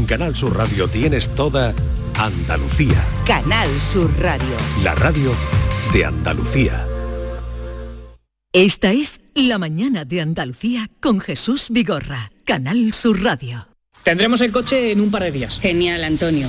En 0.00 0.06
Canal 0.06 0.34
Sur 0.34 0.56
Radio 0.56 0.88
tienes 0.88 1.28
toda 1.34 1.74
Andalucía. 2.18 3.06
Canal 3.26 3.68
Sur 3.78 4.10
Radio. 4.18 4.56
La 4.82 4.94
radio 4.94 5.30
de 5.92 6.06
Andalucía. 6.06 6.86
Esta 8.54 8.92
es 8.92 9.20
La 9.34 9.58
mañana 9.58 10.06
de 10.06 10.22
Andalucía 10.22 10.88
con 11.00 11.20
Jesús 11.20 11.66
Vigorra. 11.68 12.32
Canal 12.46 12.94
Sur 12.94 13.22
Radio. 13.22 13.68
Tendremos 14.02 14.40
el 14.40 14.52
coche 14.52 14.92
en 14.92 15.02
un 15.02 15.10
par 15.10 15.24
de 15.24 15.32
días. 15.32 15.60
Genial, 15.60 16.02
Antonio. 16.02 16.48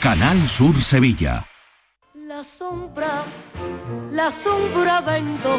Canal 0.00 0.46
Sur 0.46 0.80
Sevilla. 0.80 1.44
La 2.14 2.44
sombra, 2.44 3.24
la 4.12 4.30
sombra 4.30 5.00
vendo. 5.00 5.58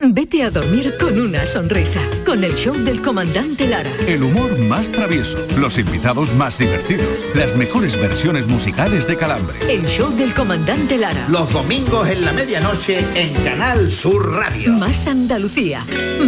Vete 0.00 0.42
a 0.42 0.50
dormir 0.50 0.94
con 0.98 1.20
una 1.20 1.46
sonrisa, 1.46 2.00
con 2.26 2.42
el 2.42 2.54
show 2.56 2.74
del 2.74 3.00
comandante 3.00 3.68
Lara. 3.68 3.90
El 4.08 4.24
humor 4.24 4.58
más 4.58 4.90
travieso, 4.90 5.38
los 5.56 5.78
invitados 5.78 6.34
más 6.34 6.58
divertidos, 6.58 7.24
las 7.34 7.54
mejores 7.54 7.96
versiones 7.96 8.46
musicales 8.48 9.06
de 9.06 9.16
Calambre. 9.16 9.56
El 9.72 9.86
show 9.86 10.10
del 10.10 10.34
comandante 10.34 10.98
Lara. 10.98 11.26
Los 11.28 11.50
domingos 11.52 12.08
en 12.08 12.24
la 12.24 12.32
medianoche 12.32 13.04
en 13.14 13.32
Canal 13.44 13.90
Sur 13.92 14.32
Radio. 14.32 14.72
Más 14.72 15.06
Andalucía, 15.06 15.84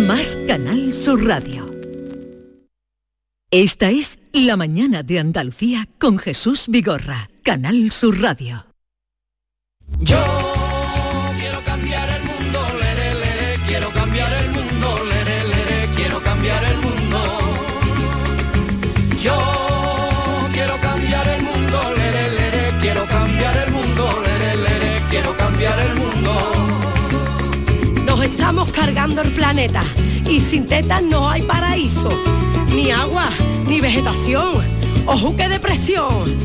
más 0.06 0.38
Canal 0.46 0.94
Sur 0.94 1.26
Radio. 1.26 1.66
Esta 3.50 3.90
es 3.90 4.20
La 4.32 4.56
mañana 4.56 5.02
de 5.02 5.18
Andalucía 5.18 5.88
con 5.98 6.18
Jesús 6.18 6.66
Vigorra, 6.68 7.30
Canal 7.42 7.90
Sur 7.90 8.20
Radio. 8.20 8.64
Yo 10.00 10.55
estamos 28.26 28.70
cargando 28.72 29.22
el 29.22 29.30
planeta 29.32 29.80
y 30.28 30.40
sin 30.40 30.66
tetas 30.66 31.02
no 31.02 31.28
hay 31.28 31.42
paraíso, 31.42 32.08
ni 32.74 32.90
agua, 32.90 33.30
ni 33.66 33.80
vegetación, 33.80 34.64
ojo 35.06 35.36
que 35.36 35.48
depresión. 35.48 36.36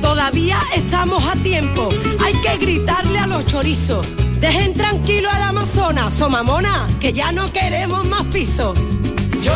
Todavía 0.00 0.58
estamos 0.74 1.24
a 1.24 1.32
tiempo, 1.36 1.88
hay 2.24 2.34
que 2.34 2.58
gritarle 2.58 3.18
a 3.18 3.26
los 3.26 3.44
chorizos. 3.46 4.06
Dejen 4.40 4.74
tranquilo 4.74 5.30
al 5.30 5.42
Amazonas, 5.42 6.12
somamona, 6.12 6.86
que 7.00 7.12
ya 7.12 7.32
no 7.32 7.50
queremos 7.52 8.06
más 8.06 8.24
pisos. 8.26 8.76
Yo 9.42 9.54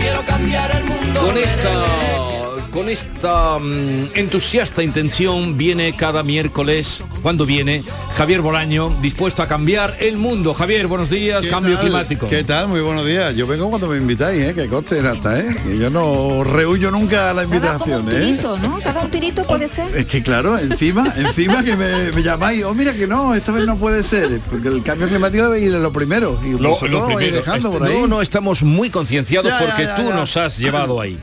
quiero 0.00 0.24
cambiar 0.24 0.70
el 0.76 0.84
mundo. 0.84 1.20
Con 1.20 1.34
lere, 1.34 2.31
con 2.72 2.88
esta 2.88 3.58
mm, 3.58 4.12
entusiasta 4.14 4.82
intención 4.82 5.58
viene 5.58 5.94
cada 5.94 6.22
miércoles, 6.22 7.02
cuando 7.20 7.44
viene, 7.44 7.84
Javier 8.16 8.40
Bolaño, 8.40 8.88
dispuesto 9.02 9.42
a 9.42 9.46
cambiar 9.46 9.96
el 10.00 10.16
mundo. 10.16 10.54
Javier, 10.54 10.86
buenos 10.86 11.10
días, 11.10 11.42
¿Qué 11.42 11.50
cambio 11.50 11.74
tal? 11.74 11.84
climático. 11.84 12.28
¿Qué 12.28 12.42
tal? 12.44 12.68
Muy 12.68 12.80
buenos 12.80 13.04
días. 13.04 13.36
Yo 13.36 13.46
vengo 13.46 13.68
cuando 13.68 13.88
me 13.88 13.98
invitáis, 13.98 14.40
¿eh? 14.40 14.54
que 14.54 14.68
coste 14.68 15.00
hasta, 15.00 15.38
¿eh? 15.38 15.54
Que 15.64 15.78
yo 15.78 15.90
no 15.90 16.44
rehuyo 16.44 16.90
nunca 16.90 17.30
a 17.30 17.34
la 17.34 17.44
invitación, 17.44 18.08
¿eh? 18.08 18.12
Tirito, 18.20 18.58
¿no? 18.58 18.80
Cada 18.80 19.02
un 19.02 19.10
tirito 19.10 19.44
puede 19.44 19.68
ser. 19.68 19.94
Es 19.94 20.06
que 20.06 20.22
claro, 20.22 20.58
encima, 20.58 21.12
encima 21.16 21.62
que 21.62 21.76
me, 21.76 22.10
me 22.12 22.22
llamáis, 22.22 22.64
oh 22.64 22.74
mira 22.74 22.94
que 22.94 23.06
no, 23.06 23.34
esta 23.34 23.52
vez 23.52 23.66
no 23.66 23.76
puede 23.76 24.02
ser, 24.02 24.40
porque 24.50 24.68
el 24.68 24.82
cambio 24.82 25.08
climático 25.08 25.44
debe 25.44 25.60
ir 25.60 25.74
en 25.74 25.82
lo 25.82 25.92
primero. 25.92 26.40
Y 26.42 26.52
Lo- 26.58 26.78
primero, 26.78 27.06
dejando 27.18 27.68
este- 27.68 27.78
por 27.78 27.86
ahí. 27.86 27.98
No, 28.00 28.06
no, 28.06 28.22
estamos 28.22 28.62
muy 28.62 28.88
concienciados 28.88 29.50
Ya, 29.52 29.58
porque 29.58 29.84
ya, 29.84 29.96
tú 29.96 30.08
ya. 30.08 30.14
nos 30.14 30.36
has 30.38 30.58
llevado 30.58 30.98
ahí. 30.98 31.18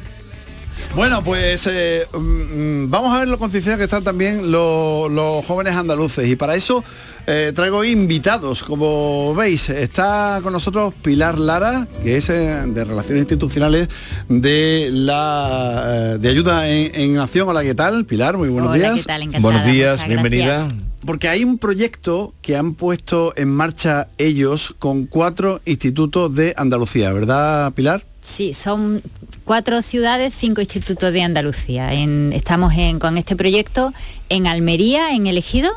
Bueno, 0.95 1.23
pues 1.23 1.66
eh, 1.67 2.07
mm, 2.13 2.17
mm, 2.17 2.89
vamos 2.89 3.13
a 3.16 3.19
ver 3.19 3.27
lo 3.27 3.38
concienciados 3.38 3.77
que 3.77 3.83
están 3.85 4.03
también 4.03 4.51
los, 4.51 5.09
los 5.11 5.45
jóvenes 5.45 5.75
andaluces 5.75 6.27
y 6.27 6.35
para 6.35 6.55
eso 6.55 6.83
eh, 7.27 7.51
traigo 7.55 7.83
invitados. 7.85 8.63
Como 8.63 9.33
veis, 9.35 9.69
está 9.69 10.39
con 10.44 10.51
nosotros 10.51 10.94
Pilar 11.01 11.38
Lara, 11.39 11.88
que 12.03 12.17
es 12.17 12.29
eh, 12.29 12.63
de 12.67 12.83
Relaciones 12.83 13.22
Institucionales 13.22 13.88
de 14.28 14.89
la 14.91 16.17
de 16.19 16.28
Ayuda 16.29 16.67
en, 16.67 16.94
en 16.94 17.17
Acción. 17.19 17.47
Hola, 17.47 17.61
¿qué 17.63 17.75
tal? 17.75 18.05
Pilar, 18.05 18.38
muy 18.38 18.49
buenos 18.49 18.72
Hola, 18.72 18.79
días. 18.79 18.95
¿qué 19.01 19.03
tal? 19.03 19.22
Encantada, 19.22 19.41
Buenos 19.41 19.66
días, 19.66 20.08
bienvenida. 20.08 20.46
gracias. 20.46 20.73
Porque 21.05 21.29
hay 21.29 21.46
un 21.46 21.59
proyecto 21.59 22.34
que 22.41 22.58
han 22.58 22.73
puesto 22.73 23.31
en 23.37 23.49
marcha 23.49 24.09
ellos 24.17 24.75
con 24.79 25.05
cuatro 25.05 25.61
institutos 25.66 26.35
de 26.35 26.53
Andalucía, 26.58 27.14
¿verdad, 27.14 27.72
Pilar? 27.73 28.03
Sí, 28.29 28.53
son 28.53 29.02
cuatro 29.43 29.81
ciudades, 29.81 30.34
cinco 30.37 30.61
institutos 30.61 31.11
de 31.11 31.23
Andalucía. 31.23 31.93
En- 31.93 32.31
estamos 32.34 32.73
en- 32.76 32.99
con 32.99 33.17
este 33.17 33.35
proyecto 33.35 33.91
en 34.29 34.46
Almería, 34.46 35.14
en 35.16 35.26
El 35.28 35.37
Ejido, 35.37 35.72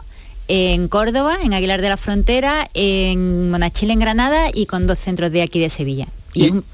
en 0.49 0.89
Córdoba, 0.89 1.39
en 1.43 1.55
Aguilar 1.55 1.81
de 1.81 1.89
la 1.89 1.97
Frontera, 1.97 2.69
en 2.75 3.51
Monachil, 3.51 3.91
en 3.91 4.01
Granada 4.01 4.51
y 4.53 4.67
con 4.67 4.87
dos 4.87 4.99
centros 4.99 5.33
de 5.33 5.43
aquí 5.43 5.59
de 5.61 5.71
Sevilla. 5.71 6.09
Y 6.35 6.45
es 6.45 6.51
un- 6.53 6.65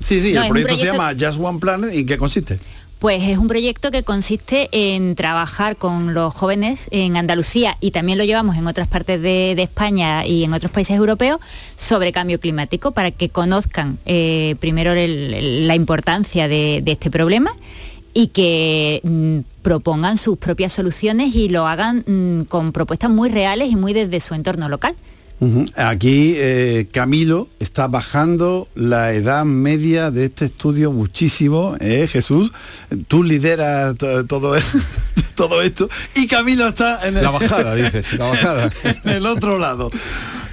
Sí, 0.00 0.20
sí, 0.20 0.32
No, 0.32 0.40
el 0.42 0.46
un 0.46 0.50
proyecto, 0.50 0.74
se 0.76 0.82
proyecto- 0.82 0.92
llama 1.02 1.12
Just 1.18 1.40
One 1.44 1.58
Planet 1.58 1.94
y 1.94 2.00
¿en 2.00 2.06
qué 2.06 2.16
consiste? 2.18 2.58
Pues 3.00 3.24
es 3.24 3.38
un 3.38 3.48
proyecto 3.48 3.90
que 3.90 4.02
consiste 4.02 4.68
en 4.72 5.14
trabajar 5.14 5.76
con 5.76 6.12
los 6.12 6.34
jóvenes 6.34 6.86
en 6.90 7.16
Andalucía 7.16 7.74
y 7.80 7.92
también 7.92 8.18
lo 8.18 8.24
llevamos 8.24 8.58
en 8.58 8.66
otras 8.66 8.88
partes 8.88 9.22
de, 9.22 9.52
España 9.52 10.26
y 10.26 10.44
en 10.44 10.52
otros 10.52 10.70
países 10.70 10.98
europeos 10.98 11.40
sobre 11.76 12.12
cambio 12.12 12.38
climático 12.38 12.90
para 12.90 13.10
que 13.10 13.30
conozcan 13.30 13.98
eh, 14.04 14.54
primero 14.60 14.92
la 14.94 15.74
importancia 15.74 16.46
de, 16.46 16.82
de 16.84 16.92
este 16.92 17.10
problema 17.10 17.52
y 18.12 18.26
que 18.26 19.00
mm, 19.02 19.62
propongan 19.62 20.18
sus 20.18 20.36
propias 20.36 20.74
soluciones 20.74 21.34
y 21.34 21.48
lo 21.48 21.66
hagan 21.66 22.04
mm, 22.06 22.44
con 22.50 22.72
propuestas 22.72 23.08
muy 23.08 23.30
reales 23.30 23.70
y 23.70 23.76
muy 23.76 23.94
desde 23.94 24.20
su 24.20 24.34
entorno 24.34 24.68
local. 24.68 24.94
Aquí 25.76 26.34
eh, 26.36 26.86
Camilo 26.92 27.48
está 27.60 27.88
bajando 27.88 28.68
la 28.74 29.12
edad 29.12 29.44
media 29.46 30.10
de 30.10 30.26
este 30.26 30.44
estudio 30.46 30.92
muchísimo, 30.92 31.76
¿eh, 31.80 32.08
Jesús? 32.12 32.52
Tú 33.08 33.22
lideras 33.24 33.96
to- 33.96 34.26
todo, 34.26 34.54
todo 35.34 35.62
esto 35.62 35.88
y 36.14 36.26
Camilo 36.26 36.68
está 36.68 37.08
en 37.08 37.16
el, 37.16 37.22
La 37.22 37.30
bajada, 37.30 37.74
dices, 37.74 38.12
la 38.18 38.26
bajada. 38.26 38.70
en 39.04 39.08
el 39.10 39.26
otro 39.26 39.58
lado. 39.58 39.90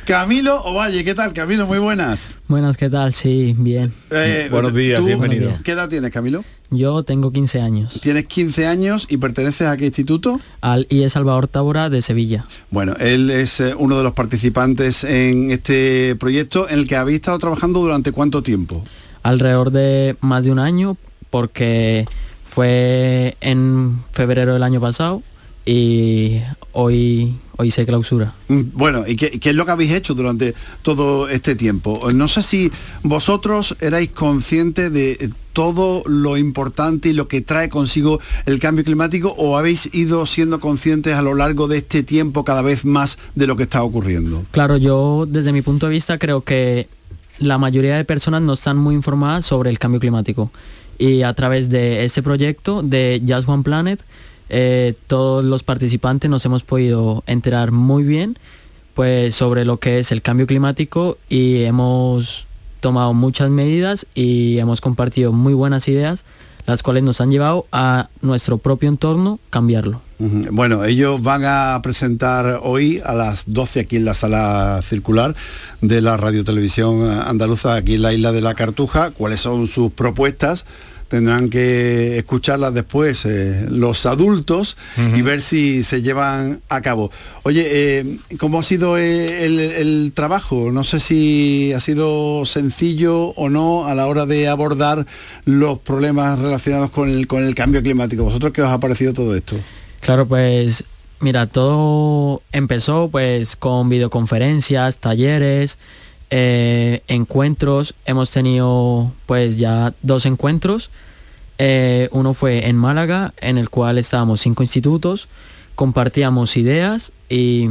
Camilo 0.05 0.63
Ovalle, 0.63 1.03
¿qué 1.03 1.13
tal? 1.13 1.33
Camilo, 1.33 1.67
muy 1.67 1.79
buenas. 1.79 2.25
Buenas, 2.47 2.77
¿qué 2.77 2.89
tal? 2.89 3.13
Sí, 3.13 3.53
bien. 3.57 3.91
Eh, 4.09 4.47
Buenos 4.49 4.73
días, 4.73 5.01
¿tú 5.01 5.05
bienvenido. 5.05 5.51
¿Qué 5.65 5.73
edad 5.73 5.89
tienes, 5.89 6.11
Camilo? 6.11 6.45
Yo 6.69 7.03
tengo 7.03 7.31
15 7.31 7.59
años. 7.59 7.99
Tienes 8.01 8.25
15 8.25 8.67
años 8.67 9.05
y 9.09 9.17
perteneces 9.17 9.67
a 9.67 9.75
qué 9.75 9.87
instituto? 9.87 10.39
Al 10.61 10.87
IE 10.89 11.09
Salvador 11.09 11.49
Tábora 11.49 11.89
de 11.89 12.01
Sevilla. 12.01 12.45
Bueno, 12.71 12.93
él 13.01 13.29
es 13.31 13.59
eh, 13.59 13.75
uno 13.77 13.97
de 13.97 14.03
los 14.03 14.13
participantes 14.13 15.03
en 15.03 15.51
este 15.51 16.15
proyecto 16.15 16.69
en 16.69 16.79
el 16.79 16.87
que 16.87 16.95
habéis 16.95 17.17
estado 17.17 17.37
trabajando 17.37 17.81
durante 17.81 18.13
cuánto 18.13 18.41
tiempo. 18.41 18.81
Alrededor 19.23 19.71
de 19.71 20.15
más 20.21 20.45
de 20.45 20.51
un 20.51 20.59
año 20.59 20.95
porque 21.29 22.05
fue 22.45 23.35
en 23.41 23.99
febrero 24.13 24.53
del 24.53 24.63
año 24.63 24.79
pasado 24.79 25.21
y 25.67 26.41
hoy, 26.71 27.35
hoy 27.57 27.71
se 27.71 27.85
clausura. 27.85 28.33
Mm, 28.47 28.61
Bueno, 28.73 29.03
¿y 29.05 29.17
qué, 29.17 29.31
qué 29.39 29.49
es 29.49 29.55
lo 29.55 29.65
que 29.65 29.71
habéis 29.71 29.91
hecho 29.91 30.13
durante 30.13 30.55
todo 30.81 31.27
este 31.27 31.55
tiempo? 31.55 32.09
No 32.13 32.27
sé 32.29 32.41
si 32.41 32.71
vosotros 33.03 33.75
erais 33.81 34.09
conscientes 34.09 34.91
de 34.93 35.11
eh, 35.11 35.29
todo 35.51 36.03
lo 36.05 36.37
importante 36.37 37.09
y 37.09 37.13
lo 37.13 37.27
que 37.27 37.41
trae 37.41 37.67
consigo 37.67 38.21
el 38.45 38.59
cambio 38.59 38.85
climático 38.85 39.33
o 39.37 39.57
habéis 39.57 39.89
ido 39.93 40.25
siendo 40.25 40.59
conscientes 40.61 41.15
a 41.15 41.21
lo 41.21 41.33
largo 41.35 41.67
de 41.67 41.79
este 41.79 42.01
tiempo 42.01 42.45
cada 42.45 42.61
vez 42.61 42.85
más 42.85 43.17
de 43.35 43.47
lo 43.47 43.57
que 43.57 43.63
está 43.63 43.83
ocurriendo. 43.83 44.45
Claro, 44.51 44.77
yo 44.77 45.25
desde 45.27 45.51
mi 45.51 45.61
punto 45.61 45.87
de 45.87 45.93
vista 45.93 46.17
creo 46.17 46.41
que 46.41 46.87
la 47.39 47.57
mayoría 47.57 47.97
de 47.97 48.05
personas 48.05 48.41
no 48.41 48.53
están 48.53 48.77
muy 48.77 48.95
informadas 48.95 49.45
sobre 49.45 49.69
el 49.69 49.79
cambio 49.79 49.99
climático. 49.99 50.49
Y 50.97 51.23
a 51.23 51.33
través 51.33 51.69
de 51.69 52.05
este 52.05 52.23
proyecto 52.23 52.81
de 52.81 53.21
Just 53.27 53.47
One 53.49 53.63
Planet, 53.63 53.99
eh, 54.49 54.93
todos 55.07 55.43
los 55.43 55.63
participantes 55.63 56.29
nos 56.29 56.45
hemos 56.45 56.63
podido 56.63 57.23
enterar 57.27 57.71
muy 57.71 58.03
bien 58.03 58.37
pues, 58.93 59.35
sobre 59.35 59.65
lo 59.65 59.77
que 59.77 59.99
es 59.99 60.11
el 60.11 60.21
cambio 60.21 60.47
climático 60.47 61.17
y 61.29 61.63
hemos 61.63 62.47
tomado 62.79 63.13
muchas 63.13 63.49
medidas 63.49 64.07
y 64.15 64.59
hemos 64.59 64.81
compartido 64.81 65.31
muy 65.33 65.53
buenas 65.53 65.87
ideas, 65.87 66.25
las 66.65 66.83
cuales 66.83 67.03
nos 67.03 67.21
han 67.21 67.31
llevado 67.31 67.65
a 67.71 68.09
nuestro 68.21 68.57
propio 68.57 68.89
entorno 68.89 69.39
cambiarlo. 69.49 70.01
Bueno, 70.19 70.83
ellos 70.83 71.21
van 71.21 71.43
a 71.45 71.79
presentar 71.83 72.59
hoy 72.63 73.01
a 73.05 73.13
las 73.13 73.43
12 73.45 73.81
aquí 73.81 73.97
en 73.97 74.05
la 74.05 74.15
sala 74.15 74.81
circular 74.83 75.35
de 75.81 76.01
la 76.01 76.17
Radio 76.17 76.43
Televisión 76.43 77.07
Andaluza, 77.07 77.75
aquí 77.75 77.95
en 77.95 78.01
la 78.01 78.13
isla 78.13 78.31
de 78.31 78.41
la 78.41 78.55
Cartuja, 78.55 79.11
cuáles 79.11 79.41
son 79.41 79.67
sus 79.67 79.91
propuestas. 79.91 80.65
Tendrán 81.07 81.49
que 81.49 82.17
escucharlas 82.17 82.73
después 82.73 83.25
eh, 83.25 83.65
los 83.69 84.05
adultos 84.05 84.75
y 85.15 85.21
ver 85.21 85.41
si 85.41 85.83
se 85.83 86.01
llevan 86.01 86.61
a 86.67 86.81
cabo. 86.81 87.11
Oye, 87.43 87.65
eh, 87.65 88.17
¿cómo 88.37 88.59
ha 88.59 88.63
sido 88.63 88.97
eh, 88.97 89.45
el, 89.45 89.59
el 89.59 90.11
trabajo? 90.13 90.71
No 90.71 90.83
sé 90.83 90.99
si 90.99 91.71
ha 91.73 91.79
sido 91.79 92.45
sencillo 92.45 93.27
o 93.29 93.49
no 93.49 93.85
a 93.85 93.95
la 93.95 94.07
hora 94.07 94.25
de 94.25 94.47
abordar 94.47 95.05
los 95.45 95.79
problemas 95.79 96.39
relacionados 96.39 96.91
con 96.91 97.09
el, 97.09 97.27
con 97.27 97.43
el 97.43 97.55
cambio 97.55 97.81
climático. 97.81 98.23
¿Vosotros 98.23 98.51
qué 98.51 98.61
os 98.61 98.69
ha 98.69 98.79
parecido 98.79 99.13
todo 99.13 99.35
esto? 99.35 99.55
Claro, 100.01 100.27
pues 100.27 100.83
mira, 101.19 101.47
todo 101.47 102.41
empezó 102.51 103.09
pues 103.09 103.55
con 103.55 103.89
videoconferencias, 103.89 104.97
talleres, 104.97 105.77
eh, 106.29 107.03
encuentros. 107.07 107.95
Hemos 108.05 108.31
tenido 108.31 109.13
pues 109.25 109.57
ya 109.57 109.93
dos 110.01 110.25
encuentros. 110.25 110.89
Eh, 111.57 112.09
uno 112.11 112.33
fue 112.33 112.67
en 112.67 112.75
Málaga, 112.75 113.33
en 113.41 113.57
el 113.57 113.69
cual 113.69 113.97
estábamos 113.97 114.41
cinco 114.41 114.61
institutos, 114.61 115.27
compartíamos 115.75 116.55
ideas 116.55 117.11
y 117.29 117.69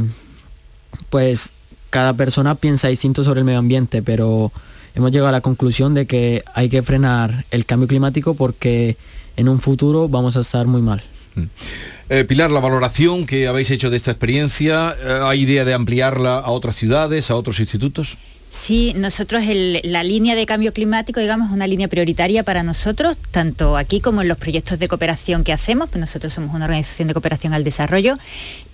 pues 1.09 1.53
cada 1.89 2.13
persona 2.13 2.55
piensa 2.55 2.89
distinto 2.89 3.23
sobre 3.23 3.39
el 3.39 3.45
medio 3.45 3.59
ambiente, 3.59 4.01
pero 4.01 4.51
hemos 4.93 5.11
llegado 5.11 5.29
a 5.29 5.31
la 5.31 5.41
conclusión 5.41 5.93
de 5.93 6.05
que 6.05 6.43
hay 6.53 6.67
que 6.67 6.83
frenar 6.83 7.45
el 7.49 7.65
cambio 7.65 7.87
climático 7.87 8.33
porque 8.33 8.97
en 9.37 9.47
un 9.47 9.61
futuro 9.61 10.09
vamos 10.09 10.35
a 10.35 10.41
estar 10.41 10.67
muy 10.67 10.81
mal. 10.81 11.01
Eh, 12.09 12.25
Pilar, 12.25 12.51
la 12.51 12.59
valoración 12.59 13.25
que 13.25 13.47
habéis 13.47 13.69
hecho 13.69 13.89
de 13.89 13.97
esta 13.97 14.11
experiencia, 14.11 14.95
¿hay 15.29 15.41
idea 15.41 15.63
de 15.63 15.73
ampliarla 15.73 16.39
a 16.39 16.49
otras 16.49 16.75
ciudades, 16.75 17.29
a 17.29 17.35
otros 17.35 17.59
institutos? 17.59 18.17
Sí, 18.49 18.93
nosotros 18.95 19.43
la 19.83 20.03
línea 20.03 20.35
de 20.35 20.45
cambio 20.45 20.73
climático, 20.73 21.19
digamos, 21.19 21.49
es 21.49 21.53
una 21.53 21.67
línea 21.67 21.87
prioritaria 21.87 22.43
para 22.43 22.63
nosotros, 22.63 23.17
tanto 23.31 23.77
aquí 23.77 24.01
como 24.01 24.21
en 24.21 24.27
los 24.27 24.37
proyectos 24.37 24.79
de 24.79 24.87
cooperación 24.87 25.43
que 25.43 25.53
hacemos, 25.53 25.89
pues 25.89 25.99
nosotros 25.99 26.33
somos 26.33 26.55
una 26.55 26.65
organización 26.65 27.07
de 27.07 27.13
cooperación 27.13 27.53
al 27.53 27.63
desarrollo 27.63 28.17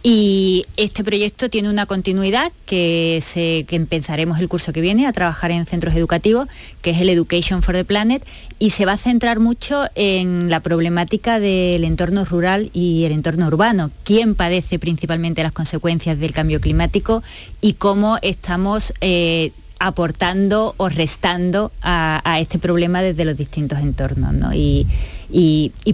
y 0.05 0.65
este 0.75 1.01
proyecto 1.01 1.49
tiene 1.49 1.69
una 1.69 1.85
continuidad 1.85 2.51
que, 2.65 3.23
se, 3.23 3.65
empezaremos 3.73 4.37
el 4.41 4.49
curso 4.49 4.73
que 4.73 4.81
viene 4.81 5.07
a 5.07 5.13
trabajar 5.13 5.51
en 5.51 5.65
centros 5.65 5.95
educativos, 5.95 6.49
que 6.81 6.89
es 6.89 6.99
el 6.99 7.07
Education 7.07 7.63
for 7.63 7.73
the 7.73 7.85
Planet, 7.85 8.21
y 8.59 8.71
se 8.71 8.85
va 8.85 8.91
a 8.91 8.97
centrar 8.97 9.39
mucho 9.39 9.85
en 9.95 10.49
la 10.49 10.59
problemática 10.59 11.39
del 11.39 11.85
entorno 11.85 12.25
rural 12.25 12.69
y 12.73 13.05
el 13.05 13.13
entorno 13.13 13.47
urbano, 13.47 13.91
quién 14.03 14.35
padece 14.35 14.77
principalmente 14.77 15.41
las 15.41 15.53
consecuencias 15.53 16.19
del 16.19 16.33
cambio 16.33 16.59
climático 16.59 17.23
y 17.61 17.73
cómo 17.73 18.17
estamos 18.21 18.93
eh, 18.99 19.51
aportando 19.83 20.75
o 20.77 20.87
restando 20.87 21.73
a, 21.81 22.39
este 22.39 22.57
problema 22.57 23.01
desde 23.01 23.25
los 23.25 23.35
distintos 23.35 23.79
entornos. 23.79 24.33
¿no? 24.33 24.51
Y, 24.53 24.87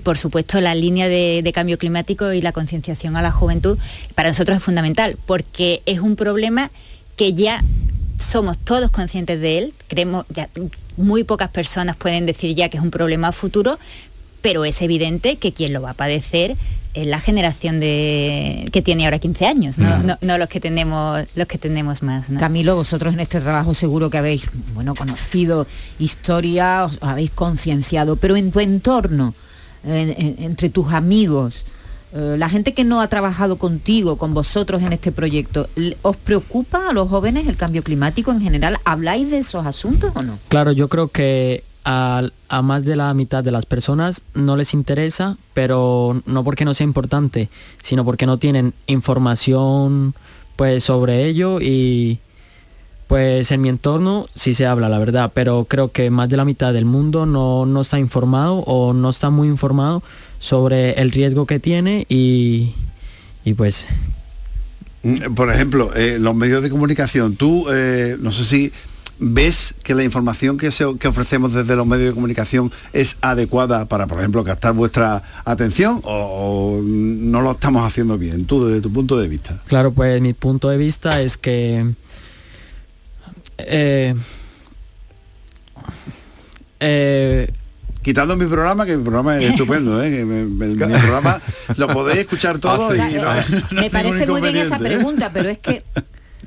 por 0.03 0.18
supuesto 0.18 0.62
la 0.62 0.75
línea 0.75 1.07
de, 1.07 1.41
de 1.44 1.51
cambio 1.51 1.77
climático 1.77 2.31
y 2.33 2.41
la 2.41 2.51
concienciación 2.51 3.15
a 3.15 3.21
la 3.21 3.31
juventud 3.31 3.77
para 4.13 4.30
nosotros 4.30 4.57
es 4.57 4.63
fundamental 4.63 5.18
porque 5.25 5.81
es 5.86 6.00
un 6.00 6.15
problema 6.15 6.69
que 7.15 7.33
ya 7.33 7.63
somos 8.19 8.57
todos 8.57 8.91
conscientes 8.91 9.41
de 9.41 9.57
él, 9.57 9.74
creemos 9.88 10.25
ya 10.30 10.50
muy 10.97 11.24
pocas 11.24 11.50
personas 11.50 11.95
pueden 11.95 12.25
decir 12.25 12.53
ya 12.53 12.69
que 12.69 12.77
es 12.77 12.83
un 12.83 12.91
problema 12.91 13.31
futuro, 13.31 13.80
pero 14.41 14.65
es 14.65 14.81
evidente 14.81 15.38
que 15.38 15.53
quien 15.53 15.74
lo 15.74 15.81
va 15.81 15.91
a 15.91 15.94
padecer 15.94 16.56
es 16.95 17.06
la 17.06 17.19
generación 17.19 17.80
de 17.80 18.68
que 18.74 18.81
tiene 18.81 19.06
ahora 19.06 19.19
15 19.19 19.46
años, 19.46 19.77
no, 19.77 19.98
Mm. 20.00 20.05
no- 20.08 20.17
no 20.22 20.38
los 20.39 20.50
que 20.50 20.60
tenemos 20.60 21.22
los 21.36 21.48
que 21.48 21.58
tenemos 21.60 22.01
más. 22.01 22.29
¿no? 22.29 22.39
Camilo, 22.39 22.75
vosotros 22.75 23.13
en 23.13 23.19
este 23.19 23.39
trabajo 23.39 23.74
seguro 23.75 24.10
que 24.10 24.17
habéis, 24.17 24.50
bueno, 24.74 24.96
conocido 24.96 25.67
historia, 26.00 26.86
os 26.86 26.98
habéis 27.01 27.31
concienciado, 27.31 28.15
pero 28.15 28.36
en 28.36 28.51
tu 28.51 28.60
entorno, 28.60 29.34
en- 29.84 30.10
en- 30.17 30.36
entre 30.39 30.69
tus 30.69 30.91
amigos, 30.91 31.65
eh, 32.12 32.36
la 32.39 32.50
gente 32.50 32.74
que 32.74 32.84
no 32.84 33.01
ha 33.01 33.08
trabajado 33.08 33.58
contigo, 33.60 34.17
con 34.17 34.34
vosotros 34.34 34.81
en 34.81 34.91
este 34.93 35.12
proyecto, 35.12 35.69
¿l- 35.75 35.96
¿os 36.01 36.17
preocupa 36.17 36.89
a 36.89 36.93
los 36.93 37.08
jóvenes 37.08 37.48
el 37.48 37.55
cambio 37.55 37.84
climático 37.84 38.31
en 38.31 38.41
general? 38.41 38.79
¿Habláis 38.84 39.29
de 39.29 39.38
esos 39.38 39.63
asuntos 39.67 40.12
o 40.15 40.24
no? 40.24 40.39
Claro, 40.48 40.72
yo 40.72 40.89
creo 40.89 41.10
que 41.10 41.63
a, 41.86 42.29
más 42.63 42.86
de 42.86 42.95
la 42.95 43.13
mitad 43.13 43.43
de 43.43 43.51
las 43.51 43.65
personas 43.65 44.24
no 44.33 44.55
les 44.55 44.74
interesa, 44.74 45.38
pero 45.53 46.21
no 46.25 46.43
porque 46.43 46.65
no 46.65 46.74
sea 46.74 46.86
importante, 46.86 47.50
sino 47.81 48.05
porque 48.05 48.25
no 48.25 48.38
tienen 48.38 48.74
información 48.88 50.13
pues 50.55 50.83
sobre 50.83 51.25
ello 51.25 51.59
y 51.62 52.19
pues 53.07 53.51
en 53.51 53.62
mi 53.62 53.69
entorno 53.69 54.27
sí 54.36 54.53
se 54.53 54.67
habla, 54.67 54.89
la 54.89 55.00
verdad, 55.00 55.31
pero 55.33 55.65
creo 55.65 55.91
que 55.91 56.12
más 56.12 56.29
de 56.29 56.38
la 56.38 56.45
mitad 56.45 56.74
del 56.74 56.86
mundo 56.86 57.25
no, 57.25 57.65
no 57.65 57.81
está 57.81 57.98
informado 57.98 58.57
o 58.59 58.93
no 58.93 59.09
está 59.09 59.29
muy 59.29 59.48
informado 59.48 60.03
sobre 60.39 60.91
el 60.93 61.12
riesgo 61.12 61.48
que 61.48 61.59
tiene 61.59 62.05
y, 62.07 62.74
y 63.45 63.53
pues 63.53 63.88
Mm, 65.03 65.33
Por 65.33 65.51
ejemplo, 65.51 65.93
eh, 65.95 66.17
los 66.19 66.36
medios 66.36 66.62
de 66.62 66.69
comunicación, 66.69 67.36
tú, 67.36 67.65
eh, 67.71 68.17
no 68.19 68.31
sé 68.31 68.43
si 68.43 68.71
ves 69.19 69.75
que 69.83 69.93
la 69.95 70.03
información 70.03 70.57
que, 70.57 70.71
se- 70.71 70.97
que 70.97 71.07
ofrecemos 71.07 71.53
desde 71.53 71.75
los 71.75 71.85
medios 71.85 72.07
de 72.09 72.13
comunicación 72.13 72.71
es 72.93 73.17
adecuada 73.21 73.85
para, 73.85 74.07
por 74.07 74.19
ejemplo, 74.19 74.43
captar 74.43 74.73
vuestra 74.73 75.23
atención 75.45 76.01
o, 76.03 76.77
o 76.77 76.81
no 76.81 77.41
lo 77.41 77.51
estamos 77.51 77.85
haciendo 77.85 78.17
bien, 78.17 78.45
tú 78.45 78.65
desde 78.65 78.81
tu 78.81 78.91
punto 78.93 79.17
de 79.19 79.27
vista. 79.27 79.61
Claro, 79.67 79.91
pues 79.91 80.21
mi 80.21 80.33
punto 80.33 80.69
de 80.69 80.77
vista 80.77 81.21
es 81.21 81.38
que 81.38 81.91
eh, 83.57 84.15
eh, 86.79 87.51
Quitando 88.01 88.38
mi 88.38 88.45
programa, 88.45 88.85
que 88.85 88.95
mi 88.95 89.03
programa 89.03 89.38
es 89.38 89.49
estupendo, 89.49 90.01
¿eh? 90.01 90.09
que 90.09 90.25
me- 90.25 90.45
me- 90.45 90.67
mi 90.69 90.75
programa 90.75 91.41
lo 91.75 91.88
podéis 91.89 92.19
escuchar 92.19 92.57
todo 92.57 92.95
y 92.95 92.97
no, 92.97 93.33
no 93.35 93.81
Me 93.81 93.89
parece 93.89 94.25
muy 94.25 94.39
bien 94.41 94.55
esa 94.55 94.77
¿eh? 94.77 94.79
pregunta, 94.79 95.29
pero 95.33 95.49
es 95.49 95.57
que 95.59 95.83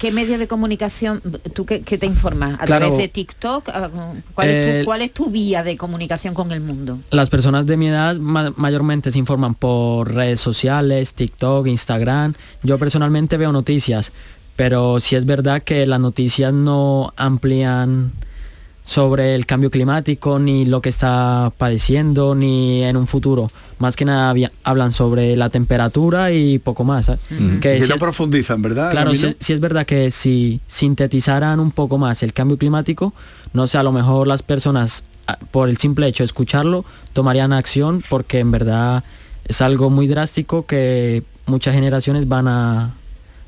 ¿Qué 0.03 0.11
medios 0.11 0.41
de 0.41 0.49
comunicación, 0.49 1.23
tú 1.55 1.65
qué, 1.65 1.83
qué 1.83 1.97
te 1.97 2.07
informas? 2.07 2.55
¿A 2.61 2.65
Claro. 2.67 2.87
través 2.87 2.99
de 2.99 3.07
TikTok? 3.07 3.69
Ah, 3.69 3.89
¿Cuál, 4.35 4.49
es 4.49 4.67
Eh, 4.67 4.79
tu, 4.81 4.85
¿Cuál 4.85 5.03
es 5.03 5.13
tu 5.13 5.31
vía 5.31 5.63
de 5.63 5.77
comunicación 5.77 6.35
con 6.35 6.51
el 6.51 6.61
mundo? 6.61 6.99
Las 7.13 7.31
personas 7.31 7.67
de 7.67 7.77
mi 7.77 7.87
edad 7.87 8.17
ma- 8.17 8.53
mayormente 8.57 9.13
se 9.13 9.21
informan 9.21 9.55
por 9.55 10.13
redes 10.13 10.41
sociales, 10.41 11.13
TikTok, 11.15 11.69
Instagram. 11.69 12.35
Yo 12.65 12.79
personalmente 12.79 13.37
veo 13.37 13.53
noticias, 13.53 14.11
pero 14.57 14.99
sí 14.99 15.15
es 15.15 15.25
verdad 15.25 15.63
que 15.63 15.87
las 15.87 16.01
noticias 16.01 16.53
no 16.53 17.13
amplían 17.17 18.11
sobre 18.85 19.35
el 19.37 19.47
cambio 19.47 19.71
climático, 19.71 20.39
ni 20.41 20.65
lo 20.65 20.81
que 20.83 20.89
está 20.89 21.53
padeciendo, 21.57 22.35
ni 22.35 22.83
en 22.83 22.97
un 22.97 23.07
futuro. 23.07 23.51
Más 23.79 23.95
que 23.97 24.05
nada 24.05 24.35
hablan 24.65 24.93
sobre 24.93 25.37
la 25.37 25.49
temperatura 25.51 26.33
y 26.33 26.59
poco 26.59 26.83
más. 26.85 27.07
¿sabes? 27.07 27.21
Que 27.61 27.81
si 27.81 27.89
no 27.89 27.95
es- 27.95 28.01
profundizan, 28.01 28.61
¿verdad? 28.61 28.91
Claro, 28.91 29.15
sí, 29.15 29.37
sí 29.39 29.53
es 29.53 29.61
verdad 29.61 29.87
que 29.87 30.11
si 30.11 30.61
sintetizaran 30.67 31.61
un 31.61 31.71
poco 31.71 31.97
más 31.99 32.23
el 32.23 32.33
cambio 32.33 32.59
climático, 32.59 33.15
no 33.53 33.67
sé, 33.67 33.79
a 33.79 33.83
lo 33.83 33.93
mejor 33.93 34.27
las 34.27 34.43
personas, 34.43 35.05
ah, 35.29 35.39
por 35.51 35.69
el 35.69 35.77
simple 35.79 36.07
hecho 36.09 36.23
de 36.25 36.27
escucharlo, 36.27 36.85
tomarían 37.13 37.53
acción 37.53 38.03
porque 38.09 38.41
en 38.41 38.51
verdad 38.51 39.05
es 39.45 39.61
algo 39.61 39.91
muy 39.91 40.07
drástico 40.09 40.67
que 40.67 41.23
muchas 41.47 41.75
generaciones 41.75 42.29
van 42.29 42.49
a, 42.49 42.95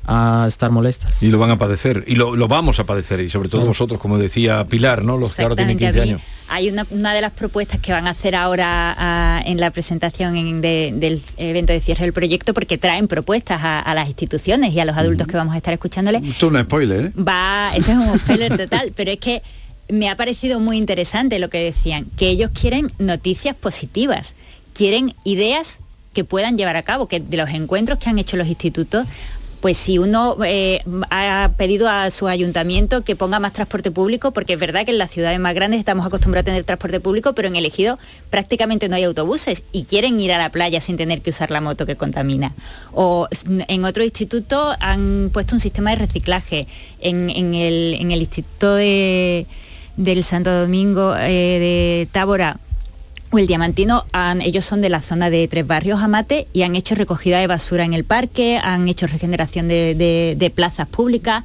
a 0.07 0.45
estar 0.47 0.71
molestas. 0.71 1.21
Y 1.23 1.27
lo 1.29 1.39
van 1.39 1.51
a 1.51 1.57
padecer, 1.57 2.03
y 2.07 2.15
lo, 2.15 2.35
lo 2.35 2.47
vamos 2.47 2.79
a 2.79 2.83
padecer, 2.85 3.19
y 3.21 3.29
sobre 3.29 3.49
todo 3.49 3.65
vosotros, 3.65 3.99
como 3.99 4.17
decía 4.17 4.65
Pilar, 4.67 5.03
¿no? 5.03 5.17
Los 5.17 5.35
que 5.35 5.41
ahora 5.43 5.55
tienen 5.55 5.77
Exactamente, 5.77 5.99
15 5.99 6.01
a 6.01 6.17
mí 6.17 6.21
años. 6.21 6.31
Hay 6.47 6.69
una, 6.69 6.85
una 6.91 7.13
de 7.15 7.21
las 7.21 7.31
propuestas 7.31 7.79
que 7.79 7.91
van 7.91 8.05
a 8.05 8.11
hacer 8.11 8.35
ahora 8.35 8.95
ah, 8.97 9.41
en 9.45 9.59
la 9.59 9.71
presentación 9.71 10.35
en- 10.37 10.61
de- 10.61 10.93
del 10.95 11.19
evento 11.37 11.73
de 11.73 11.81
cierre 11.81 12.03
del 12.03 12.13
proyecto, 12.13 12.53
porque 12.53 12.77
traen 12.77 13.07
propuestas 13.07 13.63
a, 13.63 13.79
a 13.79 13.93
las 13.95 14.07
instituciones 14.07 14.71
y 14.73 14.79
a 14.79 14.85
los 14.85 14.95
adultos 14.95 15.25
que 15.27 15.37
vamos 15.37 15.55
a 15.55 15.57
estar 15.57 15.73
escuchándoles. 15.73 16.21
Esto 16.23 16.45
es 16.47 16.51
un 16.53 16.59
spoiler, 16.61 17.05
¿eh? 17.05 17.11
Va, 17.19 17.71
esto 17.75 17.93
es 17.93 17.97
un 17.97 18.19
spoiler 18.19 18.55
total, 18.57 18.93
pero 18.95 19.09
es 19.11 19.17
que 19.17 19.41
me 19.89 20.07
ha 20.09 20.15
parecido 20.15 20.59
muy 20.59 20.77
interesante 20.77 21.39
lo 21.39 21.49
que 21.49 21.63
decían, 21.63 22.05
que 22.15 22.27
ellos 22.29 22.51
quieren 22.59 22.91
noticias 22.99 23.55
positivas, 23.55 24.35
quieren 24.73 25.13
ideas 25.23 25.79
que 26.13 26.23
puedan 26.23 26.57
llevar 26.57 26.75
a 26.77 26.83
cabo, 26.83 27.07
que 27.07 27.19
de 27.19 27.37
los 27.37 27.49
encuentros 27.49 27.97
que 27.99 28.09
han 28.09 28.19
hecho 28.19 28.37
los 28.37 28.47
institutos, 28.47 29.05
pues 29.61 29.77
si 29.77 29.97
uno 29.97 30.37
eh, 30.45 30.81
ha 31.09 31.51
pedido 31.57 31.89
a 31.89 32.09
su 32.11 32.27
ayuntamiento 32.27 33.03
que 33.03 33.15
ponga 33.15 33.39
más 33.39 33.53
transporte 33.53 33.91
público, 33.91 34.31
porque 34.31 34.53
es 34.53 34.59
verdad 34.59 34.85
que 34.85 34.91
en 34.91 34.97
las 34.97 35.11
ciudades 35.11 35.39
más 35.39 35.53
grandes 35.53 35.79
estamos 35.79 36.05
acostumbrados 36.05 36.43
a 36.43 36.51
tener 36.51 36.63
transporte 36.63 36.99
público, 36.99 37.33
pero 37.33 37.47
en 37.47 37.55
elegido 37.55 37.97
prácticamente 38.29 38.89
no 38.89 38.95
hay 38.95 39.03
autobuses 39.05 39.63
y 39.71 39.83
quieren 39.85 40.19
ir 40.19 40.31
a 40.33 40.37
la 40.37 40.49
playa 40.49 40.79
sin 40.81 40.97
tener 40.97 41.21
que 41.21 41.31
usar 41.31 41.51
la 41.51 41.61
moto 41.61 41.85
que 41.85 41.95
contamina. 41.95 42.53
O 42.93 43.27
en 43.67 43.85
otro 43.85 44.03
instituto 44.03 44.75
han 44.79 45.29
puesto 45.33 45.55
un 45.55 45.59
sistema 45.61 45.91
de 45.91 45.95
reciclaje. 45.97 46.67
En, 46.99 47.29
el, 47.55 47.97
el 48.11 48.21
instituto 48.21 48.75
de- 48.75 49.45
del 49.97 50.23
Santo 50.25 50.51
Domingo 50.51 51.15
eh, 51.17 51.59
de 51.59 52.09
Tábora 52.11 52.59
o 53.35 53.39
el 53.39 53.47
Diamantino, 53.47 54.05
han- 54.11 54.41
ellos 54.41 54.65
son 54.65 54.81
de 54.81 54.89
la 54.89 55.01
zona 55.01 55.29
de 55.29 55.47
Tres 55.47 55.65
Barrios 55.67 55.99
Amate 56.01 56.47
y 56.53 56.63
han 56.63 56.75
hecho 56.75 56.95
recogida 56.95 57.39
de 57.39 57.47
basura 57.47 57.83
en 57.85 57.93
el 57.93 58.03
parque, 58.03 58.57
han 58.61 58.87
hecho 58.89 59.07
regeneración 59.07 59.67
de, 59.67 59.95
de- 59.95 60.35
de 60.37 60.49
plazas 60.49 60.87
públicas. 60.87 61.43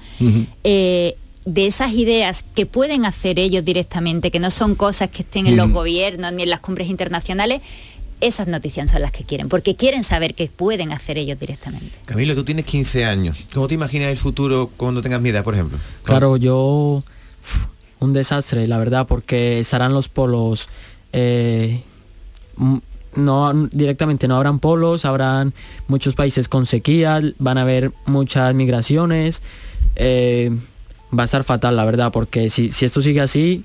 Eh, 0.64 1.16
de 1.46 1.66
esas 1.66 1.92
ideas 1.94 2.44
que 2.54 2.66
pueden 2.66 3.06
hacer 3.06 3.38
ellos 3.38 3.64
directamente, 3.64 4.30
que 4.30 4.38
no 4.38 4.50
son 4.50 4.74
cosas 4.74 5.08
que 5.08 5.22
estén 5.22 5.46
en 5.46 5.56
los 5.56 5.70
gobiernos 5.70 6.32
ni 6.34 6.42
en 6.42 6.50
las 6.50 6.60
cumbres 6.60 6.88
internacionales, 6.88 7.62
esas 8.20 8.46
noticias 8.46 8.90
son 8.90 9.00
las 9.00 9.10
que 9.10 9.24
quieren, 9.24 9.48
porque 9.48 9.74
quieren 9.74 10.04
saber 10.04 10.34
qué 10.34 10.48
pueden 10.54 10.92
hacer 10.92 11.16
ellos 11.16 11.40
directamente. 11.40 11.96
Camilo, 12.04 12.34
tú 12.34 12.44
tienes 12.44 12.66
15 12.66 13.06
años. 13.06 13.46
¿Cómo 13.54 13.66
te 13.66 13.74
imaginas 13.74 14.08
el 14.08 14.18
futuro 14.18 14.70
cuando 14.76 15.00
tengas 15.00 15.22
mi 15.22 15.30
edad, 15.30 15.42
por 15.42 15.54
ejemplo? 15.54 15.78
Claro, 16.02 16.36
yo 16.36 17.02
un 18.00 18.12
desastre, 18.12 18.68
la 18.68 18.76
verdad, 18.78 19.06
porque 19.06 19.60
estarán 19.60 19.94
los 19.94 20.08
polos. 20.08 20.68
Eh, 21.12 21.80
no 23.16 23.52
directamente 23.72 24.28
no 24.28 24.36
habrán 24.36 24.58
polos, 24.58 25.04
habrán 25.04 25.52
muchos 25.88 26.14
países 26.14 26.48
con 26.48 26.66
sequía, 26.66 27.20
van 27.38 27.58
a 27.58 27.62
haber 27.62 27.92
muchas 28.06 28.54
migraciones. 28.54 29.42
eh, 29.96 30.50
va 31.16 31.22
a 31.22 31.24
estar 31.24 31.42
fatal, 31.44 31.76
la 31.76 31.84
verdad, 31.84 32.12
porque 32.12 32.50
si, 32.50 32.70
si 32.70 32.84
esto 32.84 33.02
sigue 33.02 33.20
así, 33.20 33.64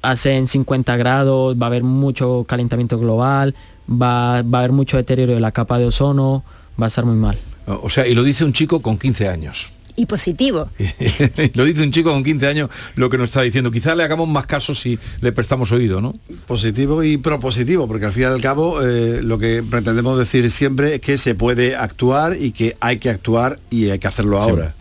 hacen 0.00 0.48
50 0.48 0.96
grados, 0.96 1.56
va 1.60 1.66
a 1.66 1.68
haber 1.68 1.82
mucho 1.82 2.44
calentamiento 2.48 2.98
global, 2.98 3.54
va, 3.88 4.42
va 4.42 4.58
a 4.58 4.60
haber 4.60 4.72
mucho 4.72 4.96
deterioro 4.96 5.34
de 5.34 5.40
la 5.40 5.52
capa 5.52 5.78
de 5.78 5.86
ozono, 5.86 6.44
va 6.80 6.86
a 6.86 6.88
estar 6.88 7.04
muy 7.04 7.16
mal. 7.16 7.38
O 7.66 7.90
sea, 7.90 8.06
y 8.06 8.14
lo 8.14 8.22
dice 8.22 8.44
un 8.44 8.52
chico 8.52 8.80
con 8.80 8.98
15 8.98 9.28
años. 9.28 9.68
Y 9.96 10.06
positivo. 10.06 10.70
lo 11.54 11.64
dice 11.64 11.82
un 11.82 11.90
chico 11.90 12.12
con 12.12 12.24
15 12.24 12.46
años 12.46 12.70
lo 12.96 13.10
que 13.10 13.18
nos 13.18 13.30
está 13.30 13.42
diciendo. 13.42 13.70
Quizá 13.70 13.94
le 13.94 14.02
hagamos 14.02 14.28
más 14.28 14.46
caso 14.46 14.74
si 14.74 14.98
le 15.20 15.32
prestamos 15.32 15.72
oído, 15.72 16.00
¿no? 16.00 16.14
Positivo 16.46 17.02
y 17.02 17.16
propositivo, 17.16 17.86
porque 17.86 18.06
al 18.06 18.12
fin 18.12 18.22
y 18.22 18.26
al 18.26 18.40
cabo 18.40 18.82
eh, 18.82 19.20
lo 19.22 19.38
que 19.38 19.62
pretendemos 19.62 20.18
decir 20.18 20.50
siempre 20.50 20.96
es 20.96 21.00
que 21.00 21.18
se 21.18 21.34
puede 21.34 21.76
actuar 21.76 22.36
y 22.38 22.52
que 22.52 22.76
hay 22.80 22.98
que 22.98 23.10
actuar 23.10 23.58
y 23.70 23.90
hay 23.90 23.98
que 23.98 24.08
hacerlo 24.08 24.40
ahora. 24.40 24.74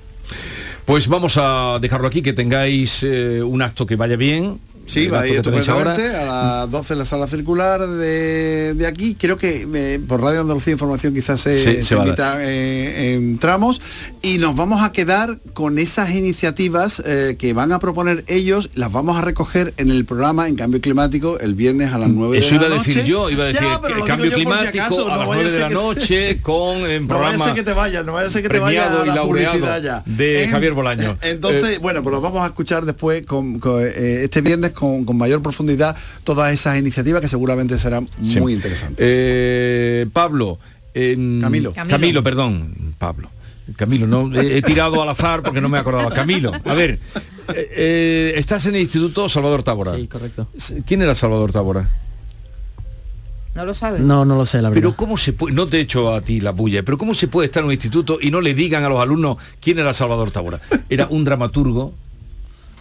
Pues 0.85 1.07
vamos 1.07 1.37
a 1.37 1.77
dejarlo 1.79 2.07
aquí, 2.07 2.21
que 2.21 2.33
tengáis 2.33 3.03
eh, 3.03 3.41
un 3.43 3.61
acto 3.61 3.85
que 3.85 3.95
vaya 3.95 4.15
bien. 4.15 4.59
Sí, 4.85 5.07
va 5.07 5.19
a 5.19 5.21
acto 5.21 5.33
ir 5.33 5.39
ahora. 5.69 5.93
estupendamente 5.93 6.17
a 6.17 6.25
las 6.25 6.71
12 6.71 6.93
en 6.93 7.00
la 7.00 7.05
sala 7.05 7.27
circular 7.27 7.88
de, 7.88 8.73
de 8.73 8.88
aquí. 8.88 9.15
Creo 9.19 9.38
que 9.38 9.67
eh, 9.73 10.00
por 10.05 10.21
Radio 10.21 10.41
Andalucía 10.41 10.73
Información 10.73 11.13
quizás 11.13 11.39
se, 11.41 11.55
Sí, 11.57 11.63
se 11.77 11.83
se 11.83 11.95
a 11.95 11.97
emita 12.00 12.38
eh, 12.41 13.13
en 13.13 13.38
tramos 13.39 13.81
y 14.21 14.38
nos 14.38 14.55
vamos 14.55 14.83
a 14.83 14.91
quedar 14.91 15.39
con 15.53 15.79
esas 15.79 16.11
iniciativas 16.11 17.01
eh, 17.05 17.35
que 17.39 17.53
van 17.53 17.71
a 17.71 17.79
proponer 17.79 18.23
ellos, 18.27 18.69
las 18.75 18.91
vamos 18.91 19.17
a 19.17 19.21
recoger 19.21 19.73
en 19.77 19.89
el 19.89 20.05
programa 20.05 20.47
En 20.47 20.55
Cambio 20.55 20.81
Climático 20.81 21.39
el 21.39 21.55
viernes 21.55 21.93
a 21.93 21.97
las 21.97 22.09
9 22.09 22.38
Eso 22.39 22.55
de 22.55 22.55
la 22.55 22.65
iba 22.67 22.75
a 22.75 22.77
noche. 22.77 22.89
decir 22.93 23.03
yo, 23.05 23.29
iba 23.29 23.43
a 23.43 23.47
decir 23.47 23.61
Ya, 23.67 23.79
cambio 23.79 23.95
por 24.00 24.09
si 24.09 24.29
climático 24.35 24.83
acaso, 24.83 25.07
a 25.07 25.11
no 25.11 25.17
las 25.19 25.27
vaya 25.27 25.41
9 25.43 25.51
de 25.51 25.59
la 25.59 25.69
noche 25.69 26.41
con 26.41 26.77
el 26.79 27.01
No 27.07 27.07
vaya 27.07 27.07
a 27.07 27.07
programa 27.07 27.45
ser 27.45 27.53
que 27.55 27.63
te 27.63 27.73
vayas, 27.73 28.05
no 28.05 28.13
vaya 28.13 28.27
a 28.27 28.31
ser 28.31 28.41
que 28.43 28.50
te 28.50 28.59
vaya 28.59 29.01
a 29.01 29.05
la 29.05 29.21
publicidad 29.23 29.81
ya. 29.81 30.03
de 30.05 30.43
En- 30.43 30.50
Javier 30.51 30.73
Bolaño. 30.73 31.17
Entonces, 31.21 31.75
Eh, 31.75 31.77
bueno, 31.81 32.01
pues 32.03 32.11
lo 32.13 32.21
vamos 32.21 32.43
a 32.43 32.47
escuchar 32.47 32.85
después 32.85 33.25
con, 33.25 33.59
con, 33.59 33.81
eh, 33.85 34.23
este 34.23 34.41
viernes 34.41 34.71
con, 34.71 34.80
con 35.05 35.17
mayor 35.17 35.41
profundidad 35.41 35.95
todas 36.23 36.53
esas 36.53 36.77
iniciativas 36.77 37.21
que 37.21 37.27
seguramente 37.27 37.77
serán 37.79 38.09
Sí. 38.23 38.39
muy 38.39 38.53
interesantes. 38.53 39.05
Eh, 39.07 40.07
Pablo. 40.11 40.57
Camilo. 40.93 41.71
Camilo. 41.73 41.73
Camilo. 41.73 42.23
perdón. 42.23 42.73
Pablo. 42.97 43.29
Camilo, 43.77 44.05
no 44.07 44.35
he, 44.38 44.57
he 44.57 44.61
tirado 44.61 45.01
al 45.01 45.07
azar 45.07 45.41
porque 45.43 45.61
no 45.61 45.69
me 45.69 45.77
acordaba. 45.77 46.09
Camilo, 46.11 46.51
a 46.65 46.73
ver, 46.73 47.00
eh, 47.55 47.69
eh, 47.71 48.33
estás 48.35 48.65
en 48.65 48.75
el 48.75 48.81
Instituto 48.81 49.29
Salvador 49.29 49.63
Tábora. 49.63 49.95
Sí, 49.95 50.07
correcto. 50.07 50.47
¿Quién 50.85 51.01
era 51.01 51.15
Salvador 51.15 51.53
Tábora? 51.53 51.89
¿No 53.55 53.65
lo 53.65 53.73
sabes? 53.73 54.01
No, 54.01 54.23
no 54.25 54.35
lo 54.38 54.45
sé, 54.45 54.61
la 54.61 54.69
verdad. 54.69 54.81
Pero 54.81 54.95
cómo 54.95 55.17
se 55.17 55.33
puede, 55.33 55.53
no 55.55 55.67
te 55.67 55.79
echo 55.79 56.13
a 56.13 56.21
ti 56.21 56.39
la 56.39 56.51
bulla, 56.51 56.83
pero 56.83 56.97
cómo 56.97 57.13
se 57.13 57.27
puede 57.27 57.47
estar 57.47 57.61
en 57.61 57.67
un 57.67 57.73
instituto 57.73 58.17
y 58.21 58.31
no 58.31 58.39
le 58.41 58.53
digan 58.53 58.83
a 58.83 58.89
los 58.89 59.00
alumnos 59.01 59.38
quién 59.61 59.77
era 59.79 59.93
Salvador 59.93 60.31
Tábora. 60.31 60.59
Era 60.89 61.07
un 61.09 61.23
dramaturgo 61.23 61.93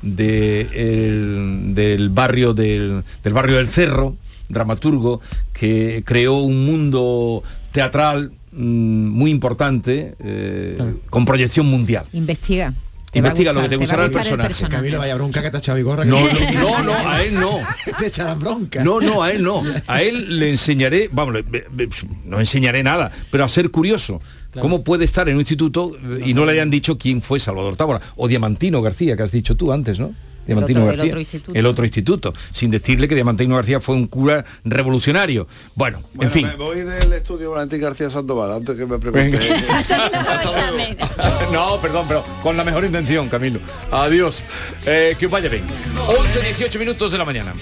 de 0.02 0.61
el- 0.73 1.75
del 1.75 2.09
barrio 2.11 2.54
del, 2.54 3.02
del 3.23 3.33
barrio 3.33 3.57
del 3.57 3.69
Cerro, 3.69 4.16
dramaturgo 4.49 5.21
que 5.52 6.02
creó 6.04 6.37
un 6.38 6.64
mundo 6.64 7.42
teatral 7.73 8.33
mm, 8.52 9.07
muy 9.09 9.30
importante 9.30 10.14
eh, 10.19 10.78
con 11.09 11.25
proyección 11.25 11.66
mundial. 11.66 12.04
Investiga. 12.12 12.75
Investiga 13.12 13.52
lo 13.52 13.62
que 13.62 13.69
te 13.69 13.76
gustará 13.76 14.07
gustar 14.07 14.23
personaje. 14.23 14.69
Camilo, 14.69 14.99
vaya 14.99 15.14
bronca 15.17 15.43
que 15.43 15.50
te 15.50 15.57
ha 15.57 15.61
echado 15.61 15.76
Vigorra. 15.76 16.05
No, 16.05 16.17
que- 16.17 16.52
no, 16.55 16.83
no, 16.83 16.85
no, 16.85 17.09
a 17.11 17.23
él 17.25 17.35
no. 17.35 17.59
te 17.99 18.07
echarán 18.07 18.38
bronca. 18.38 18.85
No, 18.85 19.00
no, 19.00 19.23
a 19.23 19.33
él 19.33 19.43
no. 19.43 19.62
A 19.88 20.02
él 20.02 20.38
le 20.38 20.50
enseñaré, 20.50 21.09
vamos, 21.12 21.35
le- 21.35 21.43
le- 21.50 21.67
le- 21.76 21.88
no 22.25 22.38
enseñaré 22.38 22.83
nada, 22.83 23.11
pero 23.31 23.45
a 23.45 23.49
ser 23.49 23.71
curioso. 23.71 24.21
¿Cómo 24.61 24.83
puede 24.83 25.05
estar 25.05 25.29
en 25.29 25.37
un 25.37 25.40
instituto 25.43 25.97
eh, 25.97 26.23
y 26.26 26.35
no 26.35 26.45
le 26.45 26.52
hayan 26.52 26.71
dicho 26.71 26.99
quién 26.99 27.21
fue 27.23 27.38
Salvador 27.38 27.76
Tábora? 27.76 28.00
O 28.17 28.26
Diamantino 28.26 28.83
García, 28.83 29.17
que 29.17 29.23
has 29.23 29.31
dicho 29.31 29.57
tú 29.57 29.73
antes, 29.73 30.00
¿no? 30.00 30.12
Diamantino 30.54 30.80
otro- 30.80 30.90
el 30.92 30.97
García. 30.97 31.11
otro 31.12 31.21
instituto. 31.21 31.59
El 31.59 31.66
otro 31.66 31.85
instituto. 31.85 32.35
Sin 32.52 32.71
decirle 32.71 33.09
que 33.09 33.14
Diamantino 33.14 33.57
García 33.57 33.80
fue 33.80 33.95
un 33.95 34.07
cura 34.07 34.45
revolucionario. 34.64 35.47
Bueno, 35.75 35.99
en 35.99 36.04
Bueno, 36.14 36.30
fin. 36.33 36.47
me 36.47 36.54
voy 36.57 36.80
del 36.80 37.12
estudio 37.12 37.50
Valentín 37.52 37.80
García 37.80 38.11
Sandoval 38.11 38.52
antes 38.52 38.76
que 38.76 38.87
me 38.87 38.99
pregunte. 38.99 39.38
No, 41.52 41.80
perdón, 41.80 42.04
pero 42.09 42.25
con 42.42 42.57
la 42.57 42.64
mejor 42.64 42.85
intención, 42.85 43.28
Camilo. 43.28 43.61
Adiós. 43.90 44.42
Eh, 44.87 45.16
que 45.19 45.26
vaya 45.26 45.49
bien. 45.49 45.64
11, 46.07 46.40
18 46.42 46.78
minutos 46.78 47.12
de 47.12 47.19
la 47.19 47.25
mañana. 47.25 47.52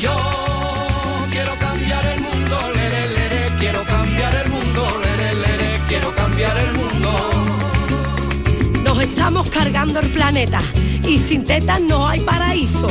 Yo 0.00 0.12
quiero 1.30 1.52
cambiar 1.58 2.04
el 2.06 2.20
mundo, 2.20 2.58
quiero 3.58 3.84
cambiar 3.84 4.34
el 4.44 4.50
mundo, 4.50 4.86
quiero 5.88 6.14
cambiar 6.14 6.56
el 6.58 6.72
mundo. 6.74 7.23
Estamos 9.04 9.50
cargando 9.50 10.00
el 10.00 10.08
planeta 10.08 10.60
y 11.06 11.18
sin 11.18 11.44
tetas 11.44 11.78
no 11.82 12.08
hay 12.08 12.20
paraíso, 12.20 12.86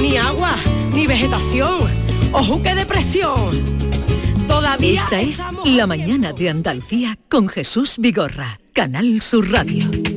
ni 0.00 0.16
agua, 0.16 0.56
ni 0.94 1.06
vegetación, 1.06 1.90
ojo 2.32 2.62
que 2.62 2.74
depresión. 2.74 3.50
Toda 4.48 4.76
Todavía 4.76 4.98
Esta 4.98 5.20
es 5.20 5.40
La 5.66 5.86
Mañana 5.86 6.32
de 6.32 6.48
Andalucía 6.48 7.18
con 7.28 7.48
Jesús 7.48 7.96
Vigorra, 7.98 8.60
Canal 8.72 9.20
Sur 9.20 9.50
Radio. 9.50 10.11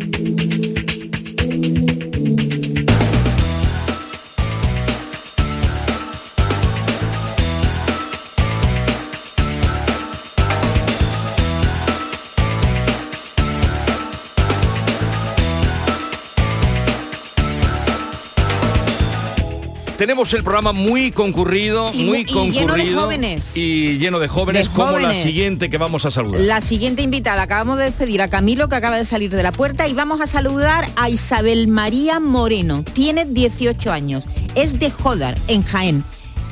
Tenemos 19.98 20.34
el 20.34 20.44
programa 20.44 20.74
muy 20.74 21.12
concurrido, 21.12 21.92
Y 21.94 22.04
mu- 22.04 22.10
muy 22.10 22.20
y 22.22 22.26
lleno 22.26 22.44
de 22.52 22.60
concurrido 22.60 23.02
jóvenes. 23.02 23.56
y 23.56 23.98
lleno 23.98 24.20
de 24.20 24.28
jóvenes, 24.28 24.68
De 24.68 24.74
como 24.74 25.00
la 25.00 25.14
siguiente 25.14 25.70
que 25.70 25.78
vamos 25.78 26.06
a 26.06 26.12
saludar. 26.12 26.42
La 26.42 26.60
siguiente 26.60 27.02
invitada, 27.02 27.42
acabamos 27.44 27.78
de 27.78 27.86
despedir 27.86 28.22
a 28.22 28.28
Camilo 28.28 28.68
que 28.68 28.76
acaba 28.76 28.98
de 28.98 29.06
salir 29.06 29.30
de 29.30 29.42
la 29.42 29.54
puerta 29.54 29.88
y 29.88 29.94
vamos 29.94 30.20
a 30.20 30.28
saludar 30.28 30.86
a 30.98 31.10
Isabel 31.10 31.70
María 31.70 32.20
Moreno. 32.20 32.84
Tiene 32.94 33.24
18 33.24 33.92
años, 33.94 34.26
es 34.56 34.80
de 34.80 34.92
Jodar, 34.92 35.38
en 35.48 35.64
Jaén, 35.64 36.04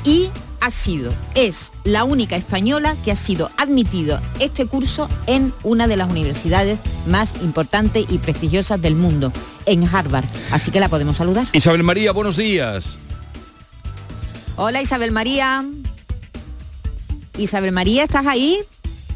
y 0.04 0.30
ha 0.62 0.70
sido, 0.70 1.12
es 1.34 1.72
la 1.84 2.04
única 2.04 2.36
española 2.36 2.96
que 3.04 3.12
ha 3.12 3.16
sido 3.16 3.50
admitido 3.58 4.20
este 4.40 4.64
curso 4.64 5.10
en 5.26 5.52
una 5.62 5.86
de 5.86 5.98
las 5.98 6.08
universidades 6.10 6.78
más 7.06 7.34
importantes 7.42 8.06
y 8.08 8.16
prestigiosas 8.16 8.80
del 8.80 8.94
mundo, 8.96 9.30
en 9.66 9.84
Harvard. 9.84 10.24
Así 10.50 10.70
que 10.70 10.80
la 10.80 10.88
podemos 10.88 11.18
saludar. 11.18 11.46
Isabel 11.52 11.82
María, 11.82 12.12
buenos 12.12 12.38
días. 12.38 12.98
Hola 14.56 14.80
Isabel 14.82 15.10
María. 15.10 15.64
Isabel 17.38 17.72
María, 17.72 18.04
¿estás 18.04 18.26
ahí? 18.26 18.58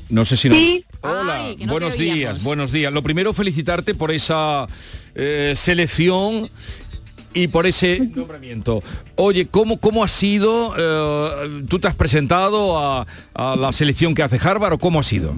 No 0.08 0.24
sé 0.24 0.36
si 0.36 0.48
no. 0.48 0.54
Sí. 0.54 0.84
Hola, 1.02 1.42
Ay, 1.42 1.56
no 1.64 1.72
buenos 1.72 1.96
días, 1.96 2.42
buenos 2.42 2.72
días. 2.72 2.92
Lo 2.92 3.02
primero, 3.02 3.32
felicitarte 3.32 3.94
por 3.94 4.10
esa 4.10 4.66
eh, 5.14 5.52
selección 5.54 6.48
y 7.34 7.46
por 7.48 7.66
ese 7.66 8.00
nombramiento. 8.00 8.82
Oye, 9.14 9.46
¿cómo, 9.46 9.78
cómo 9.78 10.02
ha 10.02 10.08
sido? 10.08 10.74
eh, 10.76 11.64
¿Tú 11.68 11.78
te 11.78 11.86
has 11.86 11.94
presentado 11.94 12.76
a, 12.78 13.06
a 13.34 13.54
la 13.56 13.72
selección 13.72 14.14
que 14.14 14.22
hace 14.24 14.40
Harvard 14.42 14.72
o 14.72 14.78
cómo 14.78 14.98
ha 14.98 15.04
sido? 15.04 15.34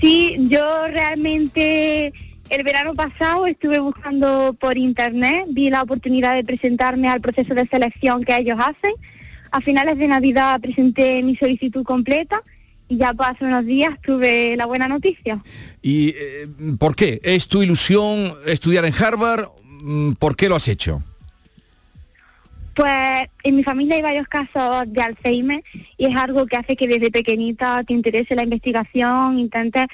Sí, 0.00 0.36
yo 0.48 0.86
realmente 0.88 2.12
el 2.50 2.62
verano 2.62 2.94
pasado 2.94 3.46
estuve 3.46 3.78
buscando 3.78 4.54
por 4.58 4.78
internet, 4.78 5.46
vi 5.48 5.70
la 5.70 5.82
oportunidad 5.82 6.34
de 6.34 6.44
presentarme 6.44 7.08
al 7.08 7.20
proceso 7.20 7.54
de 7.54 7.66
selección 7.66 8.24
que 8.24 8.36
ellos 8.36 8.58
hacen. 8.60 8.92
A 9.50 9.60
finales 9.60 9.98
de 9.98 10.08
Navidad 10.08 10.60
presenté 10.60 11.22
mi 11.22 11.36
solicitud 11.36 11.84
completa 11.84 12.42
y 12.88 12.98
ya 12.98 13.12
hace 13.18 13.44
unos 13.44 13.64
días 13.64 14.00
tuve 14.02 14.56
la 14.56 14.66
buena 14.66 14.86
noticia. 14.86 15.42
¿Y 15.82 16.10
eh, 16.10 16.48
por 16.78 16.94
qué? 16.94 17.20
¿Es 17.22 17.48
tu 17.48 17.62
ilusión 17.62 18.34
estudiar 18.46 18.84
en 18.84 18.94
Harvard? 18.94 19.48
Mm, 19.80 20.12
¿Por 20.12 20.36
qué 20.36 20.48
lo 20.48 20.56
has 20.56 20.68
hecho? 20.68 21.02
Pues 22.74 23.28
en 23.42 23.56
mi 23.56 23.64
familia 23.64 23.96
hay 23.96 24.02
varios 24.02 24.28
casos 24.28 24.84
de 24.92 25.00
Alzheimer 25.00 25.64
y 25.96 26.06
es 26.06 26.14
algo 26.14 26.44
que 26.46 26.56
hace 26.56 26.76
que 26.76 26.86
desde 26.86 27.10
pequeñita 27.10 27.82
te 27.84 27.94
interese 27.94 28.36
la 28.36 28.42
investigación, 28.42 29.38
intentes, 29.38 29.86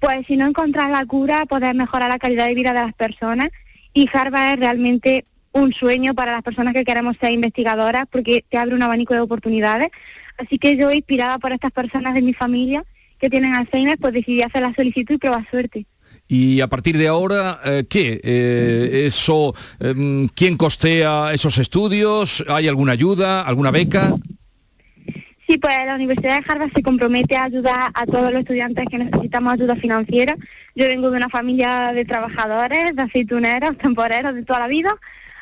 pues 0.00 0.26
si 0.26 0.36
no 0.36 0.46
encontrar 0.46 0.90
la 0.90 1.04
cura, 1.04 1.46
poder 1.46 1.74
mejorar 1.74 2.08
la 2.08 2.18
calidad 2.18 2.46
de 2.46 2.54
vida 2.54 2.72
de 2.72 2.80
las 2.80 2.94
personas. 2.94 3.50
Y 3.92 4.08
Harvard 4.12 4.54
es 4.54 4.58
realmente 4.58 5.24
un 5.52 5.72
sueño 5.72 6.14
para 6.14 6.32
las 6.32 6.42
personas 6.42 6.74
que 6.74 6.84
queremos 6.84 7.16
ser 7.20 7.32
investigadoras 7.32 8.06
porque 8.10 8.44
te 8.48 8.56
abre 8.56 8.74
un 8.74 8.82
abanico 8.82 9.14
de 9.14 9.20
oportunidades. 9.20 9.90
Así 10.38 10.58
que 10.58 10.76
yo, 10.76 10.90
inspirada 10.90 11.38
por 11.38 11.52
estas 11.52 11.72
personas 11.72 12.14
de 12.14 12.22
mi 12.22 12.32
familia 12.32 12.84
que 13.18 13.28
tienen 13.28 13.52
Alzheimer, 13.52 13.98
pues 13.98 14.14
decidí 14.14 14.42
hacer 14.42 14.62
la 14.62 14.74
solicitud 14.74 15.14
y 15.14 15.18
probar 15.18 15.48
suerte. 15.50 15.86
Y 16.26 16.60
a 16.60 16.68
partir 16.68 16.96
de 16.96 17.08
ahora, 17.08 17.60
eh, 17.64 17.84
¿qué? 17.88 18.20
Eh, 18.22 19.02
eso, 19.06 19.54
em, 19.80 20.28
¿Quién 20.28 20.56
costea 20.56 21.32
esos 21.34 21.58
estudios? 21.58 22.44
¿Hay 22.48 22.68
alguna 22.68 22.92
ayuda, 22.92 23.42
alguna 23.42 23.70
beca? 23.70 24.14
Sí, 25.50 25.58
pues 25.58 25.74
la 25.84 25.96
Universidad 25.96 26.38
de 26.38 26.44
Harvard 26.46 26.70
se 26.72 26.80
compromete 26.80 27.36
a 27.36 27.42
ayudar 27.42 27.90
a 27.92 28.06
todos 28.06 28.30
los 28.30 28.42
estudiantes 28.42 28.86
que 28.88 28.98
necesitamos 28.98 29.54
ayuda 29.54 29.74
financiera. 29.74 30.36
Yo 30.76 30.86
vengo 30.86 31.10
de 31.10 31.16
una 31.16 31.28
familia 31.28 31.92
de 31.92 32.04
trabajadores, 32.04 32.94
de 32.94 33.02
aceituneros, 33.02 33.76
temporeros 33.76 34.32
de 34.36 34.44
toda 34.44 34.60
la 34.60 34.68
vida, 34.68 34.94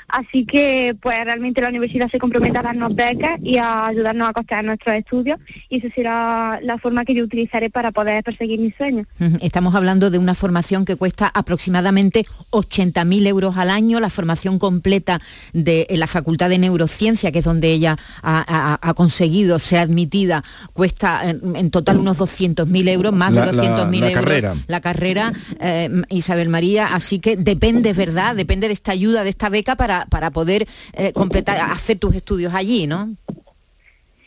así 0.08 0.44
que 0.44 0.96
pues 1.00 1.22
realmente 1.24 1.60
la 1.60 1.68
universidad 1.68 2.10
se 2.10 2.18
compromete 2.18 2.58
a 2.58 2.62
darnos 2.62 2.94
becas 2.94 3.38
y 3.42 3.58
a 3.58 3.86
ayudarnos 3.86 4.28
a 4.28 4.32
costear 4.32 4.64
nuestros 4.64 4.94
estudios 4.96 5.38
y 5.68 5.78
esa 5.78 5.94
será 5.94 6.60
la 6.62 6.78
forma 6.78 7.04
que 7.04 7.14
yo 7.14 7.24
utilizaré 7.24 7.70
para 7.70 7.92
poder 7.92 8.22
perseguir 8.24 8.58
mis 8.60 8.74
sueños. 8.76 9.06
Estamos 9.40 9.74
hablando 9.74 10.10
de 10.10 10.18
una 10.18 10.34
formación 10.34 10.84
que 10.84 10.96
cuesta 10.96 11.30
aproximadamente 11.32 12.24
80.000 12.50 13.26
euros 13.26 13.56
al 13.56 13.70
año, 13.70 14.00
la 14.00 14.10
formación 14.10 14.58
completa 14.58 15.20
de 15.52 15.86
en 15.90 16.00
la 16.00 16.06
Facultad 16.06 16.48
de 16.48 16.58
Neurociencia, 16.58 17.30
que 17.32 17.40
es 17.40 17.44
donde 17.44 17.70
ella 17.72 17.96
ha, 18.22 18.44
ha- 18.48 18.78
ha 18.80 18.94
conseguido 18.94 19.58
ser 19.58 19.78
admitida, 19.80 20.42
cuesta 20.72 21.28
en, 21.28 21.56
en 21.56 21.70
total 21.70 21.98
unos 21.98 22.18
200.000 22.18 22.88
euros, 22.88 23.12
más 23.12 23.32
La- 23.32 23.46
de 23.46 23.52
la- 23.52 23.62
200.000 23.62 24.00
la 24.00 24.10
euros. 24.10 24.24
carrera. 24.24 24.54
La 24.66 24.80
carrera, 24.80 25.32
eh, 25.60 25.90
Isabel 26.10 26.48
María, 26.48 26.94
así 26.94 27.18
que 27.18 27.36
depende, 27.36 27.92
¿verdad? 27.92 28.34
Depende 28.36 28.66
de 28.68 28.72
esta 28.74 28.92
ayuda, 28.92 29.22
de 29.24 29.30
esta 29.30 29.48
beca 29.48 29.76
para, 29.76 29.97
para 30.06 30.30
poder 30.30 30.66
eh, 30.94 31.12
completar, 31.12 31.58
hacer 31.70 31.98
tus 31.98 32.14
estudios 32.14 32.54
allí, 32.54 32.86
¿no? 32.86 33.14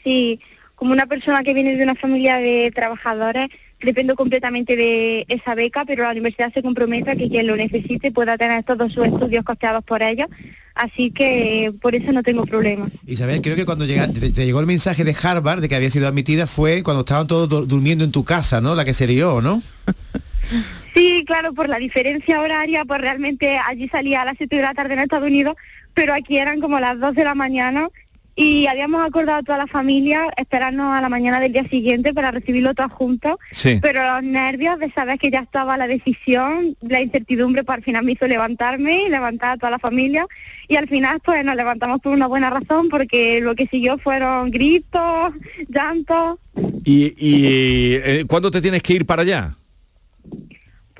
Sí, 0.03 0.39
como 0.75 0.93
una 0.93 1.05
persona 1.05 1.43
que 1.43 1.53
viene 1.53 1.75
de 1.75 1.83
una 1.83 1.95
familia 1.95 2.37
de 2.37 2.71
trabajadores, 2.73 3.49
dependo 3.81 4.15
completamente 4.15 4.75
de 4.75 5.25
esa 5.27 5.55
beca, 5.55 5.85
pero 5.85 6.03
la 6.03 6.11
universidad 6.11 6.51
se 6.53 6.61
compromete 6.61 7.11
a 7.11 7.15
que 7.15 7.29
quien 7.29 7.47
lo 7.47 7.55
necesite 7.55 8.11
pueda 8.11 8.37
tener 8.37 8.63
todos 8.63 8.91
sus 8.93 9.05
estudios 9.07 9.43
costeados 9.43 9.83
por 9.83 10.01
ella, 10.03 10.27
así 10.75 11.11
que 11.11 11.65
eh, 11.65 11.71
por 11.71 11.93
eso 11.95 12.11
no 12.11 12.21
tengo 12.23 12.45
problema. 12.45 12.87
Isabel, 13.07 13.41
creo 13.41 13.55
que 13.55 13.65
cuando 13.65 13.85
llega- 13.85 14.07
te, 14.07 14.29
te 14.31 14.45
llegó 14.45 14.59
el 14.59 14.65
mensaje 14.67 15.03
de 15.03 15.15
Harvard 15.21 15.61
de 15.61 15.69
que 15.69 15.75
había 15.75 15.89
sido 15.91 16.07
admitida 16.07 16.45
fue 16.47 16.83
cuando 16.83 17.01
estaban 17.01 17.27
todos 17.27 17.49
dur- 17.49 17.65
durmiendo 17.67 18.03
en 18.03 18.11
tu 18.11 18.23
casa, 18.23 18.61
¿no? 18.61 18.73
La 18.75 18.85
que 18.85 18.93
se 18.95 19.05
lió, 19.07 19.41
¿no? 19.41 19.61
Sí, 20.93 21.23
claro, 21.25 21.53
por 21.53 21.69
la 21.69 21.77
diferencia 21.77 22.41
horaria, 22.41 22.83
pues 22.85 22.99
realmente 23.01 23.57
allí 23.57 23.87
salía 23.89 24.21
a 24.21 24.25
las 24.25 24.35
7 24.37 24.55
de 24.55 24.61
la 24.61 24.73
tarde 24.73 24.93
en 24.93 24.99
Estados 24.99 25.27
Unidos, 25.29 25.55
pero 25.93 26.13
aquí 26.13 26.37
eran 26.37 26.59
como 26.59 26.79
las 26.79 26.99
2 26.99 27.15
de 27.15 27.23
la 27.23 27.35
mañana 27.35 27.87
y 28.33 28.65
habíamos 28.67 29.05
acordado 29.05 29.39
a 29.39 29.43
toda 29.43 29.57
la 29.57 29.67
familia 29.67 30.27
esperarnos 30.37 30.93
a 30.93 31.01
la 31.01 31.09
mañana 31.09 31.39
del 31.41 31.51
día 31.51 31.67
siguiente 31.67 32.13
para 32.13 32.31
recibirlo 32.31 32.73
todos 32.73 32.91
juntos, 32.93 33.35
Sí. 33.51 33.79
pero 33.81 34.01
los 34.13 34.23
nervios 34.23 34.79
de 34.79 34.89
saber 34.93 35.19
que 35.19 35.29
ya 35.29 35.39
estaba 35.39 35.77
la 35.77 35.85
decisión, 35.87 36.77
la 36.81 37.01
incertidumbre, 37.01 37.63
pues 37.65 37.77
al 37.79 37.83
final 37.83 38.05
me 38.05 38.13
hizo 38.13 38.27
levantarme 38.27 39.03
y 39.03 39.09
levantar 39.09 39.51
a 39.51 39.57
toda 39.57 39.71
la 39.71 39.79
familia 39.79 40.25
y 40.69 40.77
al 40.77 40.87
final 40.87 41.19
pues 41.23 41.43
nos 41.43 41.55
levantamos 41.57 41.99
por 42.01 42.13
una 42.13 42.27
buena 42.27 42.49
razón 42.49 42.87
porque 42.89 43.41
lo 43.41 43.53
que 43.53 43.67
siguió 43.67 43.97
fueron 43.97 44.49
gritos, 44.49 45.33
llantos. 45.67 46.39
¿Y, 46.85 47.13
y, 47.17 47.95
eh, 47.95 48.23
cuándo 48.27 48.49
te 48.49 48.61
tienes 48.61 48.81
que 48.81 48.93
ir 48.93 49.05
para 49.05 49.23
allá? 49.23 49.55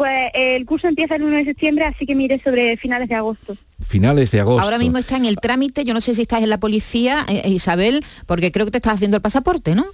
Pues 0.01 0.31
el 0.33 0.65
curso 0.65 0.87
empieza 0.87 1.15
el 1.15 1.21
1 1.21 1.35
de 1.35 1.45
septiembre, 1.45 1.85
así 1.85 2.07
que 2.07 2.15
mire 2.15 2.41
sobre 2.43 2.75
finales 2.75 3.07
de 3.07 3.13
agosto. 3.13 3.55
Finales 3.87 4.31
de 4.31 4.39
agosto. 4.39 4.63
Ahora 4.63 4.79
mismo 4.79 4.97
está 4.97 5.15
en 5.15 5.25
el 5.25 5.35
trámite, 5.35 5.85
yo 5.85 5.93
no 5.93 6.01
sé 6.01 6.15
si 6.15 6.23
estás 6.23 6.41
en 6.41 6.49
la 6.49 6.59
policía, 6.59 7.23
eh, 7.29 7.47
Isabel, 7.49 8.03
porque 8.25 8.51
creo 8.51 8.65
que 8.65 8.71
te 8.71 8.79
estás 8.79 8.95
haciendo 8.95 9.17
el 9.17 9.21
pasaporte, 9.21 9.75
¿no? 9.75 9.85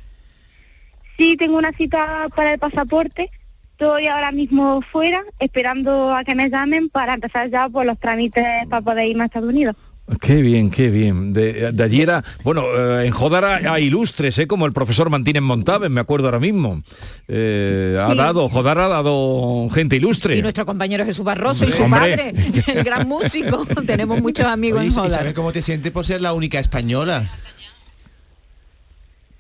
Sí, 1.17 1.35
tengo 1.35 1.57
una 1.57 1.73
cita 1.73 2.29
para 2.33 2.53
el 2.53 2.57
pasaporte. 2.57 3.31
Estoy 3.73 4.07
ahora 4.07 4.31
mismo 4.31 4.81
fuera, 4.93 5.25
esperando 5.39 6.15
a 6.15 6.23
que 6.23 6.35
me 6.35 6.49
llamen 6.49 6.87
para 6.87 7.15
empezar 7.15 7.49
ya 7.49 7.67
por 7.67 7.85
los 7.85 7.99
trámites 7.99 8.45
para 8.69 8.81
poder 8.81 9.09
irme 9.09 9.23
a 9.23 9.25
Estados 9.25 9.49
Unidos. 9.49 9.75
Qué 10.21 10.41
bien, 10.41 10.71
qué 10.71 10.89
bien. 10.89 11.33
De, 11.33 11.71
de 11.73 11.83
allí 11.83 12.01
era, 12.01 12.23
bueno, 12.43 12.63
eh, 12.73 13.05
en 13.07 13.11
Jodara 13.11 13.73
hay 13.73 13.85
ilustres, 13.85 14.37
¿eh? 14.39 14.47
como 14.47 14.65
el 14.65 14.71
profesor 14.71 15.09
Martínez 15.09 15.41
Montaven, 15.43 15.91
me 15.91 15.99
acuerdo 15.99 16.27
ahora 16.27 16.39
mismo. 16.39 16.81
Eh, 17.27 17.97
Ha 18.01 18.11
Sí. 18.11 18.17
dado, 18.17 18.47
Jodara 18.47 18.85
ha 18.85 18.87
dado 18.87 19.67
gente 19.69 19.97
ilustre. 19.97 20.37
Y 20.37 20.41
nuestro 20.41 20.65
compañero 20.65 21.03
Jesús 21.03 21.25
Barroso 21.25 21.65
y 21.65 21.71
su 21.73 21.83
Hombre. 21.83 21.99
padre, 21.99 22.33
el 22.67 22.83
gran 22.85 23.05
músico. 23.07 23.65
Tenemos 23.85 24.21
muchos 24.21 24.45
amigos 24.45 24.79
Oye, 24.79 24.87
en 24.87 24.93
Jodar. 24.93 25.33
¿cómo 25.33 25.51
te 25.51 25.61
sientes 25.61 25.91
por 25.91 26.05
ser 26.05 26.21
la 26.21 26.31
única 26.33 26.57
española? 26.59 27.29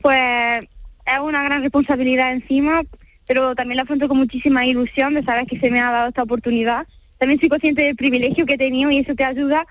Pues 0.01 0.63
es 1.05 1.19
una 1.21 1.43
gran 1.43 1.61
responsabilidad 1.61 2.31
encima, 2.33 2.81
pero 3.25 3.55
también 3.55 3.77
la 3.77 3.83
afronto 3.83 4.07
con 4.07 4.17
muchísima 4.17 4.65
ilusión 4.65 5.13
de 5.13 5.23
saber 5.23 5.45
que 5.45 5.59
se 5.59 5.71
me 5.71 5.79
ha 5.79 5.91
dado 5.91 6.09
esta 6.09 6.23
oportunidad. 6.23 6.85
También 7.17 7.39
soy 7.39 7.49
consciente 7.49 7.83
del 7.83 7.95
privilegio 7.95 8.45
que 8.45 8.53
he 8.55 8.57
tenido 8.57 8.91
y 8.91 8.97
eso 8.99 9.15
te 9.15 9.23
ayuda 9.23 9.65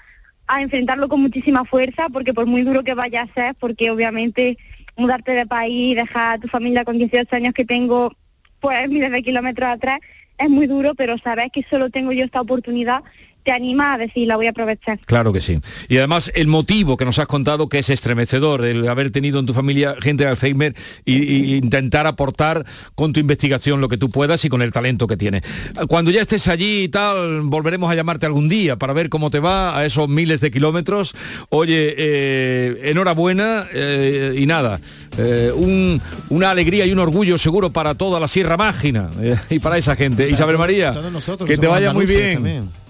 a 0.46 0.62
enfrentarlo 0.62 1.08
con 1.08 1.20
muchísima 1.20 1.64
fuerza, 1.64 2.08
porque 2.12 2.34
por 2.34 2.46
muy 2.46 2.62
duro 2.62 2.84
que 2.84 2.94
vaya 2.94 3.22
a 3.22 3.34
ser, 3.34 3.54
porque 3.58 3.90
obviamente 3.90 4.58
mudarte 4.96 5.32
de 5.32 5.46
país, 5.46 5.96
dejar 5.96 6.36
a 6.36 6.40
tu 6.40 6.48
familia 6.48 6.84
con 6.84 6.98
18 6.98 7.34
años 7.36 7.54
que 7.54 7.64
tengo, 7.64 8.12
pues 8.60 8.88
miles 8.88 9.10
de 9.10 9.22
kilómetros 9.22 9.68
atrás, 9.68 9.98
es 10.38 10.48
muy 10.48 10.66
duro, 10.66 10.94
pero 10.94 11.18
saber 11.18 11.50
que 11.50 11.64
solo 11.68 11.90
tengo 11.90 12.12
yo 12.12 12.24
esta 12.24 12.40
oportunidad 12.40 13.02
te 13.46 13.52
anima 13.52 13.94
a 13.94 13.98
decir, 13.98 14.26
la 14.26 14.34
voy 14.36 14.46
a 14.46 14.50
aprovechar. 14.50 14.98
Claro 15.06 15.32
que 15.32 15.40
sí. 15.40 15.60
Y 15.88 15.98
además 15.98 16.32
el 16.34 16.48
motivo 16.48 16.96
que 16.96 17.04
nos 17.04 17.18
has 17.20 17.28
contado 17.28 17.68
que 17.68 17.78
es 17.78 17.88
estremecedor, 17.88 18.64
el 18.64 18.88
haber 18.88 19.12
tenido 19.12 19.38
en 19.38 19.46
tu 19.46 19.54
familia 19.54 19.94
gente 20.02 20.24
de 20.24 20.30
Alzheimer 20.30 20.74
y, 21.04 21.14
y 21.22 21.54
intentar 21.54 22.08
aportar 22.08 22.66
con 22.96 23.12
tu 23.12 23.20
investigación 23.20 23.80
lo 23.80 23.88
que 23.88 23.96
tú 23.98 24.10
puedas 24.10 24.44
y 24.44 24.48
con 24.48 24.62
el 24.62 24.72
talento 24.72 25.06
que 25.06 25.16
tienes. 25.16 25.42
Cuando 25.88 26.10
ya 26.10 26.22
estés 26.22 26.48
allí 26.48 26.82
y 26.82 26.88
tal, 26.88 27.42
volveremos 27.42 27.88
a 27.88 27.94
llamarte 27.94 28.26
algún 28.26 28.48
día 28.48 28.74
para 28.76 28.92
ver 28.92 29.08
cómo 29.08 29.30
te 29.30 29.38
va 29.38 29.78
a 29.78 29.86
esos 29.86 30.08
miles 30.08 30.40
de 30.40 30.50
kilómetros. 30.50 31.14
Oye, 31.50 31.94
eh, 31.96 32.80
enhorabuena 32.90 33.66
eh, 33.72 34.34
y 34.36 34.46
nada, 34.46 34.80
eh, 35.18 35.52
un- 35.54 36.02
una 36.30 36.50
alegría 36.50 36.84
y 36.84 36.92
un 36.92 36.98
orgullo 36.98 37.38
seguro 37.38 37.70
para 37.70 37.94
toda 37.94 38.18
la 38.18 38.26
Sierra 38.26 38.56
Mágina 38.56 39.08
eh, 39.22 39.36
y 39.50 39.60
para 39.60 39.78
esa 39.78 39.94
gente. 39.94 40.28
Isabel 40.28 40.58
María, 40.58 40.90
todos 40.90 41.12
nosotros 41.12 41.46
que 41.48 41.54
que 41.54 41.60
te 41.60 41.68
vaya 41.68 41.92
muy 41.92 42.06
bien. 42.06 42.34
también. 42.34 42.85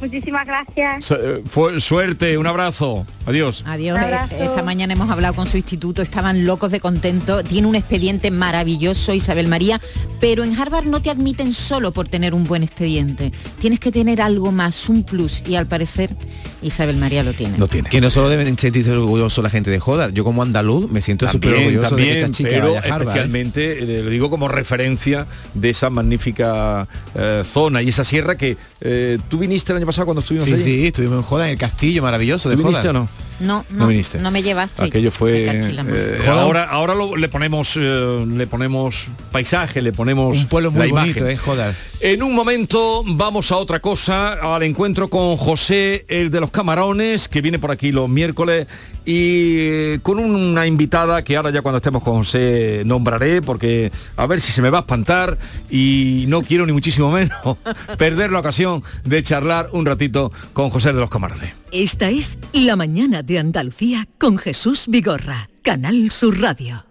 Muchísimas 0.00 0.46
gracias. 0.46 1.04
Su- 1.04 1.14
eh, 1.14 1.42
fu- 1.46 1.78
suerte, 1.80 2.38
un 2.38 2.46
abrazo. 2.46 3.06
Adiós. 3.26 3.62
Adiós. 3.66 3.98
Eh, 3.98 4.02
abrazo. 4.02 4.34
Esta 4.40 4.62
mañana 4.62 4.94
hemos 4.94 5.10
hablado 5.10 5.34
con 5.34 5.46
su 5.46 5.56
instituto, 5.56 6.02
estaban 6.02 6.46
locos 6.46 6.72
de 6.72 6.80
contento. 6.80 7.44
Tiene 7.44 7.68
un 7.68 7.74
expediente 7.74 8.30
maravilloso, 8.30 9.12
Isabel 9.12 9.46
María, 9.48 9.80
pero 10.20 10.42
en 10.42 10.58
Harvard 10.58 10.86
no 10.86 11.00
te 11.02 11.10
admiten 11.10 11.52
solo 11.54 11.92
por 11.92 12.08
tener 12.08 12.34
un 12.34 12.44
buen 12.44 12.62
expediente. 12.62 13.32
Tienes 13.60 13.78
que 13.78 13.92
tener 13.92 14.20
algo 14.22 14.52
más, 14.52 14.88
un 14.88 15.02
plus, 15.04 15.42
y 15.46 15.54
al 15.56 15.66
parecer 15.66 16.16
Isabel 16.62 16.96
María 16.96 17.22
lo 17.22 17.32
tiene. 17.34 17.56
Que 17.90 18.00
no 18.00 18.10
solo 18.10 18.28
deben 18.28 18.58
sentirse 18.58 18.90
orgullosos 18.92 19.42
la 19.44 19.50
gente 19.50 19.70
de 19.70 19.78
Joda. 19.80 20.10
Yo 20.10 20.24
como 20.24 20.42
andaluz 20.42 20.90
me 20.90 21.02
siento 21.02 21.28
súper 21.28 21.50
También, 21.50 21.68
orgulloso 21.76 21.96
de 21.96 22.02
que 22.02 22.08
también, 22.08 22.24
esta 22.24 22.36
chica 22.36 22.50
pero 22.50 22.74
vaya 22.74 22.80
a 22.80 22.82
Harvard. 22.82 23.00
¿eh? 23.00 23.04
especialmente, 23.10 23.98
eh, 23.98 24.02
lo 24.02 24.10
digo 24.10 24.30
como 24.30 24.48
referencia 24.48 25.26
de 25.54 25.70
esa 25.70 25.90
magnífica 25.90 26.88
eh, 27.14 27.42
zona 27.44 27.82
y 27.82 27.88
esa 27.90 28.04
sierra 28.04 28.36
que 28.36 28.56
eh, 28.80 29.18
tú 29.28 29.38
viniste 29.38 29.72
el 29.72 29.76
año 29.78 29.86
pasado 29.90 30.06
cuando 30.06 30.20
estuvimos 30.20 30.46
Sí, 30.46 30.54
allí. 30.54 30.62
sí, 30.62 30.86
estuvimos 30.86 31.18
en 31.18 31.22
Joda, 31.22 31.46
en 31.46 31.52
el 31.52 31.58
castillo 31.58 32.02
maravilloso 32.02 32.48
de 32.48 32.56
¿Tú 32.56 32.62
viniste 32.62 32.82
Joda. 32.88 32.92
no? 32.92 33.08
No, 33.40 33.64
No 33.70 33.78
no, 33.80 33.86
viniste. 33.88 34.18
no 34.18 34.30
me 34.30 34.42
llevaste. 34.42 34.84
Aquello 34.84 35.10
fue. 35.10 35.46
Eh, 35.48 36.18
ahora 36.28 36.64
ahora 36.64 36.94
lo- 36.94 37.16
le 37.16 37.28
ponemos 37.28 37.74
eh, 37.76 38.24
le 38.26 38.46
ponemos 38.46 39.08
paisaje, 39.32 39.80
le 39.82 39.92
ponemos 39.92 40.36
Un 40.38 40.46
pueblo 40.46 40.70
muy 40.70 40.80
la 40.80 40.86
imagen. 40.86 41.24
bonito, 41.24 41.28
¿eh? 41.28 41.74
En 42.00 42.22
un 42.22 42.34
momento 42.34 43.02
vamos 43.06 43.50
a 43.52 43.56
otra 43.56 43.80
cosa, 43.80 44.54
al 44.54 44.62
encuentro 44.62 45.08
con 45.08 45.36
José, 45.36 46.04
el 46.08 46.30
de 46.30 46.40
los 46.40 46.50
camarones, 46.50 47.28
que 47.28 47.40
viene 47.42 47.58
por 47.58 47.70
aquí 47.70 47.92
los 47.92 48.08
miércoles, 48.08 48.66
y 49.04 49.56
eh, 49.58 49.98
con 50.02 50.18
una 50.18 50.66
invitada 50.66 51.22
que 51.24 51.36
ahora 51.36 51.50
ya 51.50 51.62
cuando 51.62 51.76
estemos 51.78 52.02
con 52.02 52.16
José 52.18 52.82
nombraré, 52.86 53.42
porque 53.42 53.90
a 54.16 54.26
ver 54.26 54.40
si 54.40 54.52
se 54.52 54.62
me 54.62 54.70
va 54.70 54.78
a 54.78 54.80
espantar 54.82 55.36
y 55.70 56.24
no 56.28 56.42
quiero 56.42 56.64
ni 56.66 56.72
muchísimo 56.72 57.10
menos 57.10 57.38
perder 57.98 58.32
la 58.32 58.40
ocasión 58.40 58.82
de 59.04 59.22
charlar 59.22 59.68
un 59.72 59.84
ratito 59.86 60.32
con 60.52 60.70
José 60.70 60.92
de 60.92 61.00
los 61.00 61.10
camarones. 61.10 61.52
Esta 61.72 62.10
es 62.10 62.38
La 62.52 62.74
mañana 62.76 63.22
de 63.22 63.29
Andalucía 63.38 64.06
con 64.18 64.38
Jesús 64.38 64.86
Vigorra, 64.88 65.48
Canal 65.62 66.10
Sur 66.10 66.40
Radio. 66.40 66.86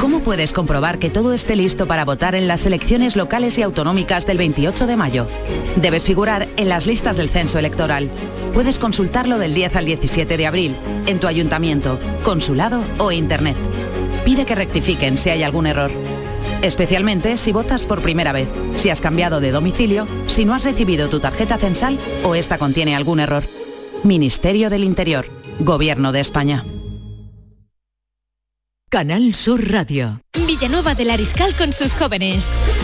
¿Cómo 0.00 0.22
puedes 0.22 0.52
comprobar 0.52 0.98
que 0.98 1.10
todo 1.10 1.32
esté 1.32 1.56
listo 1.56 1.86
para 1.86 2.04
votar 2.04 2.34
en 2.34 2.48
las 2.48 2.66
elecciones 2.66 3.16
locales 3.16 3.58
y 3.58 3.62
autonómicas 3.62 4.26
del 4.26 4.38
28 4.38 4.86
de 4.86 4.96
mayo? 4.96 5.26
Debes 5.76 6.04
figurar 6.04 6.48
en 6.56 6.68
las 6.68 6.86
listas 6.86 7.16
del 7.16 7.28
censo 7.28 7.58
electoral. 7.58 8.10
Puedes 8.52 8.78
consultarlo 8.78 9.38
del 9.38 9.54
10 9.54 9.76
al 9.76 9.84
17 9.86 10.36
de 10.36 10.46
abril, 10.46 10.76
en 11.06 11.18
tu 11.18 11.26
ayuntamiento, 11.26 11.98
consulado 12.22 12.82
o 12.98 13.12
internet. 13.12 13.56
Pide 14.24 14.44
que 14.44 14.54
rectifiquen 14.54 15.16
si 15.16 15.30
hay 15.30 15.42
algún 15.42 15.66
error. 15.66 15.90
Especialmente 16.62 17.36
si 17.36 17.52
votas 17.52 17.86
por 17.86 18.02
primera 18.02 18.32
vez, 18.32 18.52
si 18.76 18.88
has 18.88 19.00
cambiado 19.00 19.40
de 19.40 19.50
domicilio, 19.50 20.06
si 20.28 20.44
no 20.44 20.54
has 20.54 20.64
recibido 20.64 21.08
tu 21.08 21.18
tarjeta 21.18 21.58
censal 21.58 21.98
o 22.22 22.34
esta 22.34 22.56
contiene 22.56 22.94
algún 22.94 23.20
error. 23.20 23.42
Ministerio 24.04 24.70
del 24.70 24.84
Interior, 24.84 25.26
Gobierno 25.58 26.12
de 26.12 26.20
España. 26.20 26.64
Canal 28.88 29.34
Sur 29.34 29.70
Radio. 29.70 30.20
Villanueva 30.46 30.94
del 30.94 31.10
Ariscal 31.10 31.54
con 31.56 31.72
sus 31.72 31.94
jóvenes. 31.94 32.52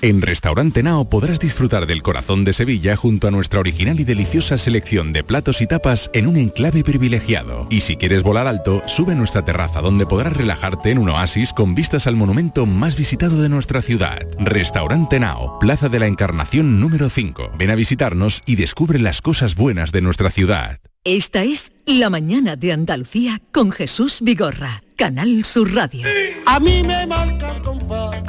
En 0.00 0.22
Restaurante 0.22 0.84
Nao 0.84 1.10
podrás 1.10 1.40
disfrutar 1.40 1.88
del 1.88 2.04
corazón 2.04 2.44
de 2.44 2.52
Sevilla 2.52 2.94
junto 2.94 3.26
a 3.26 3.32
nuestra 3.32 3.58
original 3.58 3.98
y 3.98 4.04
deliciosa 4.04 4.56
selección 4.56 5.12
de 5.12 5.24
platos 5.24 5.60
y 5.60 5.66
tapas 5.66 6.08
en 6.12 6.28
un 6.28 6.36
enclave 6.36 6.84
privilegiado. 6.84 7.66
Y 7.68 7.80
si 7.80 7.96
quieres 7.96 8.22
volar 8.22 8.46
alto, 8.46 8.80
sube 8.86 9.14
a 9.14 9.16
nuestra 9.16 9.44
terraza 9.44 9.80
donde 9.80 10.06
podrás 10.06 10.36
relajarte 10.36 10.92
en 10.92 10.98
un 10.98 11.08
oasis 11.08 11.52
con 11.52 11.74
vistas 11.74 12.06
al 12.06 12.14
monumento 12.14 12.64
más 12.64 12.96
visitado 12.96 13.42
de 13.42 13.48
nuestra 13.48 13.82
ciudad. 13.82 14.20
Restaurante 14.38 15.18
Nao, 15.18 15.58
Plaza 15.58 15.88
de 15.88 15.98
la 15.98 16.06
Encarnación 16.06 16.78
número 16.78 17.08
5. 17.08 17.54
Ven 17.58 17.70
a 17.70 17.74
visitarnos 17.74 18.42
y 18.46 18.54
descubre 18.54 19.00
las 19.00 19.20
cosas 19.20 19.56
buenas 19.56 19.90
de 19.90 20.00
nuestra 20.00 20.30
ciudad. 20.30 20.78
Esta 21.02 21.42
es 21.42 21.72
La 21.86 22.08
mañana 22.08 22.54
de 22.54 22.72
Andalucía 22.72 23.40
con 23.50 23.72
Jesús 23.72 24.18
Vigorra, 24.20 24.84
Canal 24.96 25.44
Sur 25.44 25.74
Radio. 25.74 26.06
A 26.46 26.60
mí 26.60 26.84
me 26.84 27.04
marca 27.06 27.50
el 27.50 27.62
compás, 27.62 28.22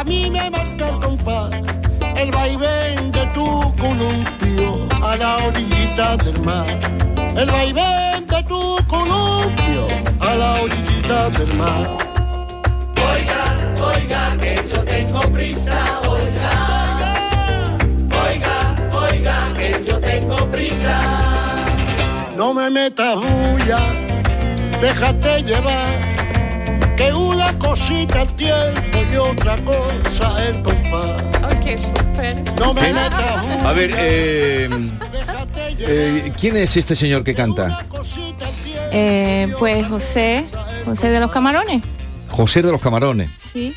a 0.00 0.04
mí 0.04 0.30
me 0.30 0.48
marca 0.48 0.88
el 0.88 0.98
compás, 0.98 1.50
el 2.16 2.30
vaivén 2.30 3.12
de 3.12 3.26
tu 3.34 3.46
columpio 3.76 4.88
a 5.02 5.14
la 5.16 5.36
orillita 5.46 6.16
del 6.16 6.40
mar. 6.40 6.66
El 7.36 7.50
vaivén 7.50 8.26
de 8.26 8.42
tu 8.44 8.78
columpio 8.88 9.82
a 10.20 10.34
la 10.34 10.62
orillita 10.62 11.28
del 11.30 11.52
mar. 11.54 11.86
Oiga, 13.10 13.42
oiga, 13.92 14.22
que 14.40 14.54
yo 14.70 14.82
tengo 14.84 15.20
prisa, 15.36 15.78
oiga. 16.08 16.52
Oiga, 18.24 18.56
oiga, 19.04 19.36
que 19.58 19.84
yo 19.86 20.00
tengo 20.00 20.36
prisa. 20.50 20.96
No 22.38 22.54
me 22.54 22.70
metas 22.70 23.16
bulla, 23.16 23.80
déjate 24.80 25.42
llevar, 25.42 26.19
que 27.00 27.12
una 27.14 27.58
cosita 27.58 28.22
el 28.22 28.28
tiempo 28.34 28.98
y 29.10 29.16
otra 29.16 29.56
cosa 29.64 30.48
el 30.48 30.62
compás. 30.62 31.22
qué 31.64 31.78
súper. 31.78 32.42
No 32.58 32.74
me 32.74 32.92
bulla. 32.92 33.68
A 33.68 33.72
ver, 33.72 33.90
eh, 33.96 34.68
eh, 35.78 36.32
¿quién 36.38 36.56
es 36.58 36.76
este 36.76 36.94
señor 36.94 37.24
que 37.24 37.34
canta? 37.34 37.86
Eh, 38.92 39.48
pues 39.58 39.86
José, 39.88 40.44
José 40.84 41.08
de 41.08 41.20
los 41.20 41.30
Camarones. 41.30 41.82
José 42.28 42.60
de 42.62 42.70
los 42.70 42.80
Camarones. 42.80 43.30
Sí. 43.38 43.74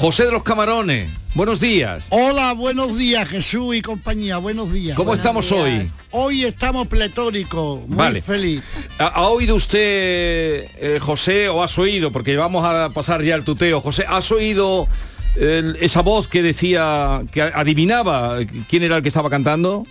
José 0.00 0.24
de 0.24 0.32
los 0.32 0.42
Camarones, 0.42 1.10
buenos 1.34 1.60
días. 1.60 2.06
Hola, 2.08 2.54
buenos 2.54 2.96
días 2.96 3.28
Jesús 3.28 3.76
y 3.76 3.82
compañía, 3.82 4.38
buenos 4.38 4.72
días. 4.72 4.96
¿Cómo 4.96 5.12
estamos 5.12 5.52
hoy? 5.52 5.90
Hoy 6.10 6.46
estamos 6.46 6.86
pletóricos, 6.86 7.86
muy 7.86 7.98
Vale. 7.98 8.22
feliz. 8.22 8.62
¿Ha, 8.98 9.08
ha 9.08 9.28
oído 9.28 9.56
usted, 9.56 10.70
eh, 10.78 10.98
José, 11.02 11.50
o 11.50 11.62
has 11.62 11.78
oído, 11.78 12.10
porque 12.12 12.34
vamos 12.38 12.64
a 12.64 12.88
pasar 12.88 13.22
ya 13.22 13.34
el 13.34 13.44
tuteo, 13.44 13.82
José, 13.82 14.06
¿has 14.08 14.32
oído 14.32 14.88
eh, 15.36 15.74
esa 15.80 16.00
voz 16.00 16.28
que 16.28 16.42
decía, 16.42 17.20
que 17.30 17.42
adivinaba 17.42 18.38
quién 18.70 18.82
era 18.84 18.96
el 18.96 19.02
que 19.02 19.08
estaba 19.08 19.28
cantando? 19.28 19.86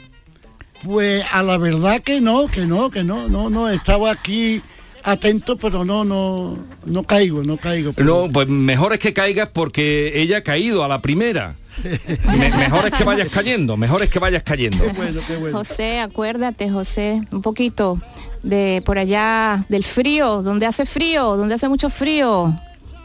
Pues 0.83 1.23
a 1.31 1.43
la 1.43 1.59
verdad 1.59 2.01
que 2.01 2.19
no, 2.19 2.47
que 2.47 2.65
no, 2.65 2.89
que 2.89 3.03
no, 3.03 3.27
no, 3.27 3.51
no, 3.51 3.69
estaba 3.69 4.09
aquí 4.09 4.63
atento, 5.03 5.57
pero 5.57 5.85
no, 5.85 6.03
no, 6.03 6.57
no 6.85 7.03
caigo, 7.03 7.43
no 7.43 7.57
caigo. 7.57 7.93
pero- 7.93 8.25
No, 8.27 8.31
pues 8.31 8.47
mejor 8.47 8.93
es 8.93 8.99
que 8.99 9.13
caigas 9.13 9.49
porque 9.53 10.21
ella 10.21 10.37
ha 10.37 10.41
caído 10.41 10.83
a 10.83 10.87
la 10.87 10.99
primera. 10.99 11.55
Me- 12.25 12.49
mejor 12.49 12.87
es 12.87 12.91
que 12.93 13.03
vayas 13.05 13.29
cayendo, 13.29 13.77
mejor 13.77 14.03
es 14.03 14.09
que 14.09 14.19
vayas 14.19 14.43
cayendo. 14.43 14.83
bueno, 14.95 15.21
qué 15.25 15.37
bueno. 15.37 15.57
José, 15.57 15.99
acuérdate, 16.01 16.69
José, 16.69 17.21
un 17.31 17.41
poquito 17.41 17.97
de 18.43 18.81
por 18.85 18.97
allá, 18.97 19.63
del 19.69 19.83
frío, 19.85 20.41
donde 20.41 20.65
hace 20.65 20.85
frío, 20.85 21.37
donde 21.37 21.55
hace 21.55 21.69
mucho 21.69 21.89
frío. 21.89 22.53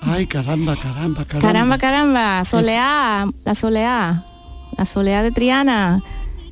Ay, 0.03 0.27
caramba, 0.27 0.75
caramba, 0.77 1.25
caramba. 1.25 1.41
Caramba, 1.49 1.79
caramba, 1.79 2.45
soleá, 2.45 3.27
la 3.45 3.55
soleá, 3.55 4.25
la 4.77 4.85
soleá 4.87 5.23
de 5.23 5.31
Triana, 5.31 6.03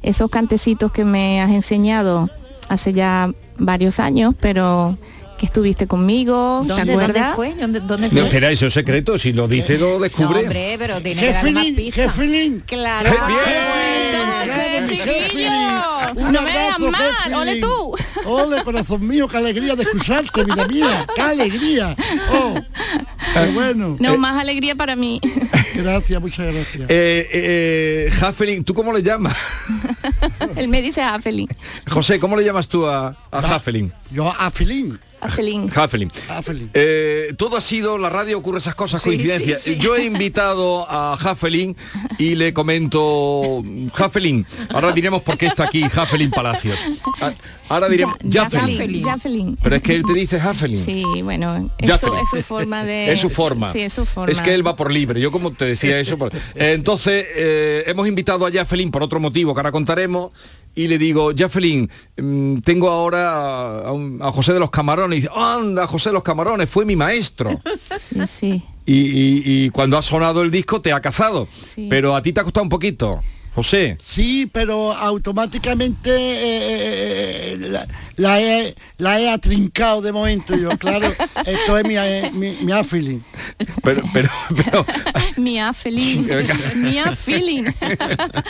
esos 0.02 0.30
cantecitos 0.30 0.92
que 0.92 1.04
me 1.04 1.40
has 1.42 1.50
enseñado 1.50 2.30
hace 2.68 2.92
ya 2.92 3.30
varios 3.58 3.98
años, 4.00 4.34
pero 4.40 4.96
que 5.42 5.46
estuviste 5.46 5.88
conmigo, 5.88 6.60
¿te 6.62 6.68
¿Dónde, 6.68 6.92
acuerdas? 6.92 7.34
¿Dónde 7.36 7.52
fue? 7.54 7.60
¿Dónde, 7.60 7.80
dónde 7.80 8.06
No, 8.06 8.12
fue? 8.12 8.22
espera, 8.22 8.50
eso 8.52 8.66
es 8.68 8.72
secreto, 8.72 9.18
si 9.18 9.32
lo 9.32 9.48
dice 9.48 9.76
lo 9.76 9.94
No, 9.94 9.98
descubre. 9.98 10.38
hombre, 10.42 10.76
pero 10.78 11.00
tiene 11.00 11.20
¡Qué 11.20 11.26
que 11.26 11.32
dar 11.32 11.50
más 11.50 11.66
pistas. 11.66 12.14
Claro, 12.64 13.10
¡Qué 13.10 13.16
por 13.18 13.26
bien! 13.26 13.40
ese 14.44 14.84
chiquillo. 14.94 15.50
Un 16.14 16.32
No 16.32 16.42
me 16.42 16.90
mal, 16.90 17.34
ole 17.34 17.56
tú. 17.60 17.92
Ole, 18.24 18.62
corazón 18.62 19.04
mío, 19.04 19.26
qué 19.26 19.38
alegría 19.38 19.74
de 19.74 19.82
escucharte, 19.82 20.44
vida 20.44 20.68
mía. 20.68 21.06
Qué 21.12 21.20
alegría. 21.22 21.96
Oh, 22.32 22.54
qué 23.34 23.50
bueno. 23.52 23.96
No, 23.98 24.16
más 24.18 24.40
alegría 24.40 24.76
para 24.76 24.94
mí. 24.94 25.20
Gracias, 25.74 26.20
muchas 26.20 26.52
gracias. 26.54 26.84
Eh, 26.88 27.28
eh, 27.32 28.12
Hafelin, 28.20 28.62
¿tú 28.62 28.74
cómo 28.74 28.92
le 28.92 29.02
llamas? 29.02 29.36
Él 30.54 30.68
me 30.68 30.80
dice 30.82 31.02
Afelin. 31.02 31.48
José, 31.90 32.20
¿cómo 32.20 32.36
le 32.36 32.44
llamas 32.44 32.68
tú 32.68 32.86
a, 32.86 33.16
a 33.32 33.38
Hafelin? 33.56 33.92
Yo 34.10 34.28
a 34.38 34.48
Filín. 34.52 35.00
Afelin. 35.22 35.70
Hafelin. 35.74 36.10
Hafelin. 36.28 36.70
Eh, 36.74 37.32
todo 37.36 37.56
ha 37.56 37.60
sido, 37.60 37.96
la 37.98 38.10
radio 38.10 38.36
ocurre 38.38 38.58
esas 38.58 38.74
cosas, 38.74 39.02
Sí, 39.02 39.10
coincidencias. 39.10 39.62
sí, 39.62 39.74
sí. 39.74 39.80
Yo 39.80 39.96
he 39.96 40.04
invitado 40.04 40.86
a 40.90 41.14
Hafelin 41.14 41.76
y 42.18 42.34
le 42.34 42.52
comento, 42.52 43.62
Hafelin, 43.94 44.46
ahora 44.70 44.92
diremos 44.92 45.22
por 45.22 45.38
qué 45.38 45.46
está 45.46 45.64
aquí 45.64 45.84
Hafelin 45.84 46.30
Palacios. 46.30 46.78
Ah, 47.20 47.32
Ahora 47.68 47.88
diremos, 47.88 48.16
Ya- 48.24 48.42
Jaffelin. 48.50 48.76
Jafelin. 48.76 49.02
Jafelin. 49.04 49.58
Pero 49.62 49.76
es 49.76 49.82
que 49.82 49.94
él 49.94 50.02
te 50.04 50.12
dice 50.12 50.38
Hafelin. 50.38 50.84
Sí, 50.84 51.04
bueno, 51.22 51.70
es 51.78 51.86
su, 51.88 51.92
Jafelin. 51.92 52.18
es 52.18 52.28
su 52.30 52.42
forma 52.42 52.84
de... 52.84 53.12
Es 53.12 53.20
su 53.20 53.30
forma. 53.30 53.72
Sí, 53.72 53.80
es 53.80 53.92
su 53.94 54.04
forma. 54.04 54.30
Es 54.30 54.42
que 54.42 54.52
él 54.52 54.66
va 54.66 54.76
por 54.76 54.92
libre. 54.92 55.18
Yo 55.22 55.32
como 55.32 55.52
te 55.52 55.64
decía 55.64 55.98
eso. 55.98 56.18
por- 56.18 56.32
entonces, 56.54 57.24
eh, 57.34 57.84
hemos 57.86 58.06
invitado 58.08 58.44
a 58.44 58.50
Jaffelin 58.52 58.90
por 58.90 59.02
otro 59.02 59.20
motivo 59.20 59.54
que 59.54 59.60
ahora 59.60 59.72
contaremos. 59.72 60.32
Y 60.74 60.88
le 60.88 60.96
digo, 60.98 61.32
Jaffelin, 61.36 61.90
mm, 62.16 62.58
tengo 62.60 62.88
ahora 62.88 63.86
a, 63.86 63.92
un- 63.92 64.18
a 64.22 64.32
José 64.32 64.54
de 64.54 64.60
los 64.60 64.70
Camarones. 64.70 65.18
Y 65.18 65.22
dice, 65.22 65.32
anda, 65.34 65.86
José 65.86 66.08
de 66.10 66.14
los 66.14 66.22
Camarones, 66.22 66.68
fue 66.70 66.84
mi 66.84 66.96
maestro. 66.96 67.60
Sí, 67.98 68.16
sí. 68.26 68.62
Y, 68.86 68.94
y- 68.94 69.42
y 69.66 69.70
cuando 69.70 69.96
ha 69.98 70.02
sonado 70.02 70.42
el 70.42 70.50
disco 70.50 70.80
te 70.80 70.92
ha 70.92 71.00
cazado. 71.00 71.46
Sí. 71.64 71.86
Pero 71.90 72.16
a 72.16 72.22
ti 72.22 72.32
te 72.32 72.40
ha 72.40 72.44
costado 72.44 72.64
un 72.64 72.70
poquito. 72.70 73.20
José. 73.54 73.98
Sí, 74.02 74.48
pero 74.50 74.92
automáticamente 74.92 76.10
eh, 76.10 77.52
eh, 77.52 77.56
la, 77.58 77.86
la 78.16 78.40
he, 78.40 78.74
la 78.96 79.20
he 79.20 79.28
atrincado 79.28 80.00
de 80.00 80.10
momento 80.12 80.56
yo, 80.56 80.70
claro. 80.78 81.06
Esto 81.46 81.76
es 81.76 81.84
mi, 81.86 81.96
eh, 81.96 82.30
mi, 82.32 82.52
mi 82.62 82.72
afili. 82.72 83.20
Pero, 83.82 84.02
pero, 84.12 84.30
pero. 84.56 84.86
Mía 85.36 85.72
Feeling. 85.72 86.26
Mía 86.76 87.12
Feeling. 87.12 87.64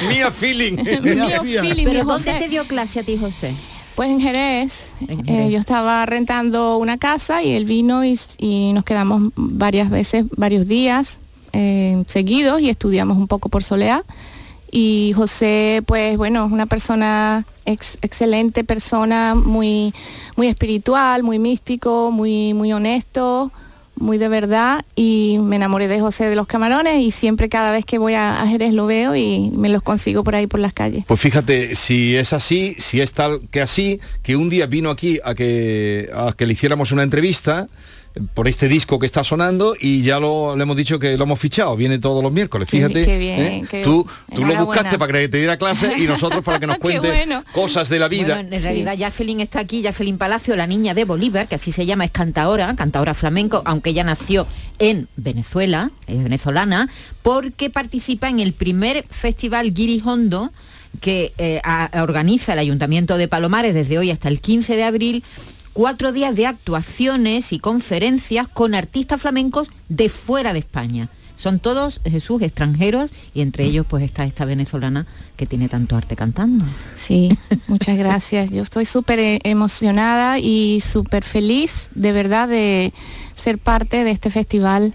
Mía 0.09 0.31
Feeling. 0.31 0.77
¿Pero 0.85 1.03
mi 1.03 1.11
dónde 1.11 2.03
José. 2.05 2.37
te 2.39 2.49
dio 2.49 2.65
clase 2.67 3.01
a 3.01 3.03
ti, 3.03 3.17
José? 3.19 3.55
Pues 3.95 4.09
en 4.09 4.21
Jerez, 4.21 4.93
En 5.07 5.29
eh, 5.29 5.51
yo 5.51 5.59
estaba 5.59 6.07
rentando 6.07 6.79
una 6.79 6.97
casa 6.97 7.43
y 7.43 7.53
él 7.53 7.65
vino 7.67 8.05
y, 8.05 8.19
y 8.39 8.73
nos 8.73 8.85
quedamos 8.85 9.33
varias 9.37 9.91
veces, 9.91 10.25
varios 10.37 10.67
días 10.67 11.21
eh, 11.53 12.03
seguidos 12.07 12.61
y 12.63 12.71
estudiamos 12.71 13.19
un 13.19 13.29
poco 13.29 13.49
por 13.49 13.63
Soleá. 13.63 14.03
Y 14.75 15.13
José, 15.15 15.83
pues 15.85 16.17
bueno, 16.17 16.47
es 16.47 16.51
una 16.53 16.65
persona 16.65 17.45
ex- 17.67 17.99
excelente, 18.01 18.65
persona 18.65 19.35
muy, 19.35 19.93
muy 20.35 20.47
espiritual, 20.47 21.23
muy 21.23 21.39
místico, 21.39 22.11
muy, 22.11 22.55
muy 22.55 22.73
honesto, 22.73 23.53
muy 23.97 24.17
de 24.17 24.29
verdad. 24.29 24.83
Y 24.97 25.37
me 25.43 25.57
enamoré 25.57 25.89
de 25.89 26.01
José 26.01 26.25
de 26.31 26.37
los 26.37 26.47
Camarones 26.47 27.03
y 27.03 27.11
siempre 27.11 27.51
cada 27.51 27.71
vez 27.71 27.85
que 27.85 27.99
voy 27.99 28.15
a, 28.15 28.41
a 28.41 28.47
Jerez 28.49 28.73
lo 28.73 28.87
veo 28.87 29.15
y 29.15 29.51
me 29.55 29.69
los 29.69 29.83
consigo 29.83 30.25
por 30.25 30.35
ahí 30.35 30.47
por 30.47 30.59
las 30.59 30.73
calles. 30.73 31.05
Pues 31.07 31.21
fíjate, 31.21 31.77
si 31.77 32.17
es 32.17 32.33
así, 32.33 32.75
si 32.79 33.03
es 33.03 33.13
tal 33.13 33.43
que 33.51 33.61
así, 33.61 34.01
que 34.23 34.37
un 34.37 34.49
día 34.49 34.65
vino 34.65 34.89
aquí 34.89 35.21
a 35.23 35.35
que, 35.35 36.09
a 36.15 36.33
que 36.33 36.47
le 36.47 36.55
hiciéramos 36.55 36.93
una 36.93 37.03
entrevista 37.03 37.69
por 38.35 38.47
este 38.49 38.69
disco 38.69 38.99
que 38.99 39.07
está 39.07 39.25
sonando 39.25 39.75
y 39.81 40.03
ya 40.03 40.21
lo, 40.21 40.55
le 40.57 40.63
hemos 40.65 40.77
dicho 40.77 40.99
que 40.99 41.17
lo 41.17 41.25
hemos 41.25 41.39
fichado, 41.41 41.75
viene 41.77 41.99
todos 41.99 42.23
los 42.23 42.31
miércoles, 42.33 42.69
fíjate. 42.69 43.01
bi- 43.01 43.05
qué 43.07 43.19
bien, 43.19 43.41
¿eh? 43.41 43.65
qué- 43.71 43.83
tú, 43.83 44.07
tú 44.35 44.45
lo 44.45 44.55
buscaste 44.67 44.99
para 44.99 45.13
que 45.13 45.29
te 45.29 45.39
diera 45.39 45.57
clase 45.57 45.95
y 45.99 46.03
nosotros 46.03 46.43
para 46.45 46.59
que 46.61 46.67
nos 46.67 46.79
cuente 46.79 47.09
bueno. 47.11 47.43
cosas 47.53 47.89
de 47.89 47.99
la 47.99 48.09
vida. 48.09 48.35
Bueno, 48.35 48.55
en 48.57 48.63
realidad 48.63 48.95
Jafelin 48.99 49.41
está 49.41 49.61
aquí, 49.61 49.83
Jafelin 49.83 50.19
Palacio, 50.19 50.55
la 50.57 50.67
niña 50.67 50.93
de 50.95 51.05
Bolívar, 51.05 51.49
que 51.49 51.55
así 51.55 51.73
se 51.73 51.87
llama, 51.87 52.05
es 52.05 52.11
cantaora, 52.11 52.75
cantaora 52.77 53.15
flamenco, 53.15 53.63
aunque 53.65 53.91
ella 53.91 54.05
nació 54.05 54.47
en 54.79 55.09
Venezuela, 55.17 55.91
es 56.07 56.23
venezolana, 56.23 56.89
porque 57.23 57.71
participa 57.71 58.29
en 58.29 58.41
el 58.41 58.53
primer 58.53 59.05
festival 59.11 59.73
Guirijondo 59.73 60.53
que 61.01 61.33
eh, 61.39 61.61
a- 61.65 61.89
organiza 62.03 62.53
el 62.53 62.59
Ayuntamiento 62.59 63.17
de 63.17 63.27
Palomares 63.27 63.73
desde 63.73 63.97
hoy 63.99 64.11
hasta 64.11 64.29
el 64.29 64.41
15 64.43 64.77
de 64.77 64.85
abril, 64.85 65.25
cuatro 65.73 66.13
días 66.13 66.35
de 66.35 66.47
actuaciones 66.47 67.53
y 67.53 67.59
conferencias 67.59 68.49
con 68.49 68.75
artistas 68.75 69.21
flamencos 69.21 69.71
de 69.89 70.09
fuera 70.09 70.53
de 70.53 70.61
España. 70.61 71.09
Son 71.35 71.59
todos, 71.59 72.01
Jesús, 72.05 72.41
extranjeros 72.43 73.13
y 73.35 73.41
entre 73.41 73.65
ellos 73.65 73.85
pues 73.89 74.05
está 74.05 74.25
esta 74.25 74.45
venezolana 74.45 75.07
que 75.37 75.47
tiene 75.47 75.69
tanto 75.69 75.97
arte 75.97 76.15
cantando. 76.15 76.65
Sí, 76.95 77.37
muchas 77.67 77.97
gracias. 77.97 78.51
Yo 78.51 78.63
estoy 78.63 78.85
súper 78.85 79.19
eh, 79.19 79.41
emocionada 79.43 80.39
y 80.39 80.81
súper 80.81 81.25
feliz 81.25 81.91
de 81.95 82.13
verdad 82.13 82.49
de 82.49 82.93
ser 83.35 83.59
parte 83.59 84.05
de 84.05 84.13
este 84.13 84.31
festival. 84.31 84.95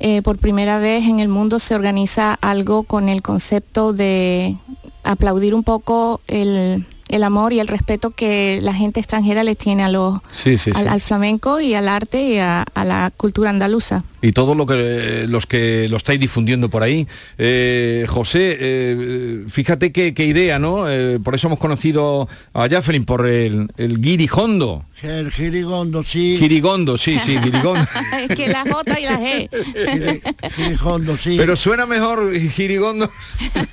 Eh, 0.00 0.22
por 0.22 0.38
primera 0.38 0.78
vez 0.78 1.04
en 1.04 1.20
el 1.20 1.28
mundo 1.28 1.58
se 1.58 1.74
organiza 1.74 2.34
algo 2.40 2.84
con 2.84 3.08
el 3.08 3.20
concepto 3.20 3.92
de 3.92 4.56
aplaudir 5.02 5.54
un 5.54 5.64
poco 5.64 6.20
el, 6.28 6.86
el 7.08 7.22
amor 7.22 7.52
y 7.52 7.60
el 7.60 7.68
respeto 7.68 8.10
que 8.10 8.60
la 8.62 8.74
gente 8.74 9.00
extranjera 9.00 9.44
le 9.44 9.54
tiene 9.54 9.84
a 9.84 9.88
los, 9.88 10.20
Sí, 10.30 10.58
sí, 10.58 10.70
al, 10.74 11.00
flamenco 11.00 11.60
y 11.60 11.74
al 11.74 11.88
arte 11.88 12.22
y 12.22 12.38
a, 12.38 12.62
a 12.74 12.84
la 12.84 13.12
cultura 13.16 13.50
andaluza. 13.50 14.04
Y 14.26 14.32
todos 14.32 14.56
lo 14.56 14.64
que 14.64 15.26
los 15.28 15.46
que 15.46 15.86
lo 15.90 15.98
estáis 15.98 16.18
difundiendo 16.18 16.70
por 16.70 16.82
ahí. 16.82 17.06
Eh, 17.36 18.06
José, 18.08 18.56
eh, 18.58 19.44
fíjate 19.48 19.92
qué, 19.92 20.14
qué 20.14 20.24
idea, 20.24 20.58
¿no? 20.58 20.90
Eh, 20.90 21.18
por 21.22 21.34
eso 21.34 21.48
hemos 21.48 21.58
conocido 21.58 22.26
a 22.54 22.68
Jaffelin 22.68 23.04
por 23.04 23.26
el, 23.26 23.68
el 23.76 24.00
guirijondo. 24.00 24.86
El 25.02 25.30
girigondo, 25.30 26.02
sí. 26.02 26.36
Girigondo, 26.38 26.96
sí, 26.96 27.18
sí, 27.18 27.36
girigondo. 27.42 27.86
es 28.28 28.34
que 28.36 28.48
la 28.48 28.62
J 28.62 29.00
y 29.00 29.04
la 29.04 29.18
G. 29.20 29.50
Giri- 29.50 30.22
Girigondo, 30.56 31.16
sí. 31.18 31.34
Pero 31.36 31.54
suena 31.56 31.84
mejor 31.84 32.34
girigondo. 32.38 33.10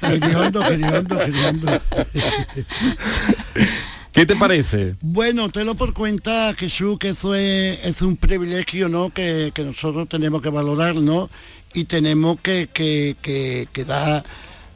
Girigondo, 0.06 0.62
girigondo, 0.64 1.20
girigondo. 1.26 1.82
¿Qué 4.12 4.26
te 4.26 4.36
parece? 4.36 4.95
Bueno, 5.02 5.47
te 5.50 5.63
lo 5.63 5.76
por 5.76 5.93
cuenta, 5.93 6.54
Jesús, 6.56 7.00
que 7.00 7.10
eso 7.10 7.34
es, 7.34 8.02
un 8.02 8.17
privilegio, 8.17 8.89
¿no? 8.89 9.10
Que, 9.10 9.52
que 9.56 9.63
nosotros 9.63 10.10
tenemos 10.10 10.41
que 10.41 10.50
valorar, 10.50 10.95
¿no? 10.95 11.30
Y 11.74 11.86
tenemos 11.86 12.41
que, 12.41 12.67
que, 12.74 13.15
que, 13.21 13.86
dar, 13.86 14.26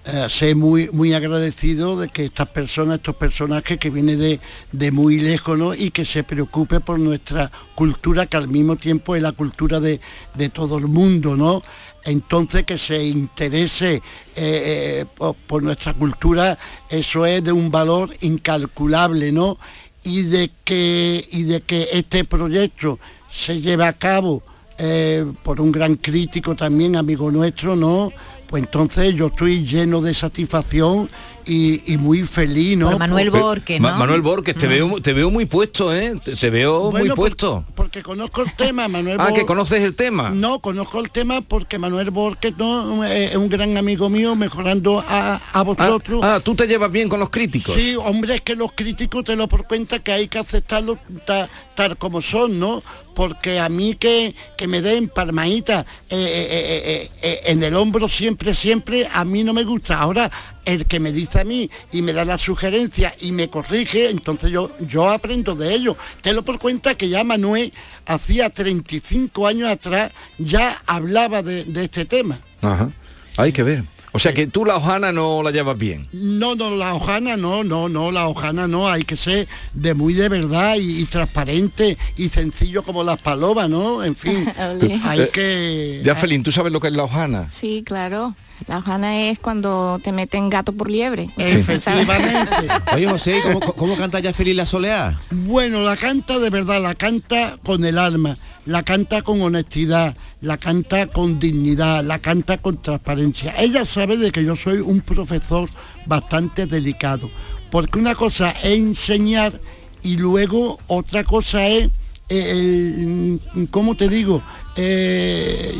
eh, 0.05 0.27
ser 0.29 0.55
muy, 0.55 0.89
muy 0.93 1.13
agradecidos 1.13 1.99
de 1.99 2.07
que 2.07 2.23
estas 2.23 2.47
personas, 2.47 2.99
estos 2.99 3.17
personajes 3.17 3.77
que 3.77 3.89
vienen 3.89 4.19
de, 4.19 4.39
de 4.71 4.91
muy 4.91 5.19
lejos, 5.19 5.57
¿no? 5.57 5.73
Y 5.73 5.91
que 5.91 6.05
se 6.05 6.23
preocupe 6.23 6.79
por 6.79 6.97
nuestra 6.97 7.51
cultura, 7.75 8.27
que 8.27 8.37
al 8.37 8.47
mismo 8.47 8.77
tiempo 8.77 9.17
es 9.17 9.21
la 9.21 9.33
cultura 9.33 9.81
de, 9.81 9.99
de 10.35 10.47
todo 10.47 10.77
el 10.77 10.87
mundo, 10.87 11.35
¿no? 11.35 11.61
Entonces 12.05 12.63
que 12.65 12.77
se 12.77 13.03
interese 13.03 13.95
eh, 13.95 14.01
eh, 14.35 15.05
por, 15.47 15.63
nuestra 15.63 15.93
cultura, 15.93 16.57
eso 16.87 17.25
es 17.25 17.43
de 17.43 17.51
un 17.51 17.71
valor 17.71 18.15
incalculable, 18.21 19.31
¿no? 19.31 19.57
Y 20.03 20.21
de 20.21 20.51
que, 20.63 21.27
y 21.31 21.43
de 21.43 21.61
que 21.61 21.89
este 21.93 22.23
proyecto 22.23 22.99
se 23.31 23.59
lleve 23.59 23.85
a 23.85 23.93
cabo 23.93 24.43
eh, 24.77 25.25
por 25.41 25.59
un 25.59 25.71
gran 25.71 25.95
crítico 25.95 26.55
también, 26.55 26.95
amigo 26.95 27.31
nuestro, 27.31 27.75
¿no? 27.75 28.13
Pues 28.47 28.63
entonces 28.63 29.15
yo 29.15 29.27
estoy 29.27 29.65
lleno 29.65 29.99
de 29.99 30.13
satisfacción 30.13 31.09
y, 31.45 31.93
y 31.93 31.97
muy 31.97 32.23
feliz, 32.23 32.77
¿no? 32.77 32.89
Por 32.89 32.99
Manuel 32.99 33.29
Porque- 33.31 33.43
Borque, 33.43 33.79
Ma- 33.79 33.97
Manuel 33.97 34.21
Borges, 34.21 34.55
te 34.55 34.67
veo, 34.67 35.01
te 35.01 35.13
veo 35.13 35.29
muy 35.31 35.45
puesto, 35.45 35.93
¿eh? 35.93 36.13
Te, 36.23 36.35
te 36.35 36.49
veo 36.49 36.91
muy 36.91 37.07
por- 37.09 37.15
puesto. 37.15 37.65
Porque 37.75 38.01
conozco 38.03 38.41
el 38.41 38.53
tema, 38.53 38.87
Manuel 38.87 39.17
Ah, 39.19 39.29
Bor- 39.29 39.33
que 39.35 39.45
conoces 39.45 39.81
el 39.83 39.95
tema. 39.95 40.29
No, 40.31 40.59
conozco 40.59 40.99
el 40.99 41.11
tema 41.11 41.41
porque 41.41 41.77
Manuel 41.79 42.09
Borges 42.11 42.53
¿no? 42.57 43.03
Eh, 43.05 43.25
es 43.25 43.35
un 43.35 43.49
gran 43.49 43.77
amigo 43.77 44.09
mío, 44.09 44.35
mejorando 44.35 45.03
a, 45.07 45.35
a 45.53 45.63
vosotros. 45.63 46.21
Ah, 46.23 46.39
tú 46.43 46.55
te 46.55 46.67
llevas 46.67 46.91
bien 46.91 47.09
con 47.09 47.19
los 47.19 47.29
críticos. 47.29 47.75
Sí, 47.75 47.95
hombre, 47.95 48.35
es 48.35 48.41
que 48.41 48.55
los 48.55 48.71
críticos 48.73 49.23
te 49.23 49.35
lo 49.35 49.47
por 49.47 49.65
cuenta 49.67 49.99
que 49.99 50.11
hay 50.11 50.27
que 50.27 50.39
aceptarlos 50.39 50.97
ta- 51.25 51.47
tal 51.75 51.97
como 51.97 52.21
son, 52.21 52.59
¿no? 52.59 52.81
Porque 53.13 53.59
a 53.59 53.69
mí 53.69 53.95
que, 53.95 54.35
que 54.57 54.67
me 54.67 54.81
den 54.81 55.07
palmaditas 55.07 55.85
eh, 56.09 56.15
eh, 56.17 56.81
eh, 56.85 57.09
eh, 57.21 57.41
en 57.45 57.63
el 57.63 57.75
hombro 57.75 58.09
siempre, 58.09 58.53
siempre, 58.55 59.07
a 59.13 59.23
mí 59.23 59.43
no 59.43 59.53
me 59.53 59.63
gusta. 59.63 59.99
Ahora, 59.99 60.29
el 60.65 60.85
que 60.85 60.99
me 60.99 61.11
dice 61.11 61.39
a 61.41 61.43
mí 61.45 61.69
y 61.91 62.01
me 62.01 62.13
da 62.13 62.25
la 62.25 62.37
sugerencia 62.37 63.15
y 63.19 63.31
me 63.31 63.49
corrige, 63.49 64.09
entonces 64.09 64.51
yo, 64.51 64.71
yo 64.79 65.09
aprendo 65.09 65.55
de 65.55 65.73
ello. 65.73 65.95
Te 66.21 66.33
lo 66.33 66.43
por 66.43 66.59
cuenta 66.59 66.95
que 66.95 67.07
ya 67.09 67.23
Manuel 67.23 67.71
hacía 68.05 68.49
35 68.49 69.47
años 69.47 69.69
atrás 69.69 70.11
ya 70.37 70.81
hablaba 70.85 71.41
de, 71.43 71.63
de 71.65 71.85
este 71.85 72.05
tema. 72.05 72.39
Ajá. 72.61 72.91
Hay 73.37 73.51
que 73.51 73.63
ver. 73.63 73.83
O 74.11 74.19
sea 74.19 74.33
que 74.33 74.47
tú 74.47 74.63
la 74.63 74.77
hojana 74.77 75.11
no 75.11 75.43
la 75.43 75.51
llevas 75.51 75.77
bien. 75.77 76.07
No, 76.13 76.55
no, 76.55 76.69
la 76.69 76.93
hojana 76.93 77.35
no, 77.35 77.65
no, 77.65 77.89
no, 77.89 78.13
la 78.13 78.29
hojana 78.29 78.65
no, 78.65 78.87
hay 78.87 79.03
que 79.03 79.17
ser 79.17 79.45
de 79.73 79.93
muy 79.93 80.13
de 80.13 80.29
verdad 80.29 80.77
y, 80.77 81.01
y 81.01 81.05
transparente 81.05 81.97
y 82.15 82.29
sencillo 82.29 82.81
como 82.83 83.03
las 83.03 83.21
palomas, 83.21 83.69
¿no? 83.69 84.05
En 84.05 84.15
fin, 84.15 84.47
hay 85.03 85.19
Eh, 85.19 85.29
que... 85.33 86.01
Ya, 86.01 86.15
Felín, 86.15 86.43
¿tú 86.43 86.53
sabes 86.53 86.71
lo 86.71 86.79
que 86.79 86.87
es 86.87 86.93
la 86.93 87.03
hojana? 87.03 87.49
Sí, 87.51 87.83
claro. 87.85 88.37
La 88.67 88.77
hojana 88.79 89.29
es 89.29 89.39
cuando 89.39 89.99
te 90.03 90.11
meten 90.11 90.49
gato 90.49 90.73
por 90.73 90.89
liebre. 90.89 91.29
Efectivamente. 91.37 92.67
Oye, 92.93 93.07
José, 93.07 93.41
¿cómo, 93.43 93.59
cómo 93.59 93.97
canta 93.97 94.19
ya 94.19 94.33
feliz 94.33 94.55
la 94.55 94.65
soleá? 94.65 95.19
Bueno, 95.31 95.81
la 95.81 95.97
canta 95.97 96.39
de 96.39 96.49
verdad, 96.49 96.81
la 96.81 96.95
canta 96.95 97.57
con 97.63 97.85
el 97.85 97.97
alma, 97.97 98.37
la 98.65 98.83
canta 98.83 99.21
con 99.21 99.41
honestidad, 99.41 100.15
la 100.41 100.57
canta 100.57 101.07
con 101.07 101.39
dignidad, 101.39 102.03
la 102.03 102.19
canta 102.19 102.57
con 102.57 102.81
transparencia. 102.81 103.53
Ella 103.57 103.85
sabe 103.85 104.17
de 104.17 104.31
que 104.31 104.43
yo 104.43 104.55
soy 104.55 104.79
un 104.79 105.01
profesor 105.01 105.69
bastante 106.05 106.65
delicado, 106.65 107.29
porque 107.71 107.99
una 107.99 108.15
cosa 108.15 108.51
es 108.51 108.77
enseñar 108.77 109.59
y 110.01 110.17
luego 110.17 110.79
otra 110.87 111.23
cosa 111.23 111.67
es, 111.67 111.89
el- 112.29 113.39
¿cómo 113.71 113.95
te 113.95 114.09
digo? 114.09 114.41
Eh, 114.75 115.73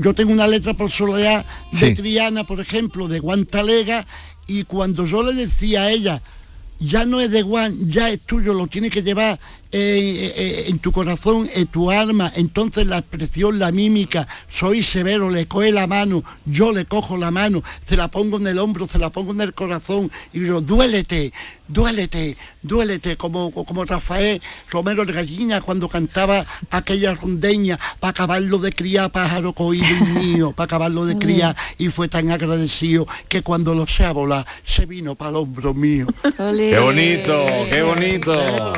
yo 0.00 0.14
tengo 0.14 0.32
una 0.32 0.46
letra 0.46 0.74
por 0.74 0.90
soledad 0.90 1.44
de 1.72 1.78
Sí. 1.88 1.94
Triana, 1.94 2.44
por 2.44 2.60
ejemplo, 2.60 3.08
de 3.08 3.18
Guantalega, 3.18 4.06
y 4.46 4.64
cuando 4.64 5.04
yo 5.06 5.22
le 5.22 5.34
decía 5.34 5.82
a 5.82 5.90
ella, 5.90 6.22
ya 6.80 7.04
no 7.04 7.20
es 7.20 7.30
de 7.30 7.42
Juan, 7.42 7.88
ya 7.88 8.10
es 8.10 8.20
tuyo, 8.20 8.54
lo 8.54 8.66
tienes 8.68 8.92
que 8.92 9.02
llevar 9.02 9.38
eh, 9.70 10.32
eh, 10.34 10.64
en 10.68 10.78
tu 10.78 10.92
corazón, 10.92 11.48
en 11.54 11.66
tu 11.66 11.90
alma. 11.90 12.32
Entonces 12.36 12.86
la 12.86 12.98
expresión, 12.98 13.58
la 13.58 13.70
mímica, 13.70 14.26
soy 14.48 14.82
severo, 14.82 15.30
le 15.30 15.46
coge 15.46 15.72
la 15.72 15.86
mano, 15.86 16.24
yo 16.46 16.72
le 16.72 16.86
cojo 16.86 17.16
la 17.16 17.30
mano, 17.30 17.62
se 17.86 17.96
la 17.96 18.08
pongo 18.08 18.38
en 18.38 18.46
el 18.46 18.58
hombro, 18.58 18.86
se 18.86 18.98
la 18.98 19.10
pongo 19.10 19.32
en 19.32 19.42
el 19.42 19.52
corazón 19.52 20.10
y 20.32 20.46
yo, 20.46 20.60
duélete, 20.62 21.32
duélete, 21.68 22.36
duélete, 22.62 23.16
como, 23.16 23.52
como 23.52 23.84
Rafael 23.84 24.40
Romero 24.70 25.04
de 25.04 25.12
Gallina 25.12 25.60
cuando 25.60 25.88
cantaba 25.88 26.46
aquella 26.70 27.14
rondeña 27.14 27.78
para 28.00 28.10
acabarlo 28.10 28.58
de 28.58 28.72
criar 28.72 29.10
pájaro 29.10 29.52
coído 29.52 29.86
mío, 30.14 30.52
para 30.52 30.64
acabarlo 30.64 31.04
de 31.04 31.18
criar 31.18 31.54
y 31.76 31.88
fue 31.88 32.08
tan 32.08 32.30
agradecido 32.30 33.06
que 33.28 33.42
cuando 33.42 33.74
lo 33.74 33.86
sea 33.86 34.12
volar 34.12 34.46
se 34.64 34.86
vino 34.86 35.14
para 35.14 35.30
el 35.30 35.36
hombro 35.36 35.74
mío. 35.74 36.06
Qué 36.38 36.78
bonito, 36.78 37.46
qué 37.70 37.82
bonito. 37.82 38.72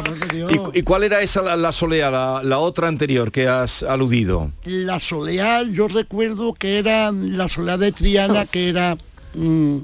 ¿Y, 0.74 0.79
y 0.79 0.79
cuál 0.82 1.04
era 1.04 1.20
esa 1.20 1.42
la, 1.42 1.56
la 1.56 1.72
la, 2.10 2.42
la 2.42 2.58
otra 2.58 2.88
anterior 2.88 3.30
que 3.32 3.48
has 3.48 3.82
aludido? 3.82 4.50
La 4.64 5.00
soleá, 5.00 5.62
yo 5.62 5.88
recuerdo 5.88 6.54
que 6.54 6.78
era 6.78 7.10
la 7.12 7.48
soleá 7.48 7.76
de 7.76 7.92
Triana, 7.92 8.42
Sos. 8.42 8.50
que 8.52 8.68
era... 8.68 8.96
mm, 9.34 9.78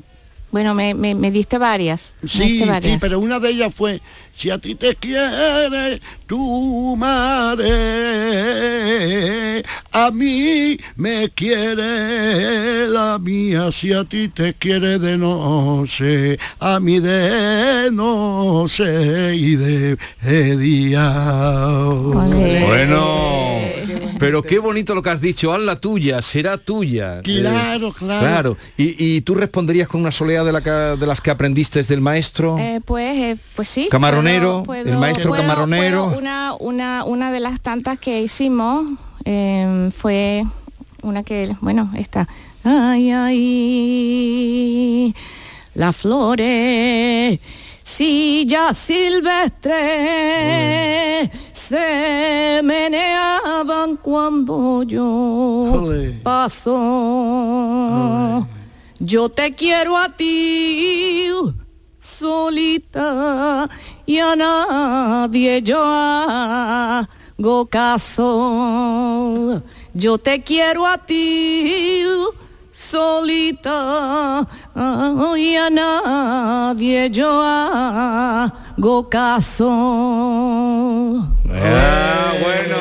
Bueno, 0.50 0.74
me, 0.74 0.94
me, 0.94 1.14
me 1.14 1.30
diste 1.30 1.58
varias. 1.58 2.14
me 2.22 2.28
sí, 2.28 2.64
sí, 2.82 2.96
pero 3.00 3.18
una 3.18 3.38
de 3.40 3.50
ellas 3.50 3.74
fue, 3.74 4.00
si 4.34 4.48
a 4.50 4.58
ti 4.58 4.74
te 4.74 4.94
quiere 4.94 5.98
tu 6.26 6.96
madre, 6.96 7.66
a 9.92 10.10
mí 10.10 10.78
me 10.96 11.30
quiere 11.30 12.86
la 12.88 13.18
mía, 13.18 13.72
si 13.72 13.92
a 13.92 14.04
ti 14.04 14.28
te 14.28 14.54
quiere 14.54 14.98
de 14.98 15.18
noche, 15.18 16.38
a 16.60 16.78
mí 16.80 17.00
de 17.00 17.90
noche 17.90 19.34
y 19.34 19.56
de, 19.56 19.98
de 20.22 20.56
día. 20.56 21.10
Bueno, 22.12 23.45
pero 24.18 24.42
qué 24.42 24.58
bonito 24.58 24.94
lo 24.94 25.02
que 25.02 25.10
has 25.10 25.20
dicho, 25.20 25.52
haz 25.52 25.60
la 25.60 25.76
tuya, 25.80 26.20
será 26.22 26.58
tuya. 26.58 27.20
Claro, 27.22 27.88
Eh, 27.88 27.92
claro. 27.98 28.20
Claro, 28.20 28.56
¿Y, 28.76 29.16
y 29.16 29.20
tú 29.22 29.34
responderías 29.34 29.88
con 29.88 30.00
una 30.00 30.12
solea 30.12 30.44
de, 30.44 30.52
la 30.52 30.60
que- 30.62 30.70
de 30.70 31.06
las 31.06 31.20
que 31.20 31.30
aprendiste 31.30 31.82
del 31.82 32.00
maestro? 32.00 32.58
Eh, 32.58 32.80
pues, 32.84 33.16
eh, 33.16 33.36
pues 33.54 33.68
sí. 33.68 33.88
Camaronero, 33.90 34.62
el 34.74 34.98
maestro 34.98 35.30
puedo- 35.30 35.42
camaronero. 35.42 36.04
puedo 36.06 36.18
una, 36.18 36.54
una, 36.58 37.04
una 37.04 37.32
de 37.32 37.40
las 37.40 37.60
tantas 37.60 37.98
que 37.98 38.20
hicimos 38.22 38.86
eh, 39.24 39.90
fue 39.96 40.44
una 41.02 41.22
que, 41.22 41.54
bueno, 41.60 41.92
esta. 41.96 42.28
Ay, 42.64 43.10
ay, 43.12 45.14
las 45.74 45.96
flores, 45.96 47.38
silla 47.82 48.72
silvestre, 49.96 51.30
se 51.68 52.60
meneaban 52.62 53.96
cuando 53.96 54.84
yo 54.84 55.82
paso. 56.22 57.66
Yo 59.00 59.28
te 59.28 59.54
quiero 59.54 59.96
a 59.96 60.14
ti 60.14 61.28
solita 61.98 63.68
y 64.06 64.18
a 64.18 64.36
nadie 64.36 65.60
yo 65.62 65.82
hago 65.82 67.66
caso. 67.66 69.60
Yo 69.92 70.18
te 70.18 70.44
quiero 70.44 70.86
a 70.86 70.98
ti 70.98 72.04
solita 72.76 74.46
y 75.36 75.56
a 75.56 75.70
nadie 75.70 77.10
yo 77.10 77.42
hago 77.42 79.08
caso. 79.08 79.68
Ah, 81.50 82.32
bueno. 82.42 82.76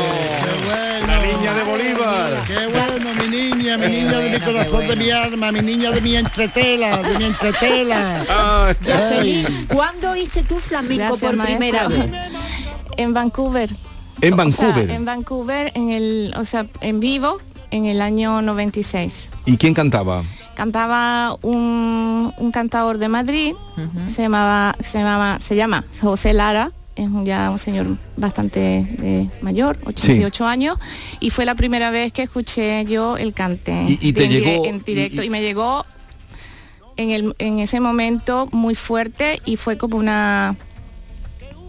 La 1.07 1.17
niña 1.25 1.53
de 1.53 1.63
Bolívar. 1.63 2.43
Qué 2.45 2.67
bueno, 2.67 3.13
mi 3.21 3.27
niña, 3.29 3.77
mi 3.77 3.87
niña 3.87 4.17
de 4.19 4.29
mi 4.31 4.39
corazón, 4.39 4.87
de 4.87 4.95
mi 4.95 5.09
alma, 5.11 5.51
mi 5.51 5.61
niña 5.61 5.91
de 5.91 6.01
mi 6.01 6.15
entretela, 6.17 7.01
de 7.01 7.17
mi 7.17 7.25
entretela. 7.25 8.75
Jocelyn, 8.85 9.67
¿cuándo 9.73 10.11
oíste 10.11 10.43
tú 10.43 10.59
flamenco 10.59 11.15
Gracias, 11.17 11.31
por 11.33 11.45
primera 11.45 11.87
maestra. 11.89 12.05
vez? 12.05 12.31
En 12.97 13.13
Vancouver. 13.13 13.75
En 14.21 14.33
O 14.33 14.37
sea, 14.51 14.67
Vancouver. 14.67 14.89
en 14.91 15.05
Vancouver, 15.05 15.71
en 15.75 15.89
el, 15.91 16.33
o 16.37 16.45
sea, 16.45 16.65
en 16.81 16.99
vivo, 17.01 17.37
en 17.71 17.85
el 17.85 18.01
año 18.01 18.41
96. 18.41 19.29
¿Y 19.45 19.57
quién 19.57 19.73
cantaba? 19.73 20.23
Cantaba 20.55 21.37
un, 21.41 22.33
un 22.37 22.51
cantador 22.51 22.97
de 22.97 23.07
Madrid, 23.09 23.53
se 24.13 24.21
llamaba, 24.21 24.75
se 24.81 24.99
llamaba, 24.99 25.39
se 25.39 25.55
llama 25.55 25.83
José 26.01 26.33
Lara, 26.33 26.71
es 26.95 27.09
un- 27.09 27.25
ya 27.25 27.49
un 27.49 27.59
señor 27.59 27.97
bastante 28.15 28.87
eh, 29.03 29.29
mayor, 29.41 29.77
88 29.85 30.45
años, 30.47 30.77
y 31.19 31.29
fue 31.29 31.43
la 31.45 31.55
primera 31.55 31.89
vez 31.89 32.13
que 32.13 32.23
escuché 32.23 32.85
yo 32.85 33.17
el 33.17 33.33
cante 33.33 33.83
Y- 33.87 33.99
y 34.01 34.13
te 34.13 34.23
en, 34.25 34.31
dire- 34.31 34.45
llegó- 34.53 34.65
en 34.65 34.81
directo 34.83 35.21
y- 35.23 35.25
y, 35.25 35.29
me 35.29 35.41
llegó 35.41 35.85
en, 36.95 37.09
el, 37.11 37.35
en 37.39 37.59
ese 37.59 37.81
momento 37.81 38.47
muy 38.53 38.75
fuerte 38.75 39.41
y 39.43 39.57
fue 39.57 39.77
como 39.77 39.97
una 39.97 40.55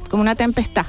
como 0.08 0.22
una 0.22 0.36
tempestad, 0.36 0.86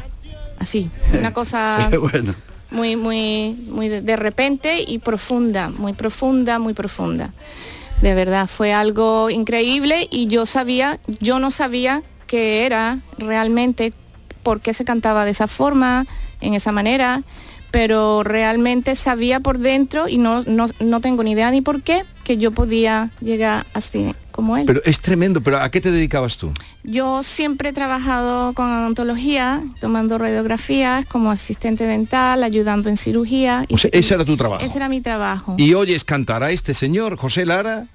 así, 0.60 0.92
una 1.18 1.34
cosa 1.34 1.90
bueno. 2.00 2.36
Muy, 2.70 2.96
muy, 2.96 3.54
muy 3.70 3.90
de, 3.90 4.16
repente 4.16 4.84
y 4.86 5.00
profunda, 5.00 5.70
muy 5.70 5.94
profunda, 5.94 6.60
muy 6.60 6.74
profunda. 6.74 7.34
De 8.02 8.14
verdad, 8.14 8.48
fue 8.48 8.74
algo 8.74 9.30
increíble 9.30 10.08
y 10.12 10.28
yo 10.28 10.46
sabía, 10.46 11.00
yo 11.20 11.40
no 11.40 11.50
sabía 11.52 12.04
que 12.28 12.66
era 12.66 13.00
realmente 13.18 13.94
por 14.44 14.62
qué 14.62 14.74
se 14.74 14.86
cantaba 14.86 15.26
de 15.26 15.32
esa 15.32 15.48
forma, 15.48 16.06
en 16.42 16.54
esa 16.54 16.72
manera, 16.72 17.24
pero 17.72 18.24
realmente 18.24 18.96
sabía 18.96 19.40
por 19.40 19.58
dentro 19.58 20.08
y 20.08 20.18
no, 20.18 20.42
no, 20.44 20.68
no 20.80 21.02
tengo 21.02 21.24
ni 21.24 21.32
idea 21.32 21.52
ni 21.52 21.62
por 21.62 21.82
qué 21.82 22.04
que 22.24 22.38
yo 22.38 22.52
podía 22.52 23.12
llegar 23.22 23.66
así 23.74 24.14
como 24.38 24.56
él. 24.56 24.64
Pero 24.66 24.82
es 24.86 25.02
tremendo, 25.02 25.42
pero 25.42 25.60
¿a 25.60 25.70
qué 25.70 25.82
te 25.82 25.92
dedicabas 25.92 26.38
tú? 26.38 26.52
Yo 26.86 27.24
siempre 27.24 27.70
he 27.70 27.74
trabajado 27.74 28.54
con 28.54 28.72
odontología, 28.72 29.62
tomando 29.82 30.18
radiografías 30.18 31.06
como 31.06 31.32
asistente 31.32 31.84
dental, 31.86 32.44
ayudando 32.44 32.88
en 32.88 32.96
cirugía. 32.96 33.66
O 33.70 33.78
sea, 33.78 33.90
ese 33.92 34.14
era 34.14 34.24
tu 34.24 34.38
trabajo. 34.38 34.64
Ese 34.64 34.78
era 34.78 34.88
mi 34.88 35.02
trabajo. 35.02 35.56
Y 35.58 35.74
oyes 35.74 36.06
cantar 36.06 36.44
a 36.44 36.52
este 36.52 36.74
señor, 36.74 37.18
José 37.18 37.46
Lara, 37.46 37.88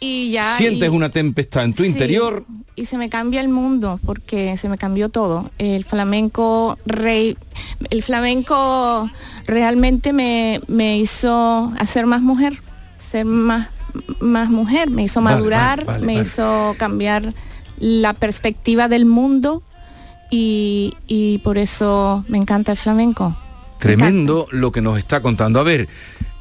y 0.00 0.30
ya... 0.32 0.44
Sientes 0.56 0.88
y- 0.88 0.92
una 0.96 1.10
tempestad 1.10 1.64
en 1.64 1.74
tu 1.74 1.82
Sí, 1.82 1.90
interior. 1.90 2.44
Y 2.74 2.86
se 2.86 2.96
me 2.96 3.10
cambia 3.10 3.40
el 3.42 3.48
mundo 3.50 4.00
porque 4.06 4.56
se 4.56 4.68
me 4.68 4.78
cambió 4.78 5.10
todo. 5.10 5.50
El 5.58 5.84
flamenco 5.84 6.78
rey, 6.86 7.36
el 7.90 8.02
flamenco 8.02 9.10
realmente 9.46 10.12
me, 10.14 10.60
me 10.68 10.96
hizo 10.98 11.72
hacer 11.78 12.06
más 12.06 12.22
mujer, 12.22 12.62
ser 12.98 13.26
más, 13.26 13.68
más 14.20 14.50
mujer, 14.50 14.90
me 14.90 15.04
hizo 15.04 15.20
madurar, 15.20 15.84
vale, 15.84 15.86
vale, 15.86 16.06
me 16.06 16.12
vale. 16.14 16.22
hizo 16.22 16.74
cambiar 16.78 17.34
la 17.78 18.12
perspectiva 18.12 18.88
del 18.88 19.06
mundo 19.06 19.62
y, 20.30 20.94
y 21.06 21.38
por 21.38 21.58
eso 21.58 22.24
me 22.28 22.38
encanta 22.38 22.72
el 22.72 22.78
flamenco. 22.78 23.36
Tremendo 23.82 24.46
lo 24.50 24.70
que 24.72 24.80
nos 24.80 24.98
está 24.98 25.20
contando. 25.20 25.58
A 25.60 25.62
ver, 25.62 25.88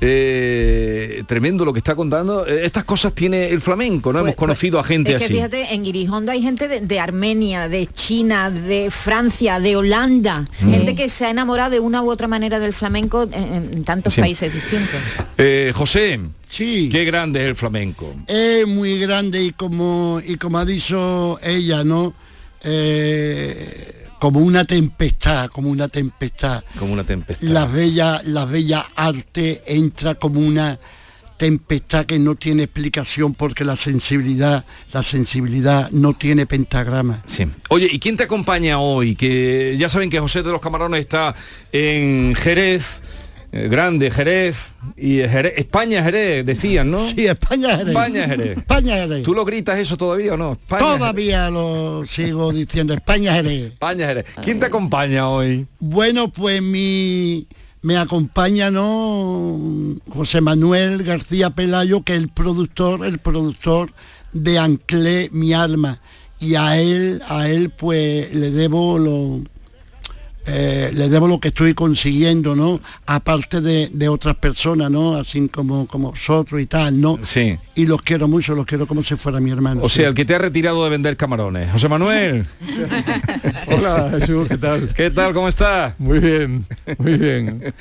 eh, 0.04 1.24
tremendo 1.28 1.64
lo 1.66 1.74
que 1.74 1.80
está 1.80 1.96
contando. 1.96 2.46
Eh, 2.48 2.66
Estas 2.66 2.84
cosas 2.86 3.14
tiene 3.14 3.50
el 3.50 3.62
flamenco, 3.62 4.12
¿no? 4.14 4.20
Hemos 4.20 4.36
conocido 4.36 4.80
a 4.80 4.84
gente 4.84 5.12
Es 5.12 5.18
que 5.20 5.26
así. 5.26 5.34
fíjate, 5.34 5.74
en 5.74 5.84
Girijondo 5.86 6.32
hay 6.32 6.42
gente 6.42 6.68
de, 6.68 6.82
de 6.82 7.00
Armenia, 7.00 7.68
de 7.70 7.88
China, 7.88 8.50
de 8.50 8.90
Francia, 8.92 9.60
de 9.60 9.76
Holanda, 9.76 10.46
gente 10.52 10.96
que 10.96 11.08
se 11.10 11.26
ha 11.26 11.30
enamorado 11.30 11.72
de 11.72 11.80
una 11.80 12.02
u 12.02 12.10
otra 12.10 12.28
manera 12.28 12.60
del 12.60 12.74
flamenco 12.74 13.24
en, 13.32 13.74
en 13.74 13.84
tantos 13.84 14.14
Sí. 14.14 14.22
países 14.22 14.54
distintos. 14.54 15.00
Eh, 15.38 15.72
José, 15.76 16.20
sí. 16.50 16.90
qué 16.92 17.06
grande 17.06 17.42
es 17.42 17.46
el 17.48 17.56
flamenco. 17.56 18.14
es 18.28 18.66
muy 18.68 19.00
grande 19.00 19.44
y 19.44 19.52
como 19.52 20.20
y 20.26 20.36
como 20.38 20.58
ha 20.60 20.66
dicho 20.66 21.40
ella 21.44 21.84
no 21.84 22.14
Eh, 22.64 24.01
como 24.22 24.40
una 24.40 24.66
tempestad 24.66 25.50
como 25.50 25.72
una 25.72 25.88
tempestad 25.88 26.64
Como 26.78 26.94
una 26.94 27.04
tempestad. 27.04 27.48
las 27.48 27.74
bellas 27.74 28.28
las 28.28 28.48
bellas 28.48 28.86
artes 28.96 29.62
entra 29.66 30.14
como 30.14 30.40
una 30.40 30.78
tempestad 31.38 32.06
que 32.06 32.20
no 32.20 32.36
tiene 32.36 32.64
explicación 32.64 33.34
porque 33.34 33.66
la 33.66 33.76
sensibilidad 33.76 34.64
la 34.94 35.02
sensibilidad 35.02 35.90
no 35.90 36.14
tiene 36.14 36.46
pentagrama 36.46 37.24
Sí. 37.26 37.48
Oye, 37.70 37.88
¿y 37.92 37.98
quién 37.98 38.16
te 38.16 38.24
acompaña 38.26 38.78
hoy? 38.80 39.16
Que 39.16 39.76
ya 39.80 39.90
saben 39.90 40.12
que 40.12 40.20
José 40.20 40.44
de 40.44 40.52
los 40.52 40.62
Camarones 40.62 41.00
está 41.00 41.34
en 41.72 42.36
Jerez, 42.36 43.02
eh, 43.52 43.68
grande 43.70 44.10
Jerez, 44.12 44.76
y 44.96 45.18
Jerez- 45.20 45.54
España 45.58 46.04
Jerez, 46.04 46.46
decían, 46.46 46.90
¿no? 46.92 47.00
Sí, 47.00 47.28
España 47.28 47.70
Jerez. 47.78 47.88
España 47.90 48.28
Jerez. 48.28 48.58
España 48.58 48.96
Jerez. 48.96 49.24
¿Tú 49.24 49.34
lo 49.34 49.44
gritas 49.46 49.78
eso 49.80 49.98
todavía 49.98 50.34
o 50.34 50.38
no? 50.38 50.54
España 50.54 50.80
todavía 50.98 51.50
lo 51.50 52.06
sigo 52.08 52.52
diciendo 52.54 52.94
España 52.94 53.34
Jerez 53.34 53.74
España 53.74 54.08
Jerez. 54.08 54.26
¿Quién 54.42 54.60
te 54.60 54.68
acompaña 54.68 55.28
hoy? 55.30 55.68
Bueno, 55.80 56.30
pues 56.32 56.62
mi 56.62 57.48
me 57.84 57.98
acompaña 57.98 58.70
no 58.70 59.60
José 60.10 60.40
Manuel 60.42 61.04
García 61.04 61.50
Pelayo, 61.50 62.04
que 62.04 62.14
es 62.14 62.20
el 62.22 62.30
productor, 62.30 63.06
el 63.06 63.18
productor 63.20 63.92
de 64.34 64.60
Anclé 64.60 65.30
mi 65.32 65.54
alma. 65.54 66.00
Y 66.40 66.56
a 66.56 66.80
él, 66.80 67.22
a 67.28 67.50
él 67.50 67.70
pues 67.72 68.34
le 68.34 68.52
debo 68.52 68.98
lo 68.98 69.42
eh, 70.46 70.92
le 70.94 71.10
debo 71.10 71.28
lo 71.28 71.40
que 71.40 71.50
estoy 71.50 71.74
consiguiendo, 71.74 72.56
¿no? 72.56 72.80
Aparte 73.06 73.62
de, 73.62 73.90
de 73.94 74.10
otras 74.10 74.36
personas, 74.36 74.90
¿no? 74.90 75.16
Así 75.16 75.48
como, 75.50 75.86
como 75.88 76.12
vosotros 76.12 76.62
y 76.62 76.66
tal, 76.66 77.00
¿no? 77.00 77.20
Sí. 77.24 77.58
Y 77.76 77.86
los 77.86 78.02
quiero 78.02 78.28
mucho, 78.28 78.56
los 78.56 78.66
quiero 78.66 78.88
como 78.88 79.04
si 79.04 79.16
fuera 79.16 79.40
mi 79.40 79.52
hermano. 79.52 79.82
O 79.84 79.90
sí. 79.90 79.98
sea, 79.98 80.10
el 80.10 80.14
que 80.14 80.26
te 80.26 80.36
ha 80.36 80.40
retirado 80.40 80.84
de 80.84 80.90
vender 80.90 81.16
camarones. 81.16 81.72
José 81.72 81.88
Manuel. 81.88 82.46
Hola 83.68 84.10
Jesús, 84.12 84.48
¿qué 84.48 84.58
tal? 84.58 84.90
¿Qué 84.94 85.12
tal? 85.12 85.34
¿Cómo 85.34 85.48
estás? 85.48 85.94
Muy 86.00 86.20
bien, 86.20 86.66
muy 86.98 87.18
bien. 87.18 87.74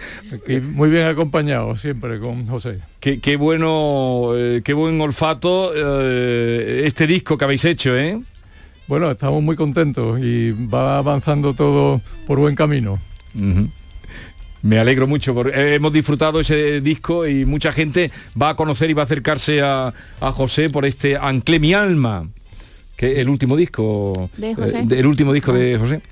Muy 0.74 0.90
bien 0.90 1.06
acompañado 1.06 1.76
siempre 1.76 2.20
con 2.20 2.46
José. 2.46 2.78
Qué, 3.00 3.20
qué 3.20 3.36
bueno, 3.36 4.32
eh, 4.36 4.61
qué 4.62 4.74
buen 4.74 5.00
olfato 5.00 5.72
eh, 5.74 6.82
este 6.84 7.06
disco 7.06 7.38
que 7.38 7.44
habéis 7.44 7.64
hecho, 7.64 7.96
¿eh? 7.96 8.20
Bueno, 8.91 9.09
estamos 9.12 9.41
muy 9.41 9.55
contentos 9.55 10.18
y 10.20 10.51
va 10.51 10.99
avanzando 10.99 11.55
todo 11.55 12.01
por 12.26 12.41
buen 12.41 12.57
camino. 12.57 12.99
Me 14.62 14.78
alegro 14.80 15.07
mucho, 15.07 15.32
porque 15.32 15.57
eh, 15.57 15.74
hemos 15.76 15.93
disfrutado 15.93 16.41
ese 16.41 16.80
disco 16.80 17.24
y 17.24 17.45
mucha 17.47 17.72
gente 17.72 18.11
va 18.41 18.49
a 18.49 18.57
conocer 18.57 18.91
y 18.91 18.95
va 18.95 19.03
a 19.03 19.05
acercarse 19.05 19.62
a, 19.62 19.95
a 20.20 20.32
José 20.32 20.70
por 20.70 20.84
este 20.84 21.16
Anclé 21.16 21.61
mi 21.61 21.72
alma, 21.72 22.26
que 22.97 23.12
es 23.12 23.18
el 23.18 23.28
último 23.28 23.57
disco. 23.57 24.28
De 24.36 24.57
José. 24.57 24.80
eh, 24.80 24.86
el 24.99 25.07
último 25.07 25.32
disco 25.32 25.53
de 25.53 25.78
José. 25.78 26.03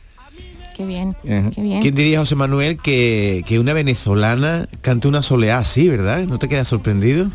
Qué 0.76 0.87
bien, 0.87 1.09
Ujú. 1.24 1.51
qué 1.51 1.61
bien. 1.61 1.83
¿Quién 1.83 1.97
diría, 1.97 2.20
José 2.20 2.37
Manuel, 2.37 2.76
que, 2.76 3.43
que 3.45 3.59
una 3.59 3.72
venezolana 3.72 4.68
cante 4.83 5.09
una 5.09 5.22
soleá 5.24 5.59
así, 5.59 5.89
verdad? 5.89 6.24
¿No 6.29 6.39
te 6.39 6.47
quedas 6.49 6.68
sorprendido? 6.68 7.29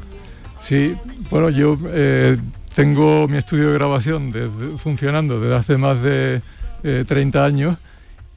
Sí, 0.62 0.94
bueno, 1.30 1.50
yo 1.50 1.78
eh, 1.90 2.38
tengo 2.76 3.28
mi 3.28 3.38
estudio 3.38 3.70
de 3.70 3.74
grabación 3.76 4.34
funcionando 4.78 5.40
desde 5.40 5.56
hace 5.56 5.78
más 5.78 6.02
de 6.02 6.42
eh, 6.84 7.06
30 7.08 7.46
años 7.46 7.78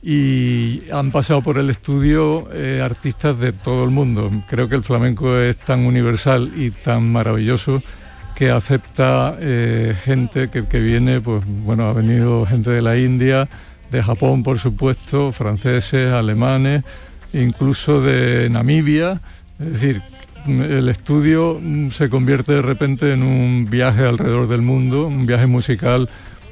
y 0.03 0.81
han 0.93 1.11
pasado 1.11 1.43
por 1.43 1.59
el 1.59 1.71
estudio 1.71 2.49
eh, 2.53 2.81
artistas 2.85 3.39
de 3.39 3.53
todo 3.53 3.85
el 3.85 3.91
mundo. 3.91 4.31
Creo 4.49 4.69
que 4.69 4.77
el 4.77 4.85
flamenco 4.85 5.37
es 5.39 5.57
tan 5.57 5.81
universal 5.81 6.53
y 6.55 6.71
tan 6.71 7.11
maravilloso 7.11 7.83
que 8.35 8.51
acepta 8.51 9.37
eh, 9.41 9.97
gente 10.05 10.51
que, 10.51 10.67
que 10.67 10.81
viene, 10.81 11.21
pues 11.21 11.43
bueno, 11.47 11.89
ha 11.89 11.93
venido 11.95 12.45
gente 12.45 12.71
de 12.71 12.83
la 12.83 12.99
India, 12.99 13.49
de 13.91 14.03
Japón, 14.03 14.43
por 14.43 14.59
supuesto, 14.59 15.33
franceses, 15.33 16.13
alemanes, 16.13 16.85
incluso 17.33 18.03
de 18.03 18.51
Namibia. 18.51 19.21
Es 19.59 19.73
decir, 19.73 20.03
el 20.49 20.89
estudio 20.89 21.59
mm, 21.61 21.91
se 21.91 22.09
convierte 22.09 22.53
de 22.53 22.63
repente 22.63 23.13
en 23.13 23.23
un 23.23 23.67
viaje 23.71 24.05
alrededor 24.05 24.49
del 24.49 24.63
mundo, 24.63 25.07
un 25.07 25.27
viaje 25.27 25.47
musical 25.47 26.09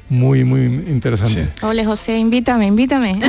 muy, 0.07 0.43
muy 0.43 0.61
interesante. 0.87 1.49
Ole 1.63 1.83
José, 1.83 2.19
invítame, 2.19 2.67
invítame. 2.67 3.19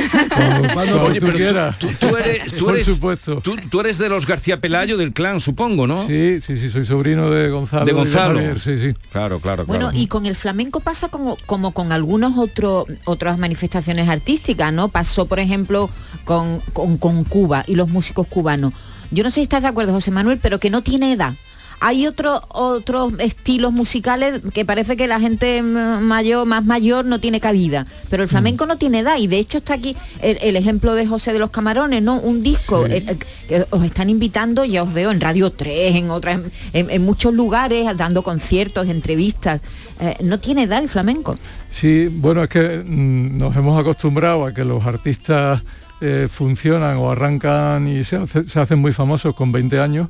Cuando 0.75 1.03
Oye, 1.05 1.19
tú 1.19 1.25
pero 1.25 1.31
tú- 1.31 1.37
quieras. 1.39 1.79
Tú, 1.79 1.87
tú 1.99 2.15
eres, 2.17 2.53
tú 2.53 2.65
Por 2.65 2.75
eres- 2.75 2.85
supuesto. 2.85 3.41
Tú, 3.41 3.55
tú 3.69 3.79
eres 3.79 3.97
de 3.97 4.09
los 4.09 4.27
García 4.27 4.61
Pelayo 4.61 4.95
del 4.95 5.11
clan, 5.11 5.39
supongo, 5.41 5.87
¿no? 5.87 6.05
Sí, 6.05 6.39
sí, 6.39 6.55
sí, 6.57 6.69
soy 6.69 6.85
sobrino 6.85 7.31
de 7.31 7.49
Gonzalo. 7.49 7.83
De 7.85 7.93
Gonzalo. 7.93 8.59
Sí, 8.59 8.77
sí. 8.79 8.93
Claro, 9.11 9.39
claro, 9.39 9.65
Bueno, 9.65 9.89
y 9.91 10.05
con 10.05 10.27
el 10.27 10.35
flamenco 10.35 10.79
pasa 10.79 11.09
como, 11.09 11.35
como 11.47 11.71
con 11.71 11.91
algunos 11.91 12.37
otros 12.37 12.85
otras 13.05 13.39
manifestaciones 13.39 14.07
artísticas, 14.07 14.71
¿no? 14.71 14.89
Pasó, 14.89 15.25
por 15.25 15.39
ejemplo, 15.39 15.89
con, 16.25 16.59
con, 16.73 16.97
con 16.99 17.23
Cuba 17.23 17.63
y 17.65 17.73
los 17.73 17.89
músicos 17.89 18.27
cubanos. 18.27 18.73
Yo 19.11 19.23
no 19.23 19.29
sé 19.29 19.35
si 19.35 19.41
estás 19.41 19.61
de 19.61 19.67
acuerdo, 19.69 19.93
José 19.93 20.11
Manuel, 20.11 20.39
pero 20.41 20.59
que 20.59 20.69
no 20.69 20.81
tiene 20.81 21.13
edad. 21.13 21.33
Hay 21.79 22.07
otros 22.07 22.41
otros 22.49 23.13
estilos 23.19 23.71
musicales 23.71 24.41
que 24.51 24.65
parece 24.65 24.97
que 24.97 25.07
la 25.07 25.19
gente 25.19 25.61
mm, 25.61 26.01
mayor, 26.01 26.47
más 26.47 26.65
mayor, 26.65 27.05
no 27.05 27.19
tiene 27.19 27.39
cabida. 27.39 27.85
Pero 28.09 28.23
el 28.23 28.29
flamenco 28.29 28.65
no 28.65 28.77
tiene 28.77 28.99
edad. 29.01 29.17
Y 29.19 29.27
de 29.27 29.37
hecho 29.37 29.59
está 29.59 29.75
aquí 29.75 29.95
el, 30.23 30.39
el 30.41 30.55
ejemplo 30.55 30.95
de 30.95 31.05
José 31.05 31.33
de 31.33 31.39
los 31.39 31.51
Camarones, 31.51 32.01
¿no? 32.01 32.15
Un 32.19 32.41
disco. 32.41 32.87
eh, 32.87 33.05
eh, 33.07 33.17
que 33.47 33.67
os 33.69 33.83
están 33.85 34.09
invitando, 34.09 34.65
ya 34.65 34.81
os 34.81 34.91
veo 34.91 35.11
en 35.11 35.21
Radio 35.21 35.51
3, 35.51 35.95
en 35.97 36.09
otras, 36.09 36.41
en, 36.73 36.89
en 36.89 37.05
muchos 37.05 37.31
lugares, 37.31 37.85
dando 37.95 38.23
conciertos, 38.23 38.87
entrevistas. 38.87 39.61
Eh, 39.99 40.17
no 40.23 40.39
tiene 40.39 40.63
edad 40.63 40.81
el 40.81 40.89
flamenco. 40.89 41.37
Sí, 41.69 42.07
bueno, 42.07 42.41
es 42.41 42.49
que 42.49 42.83
mm, 42.83 43.37
nos 43.37 43.55
hemos 43.55 43.79
acostumbrado 43.79 44.47
a 44.47 44.51
que 44.51 44.63
los 44.63 44.83
artistas 44.83 45.61
eh, 46.01 46.27
funcionan 46.29 46.97
o 46.97 47.11
arrancan 47.11 47.87
y 47.87 48.03
se, 48.03 48.17
hace- 48.17 48.43
se 48.43 48.59
hacen 48.59 48.79
muy 48.79 48.93
famosos 48.93 49.33
con 49.35 49.51
20 49.51 49.79
años, 49.79 50.09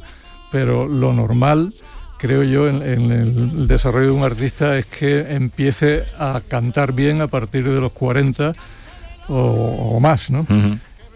pero 0.51 0.88
lo 0.88 1.13
normal, 1.13 1.73
creo 2.17 2.43
yo, 2.43 2.67
en, 2.67 2.81
en 2.83 3.11
el 3.11 3.67
desarrollo 3.67 4.07
de 4.07 4.11
un 4.11 4.23
artista 4.23 4.77
es 4.77 4.85
que 4.85 5.33
empiece 5.33 6.03
a 6.19 6.41
cantar 6.47 6.93
bien 6.93 7.21
a 7.21 7.27
partir 7.27 7.63
de 7.67 7.79
los 7.79 7.91
40 7.93 8.53
o, 9.29 9.35
o 9.95 9.99
más, 9.99 10.29
¿no? 10.29 10.45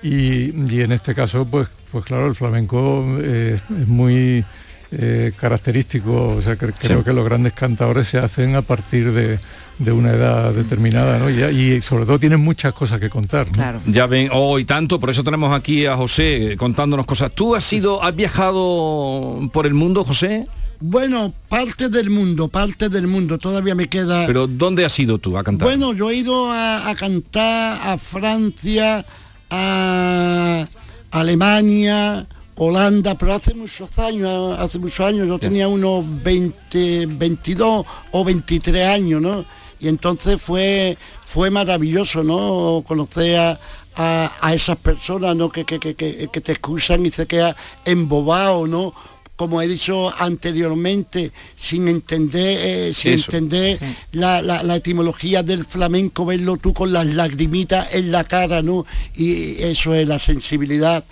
y, 0.04 0.74
y 0.74 0.82
en 0.82 0.92
este 0.92 1.14
caso, 1.14 1.46
pues, 1.46 1.68
pues 1.92 2.06
claro, 2.06 2.28
el 2.28 2.36
flamenco 2.36 3.06
eh, 3.20 3.60
es 3.82 3.88
muy 3.88 4.44
eh, 4.92 5.32
característico, 5.38 6.36
o 6.38 6.42
sea, 6.42 6.58
que, 6.58 6.68
creo 6.74 7.04
que 7.04 7.14
los 7.14 7.24
grandes 7.24 7.54
cantadores 7.54 8.08
se 8.08 8.18
hacen 8.18 8.56
a 8.56 8.62
partir 8.62 9.14
de, 9.14 9.40
de 9.80 9.92
una 9.92 10.12
edad 10.12 10.54
determinada, 10.54 11.18
¿no? 11.18 11.30
Y, 11.30 11.42
y 11.44 11.82
sobre 11.82 12.06
todo 12.06 12.20
tienen 12.20 12.42
muchas 12.42 12.74
cosas 12.74 13.00
que 13.00 13.10
contar. 13.10 13.48
¿no? 13.56 13.82
Ya 13.88 14.06
ven, 14.06 14.30
oh, 14.34 14.60
y 14.60 14.66
tanto, 14.66 15.00
por 15.00 15.10
eso 15.10 15.24
tenemos 15.24 15.56
aquí 15.56 15.86
a 15.86 15.96
José 15.96 16.52
eh, 16.52 16.58
contándonos 16.58 17.06
cosas. 17.06 17.32
¿Tú 17.32 17.56
has 17.56 17.64
sido, 17.64 18.04
has 18.04 18.16
viajado 18.16 19.50
por 19.54 19.66
el 19.66 19.74
mundo, 19.74 20.04
José? 20.04 20.46
Bueno, 20.82 21.34
parte 21.48 21.90
del 21.90 22.10
mundo, 22.10 22.48
parte 22.48 22.90
del 22.90 23.08
mundo, 23.08 23.38
todavía 23.38 23.76
me 23.76 23.88
queda... 23.88 24.26
Pero 24.26 24.48
¿dónde 24.48 24.84
has 24.84 25.00
ido 25.00 25.20
tú 25.20 25.38
a 25.38 25.44
cantar? 25.44 25.68
Bueno, 25.68 25.94
yo 25.94 26.10
he 26.10 26.16
ido 26.16 26.52
a, 26.52 26.90
a 26.90 26.96
cantar 26.96 27.80
a 27.82 27.98
Francia, 27.98 29.06
a 29.52 30.68
Alemania, 31.12 32.28
Holanda, 32.56 33.16
pero 33.16 33.34
hace 33.34 33.54
muchos 33.54 33.98
años, 34.00 34.58
hace 34.60 34.78
muchos 34.80 35.06
años, 35.06 35.28
yo 35.28 35.40
tenía 35.40 35.68
unos 35.68 36.04
20, 36.24 37.06
22 37.08 37.86
o 38.12 38.24
23 38.24 38.88
años, 38.88 39.22
¿no? 39.22 39.46
Y 39.80 39.88
entonces 39.88 40.40
fue, 40.40 40.98
fue 41.26 41.50
maravilloso, 41.50 42.24
¿no? 42.24 42.84
Conocer 42.86 43.38
a, 43.38 43.60
a- 43.96 44.32
a 44.42 44.54
esas 44.54 44.78
personas, 44.78 45.36
¿no? 45.36 45.50
Que, 45.50 45.66
que, 45.66 45.80
que, 45.80 45.96
que- 45.96 46.42
te 46.42 46.52
excusan 46.52 47.06
y 47.06 47.10
se 47.10 47.26
queda 47.26 47.56
embobado, 47.86 48.68
¿no? 48.68 48.94
como 49.38 49.60
he 49.60 49.68
dicho 49.68 50.14
anteriormente, 50.22 51.32
sin 51.60 51.88
entender, 51.88 52.58
eh, 52.62 52.94
sin 52.94 53.14
Eso. 53.14 53.32
entender 53.32 53.80
la, 54.12 54.40
la- 54.44 54.62
la 54.62 54.76
etimología 54.76 55.42
del 55.42 55.66
flamenco, 55.66 56.28
verlo 56.28 56.58
tú 56.58 56.74
con 56.76 56.94
las 56.94 57.08
lagrimitas 57.08 57.96
en 57.96 58.12
la 58.12 58.24
cara, 58.24 58.62
¿no? 58.62 58.86
Y 59.16 59.60
eso 59.64 59.96
es 59.96 60.08
la 60.08 60.20
sensibilidad 60.20 61.04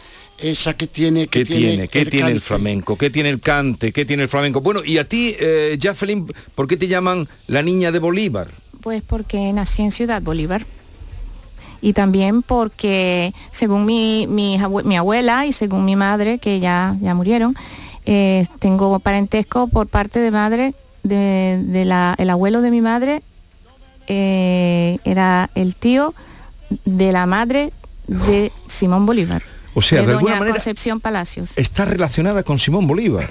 esa 0.42 0.74
que 0.76 0.88
tiene 0.88 1.28
que 1.28 1.44
¿Qué 1.44 1.54
tiene? 1.54 1.88
¿Qué 1.88 2.06
tiene 2.06 2.32
el 2.32 2.42
flamenco? 2.42 2.98
¿Qué 2.98 3.10
tiene 3.10 3.30
el 3.30 3.40
cante? 3.40 3.92
¿Qué 3.92 4.06
tiene 4.06 4.24
el 4.24 4.30
flamenco? 4.30 4.62
Bueno, 4.62 4.84
y 4.84 4.98
a 4.98 5.08
ti, 5.08 5.36
eh, 5.40 5.78
Jacqueline, 5.80 6.28
¿por 6.56 6.68
qué 6.68 6.78
te 6.78 6.88
llaman 6.88 7.28
la 7.48 7.62
niña 7.62 7.92
de 7.92 8.00
Bolívar? 8.00 8.48
Pues 8.82 9.02
porque 9.04 9.52
nací 9.54 9.82
en 9.82 9.92
Ciudad 9.92 10.22
Bolívar. 10.22 10.66
Y 11.82 11.94
también 11.94 12.42
porque 12.42 13.34
según 13.52 13.86
mi, 13.86 14.28
mi, 14.28 14.58
abue- 14.58 14.84
mi 14.84 14.98
abuela 14.98 15.46
y 15.46 15.54
según 15.54 15.86
mi 15.86 15.96
madre, 15.96 16.38
que 16.40 16.60
ya, 16.60 16.96
ya 17.02 17.16
murieron, 17.16 17.56
eh, 18.06 18.46
tengo 18.60 19.00
parentesco 19.00 19.68
por 19.68 19.88
parte 19.88 20.20
de 20.20 20.32
madre, 20.32 20.74
de, 21.04 21.62
de 21.64 21.86
la, 21.86 22.16
el 22.18 22.30
abuelo 22.30 22.62
de 22.62 22.72
mi 22.72 22.82
madre, 22.82 23.22
eh, 24.08 24.98
era 25.06 25.50
el 25.56 25.76
tío 25.76 26.14
de 26.86 27.12
la 27.12 27.26
madre 27.26 27.72
de 28.08 28.52
Simón 28.68 29.06
Bolívar. 29.06 29.44
O 29.80 29.82
sea, 29.82 29.99
de 30.01 30.07
doña 30.07 30.17
alguna 30.17 30.36
manera 30.36 30.55
Concepción 30.55 30.99
Palacios. 30.99 31.57
está 31.57 31.86
relacionada 31.86 32.43
con 32.43 32.59
Simón 32.59 32.86
Bolívar. 32.86 33.30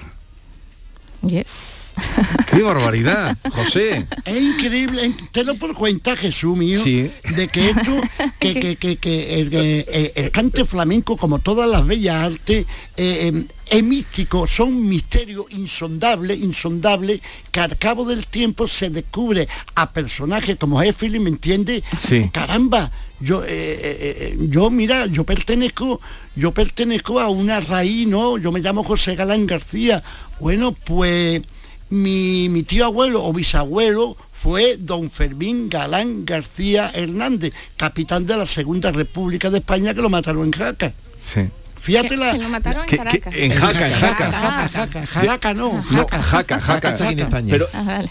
Yes. 1.26 1.77
¡Qué 2.50 2.62
barbaridad, 2.62 3.36
José! 3.52 4.06
Es 4.24 4.40
increíble, 4.40 5.12
te 5.32 5.44
lo 5.44 5.56
por 5.56 5.74
cuenta, 5.74 6.16
Jesús 6.16 6.56
mío, 6.56 6.82
Sí. 6.82 7.10
de 7.36 7.48
que 7.48 7.70
esto, 7.70 8.00
que, 8.38 8.54
que, 8.54 8.76
que, 8.76 8.96
que 8.96 9.40
el, 9.40 9.50
que, 9.50 9.86
eh, 9.88 10.12
el 10.16 10.30
cante 10.30 10.64
flamenco, 10.64 11.16
como 11.16 11.38
todas 11.38 11.68
las 11.68 11.86
bellas 11.86 12.32
artes, 12.32 12.66
eh, 12.96 13.32
eh, 13.32 13.44
es 13.70 13.82
místico, 13.84 14.46
son 14.46 14.88
misterios 14.88 15.44
insondables, 15.50 16.38
insondables, 16.38 17.20
que 17.52 17.60
al 17.60 17.76
cabo 17.76 18.04
del 18.06 18.26
tiempo 18.26 18.66
se 18.66 18.88
descubre 18.88 19.46
a 19.74 19.92
personajes 19.92 20.56
como 20.56 20.82
Hefili, 20.82 21.18
¿me 21.20 21.28
entiende? 21.28 21.82
Sí. 21.98 22.30
Caramba, 22.32 22.90
yo, 23.20 23.44
eh, 23.44 23.48
eh, 23.48 24.16
eh, 24.32 24.36
yo 24.48 24.70
mira, 24.70 25.04
yo 25.06 25.24
pertenezco, 25.24 26.00
yo 26.34 26.52
pertenezco 26.52 27.20
a 27.20 27.28
una 27.28 27.60
raíz, 27.60 28.06
¿no? 28.08 28.38
Yo 28.38 28.52
me 28.52 28.60
llamo 28.60 28.84
José 28.84 29.16
Galán 29.16 29.46
García. 29.46 30.02
Bueno, 30.40 30.72
pues 30.72 31.42
mi, 31.90 32.48
mi 32.48 32.62
tío 32.62 32.84
abuelo 32.86 33.24
o 33.24 33.32
bisabuelo 33.32 34.16
fue 34.32 34.76
don 34.78 35.10
Fermín 35.10 35.68
Galán 35.68 36.24
García 36.24 36.90
Hernández, 36.94 37.52
capitán 37.76 38.26
de 38.26 38.36
la 38.36 38.46
Segunda 38.46 38.92
República 38.92 39.50
de 39.50 39.58
España 39.58 39.94
que 39.94 40.02
lo 40.02 40.10
mataron 40.10 40.44
en 40.46 40.52
Jaca. 40.52 40.92
Sí. 41.24 41.48
Fíjate 41.80 42.16
la... 42.16 42.32
Que 42.32 42.38
lo 42.38 42.48
mataron 42.48 42.82
en 42.82 42.88
¿Qué- 42.88 42.96
Caracas. 42.98 43.34
en 43.34 43.50
Jaca, 43.52 43.86
en 43.88 43.94
Jaca. 43.94 44.32
Jaca, 44.68 45.06
Jaca, 45.06 45.54
no. 45.54 45.72
No, 45.74 45.82
Jaca. 45.82 46.22
Jaca, 46.22 46.60
Jaca. 46.60 46.88
está 46.90 47.10
en 47.10 47.18
España. 47.20 47.50
Pero, 47.50 47.68
Ah, 47.72 48.02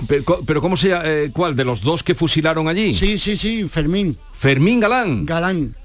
pero, 0.46 0.62
¿cómo 0.62 0.78
se 0.78 0.90
llama? 0.90 1.04
eh, 1.06 1.30
¿Cuál? 1.34 1.56
¿De 1.56 1.66
los 1.66 1.82
dos 1.82 2.02
que 2.02 2.16
fusilaron 2.16 2.68
allí? 2.70 2.96
Sí, 2.96 3.18
sí, 3.20 3.38
sí, 3.38 3.68
Fermín 3.68 4.18
Fermín 4.34 4.80
Galán. 4.80 5.26
Galán. 5.26 5.76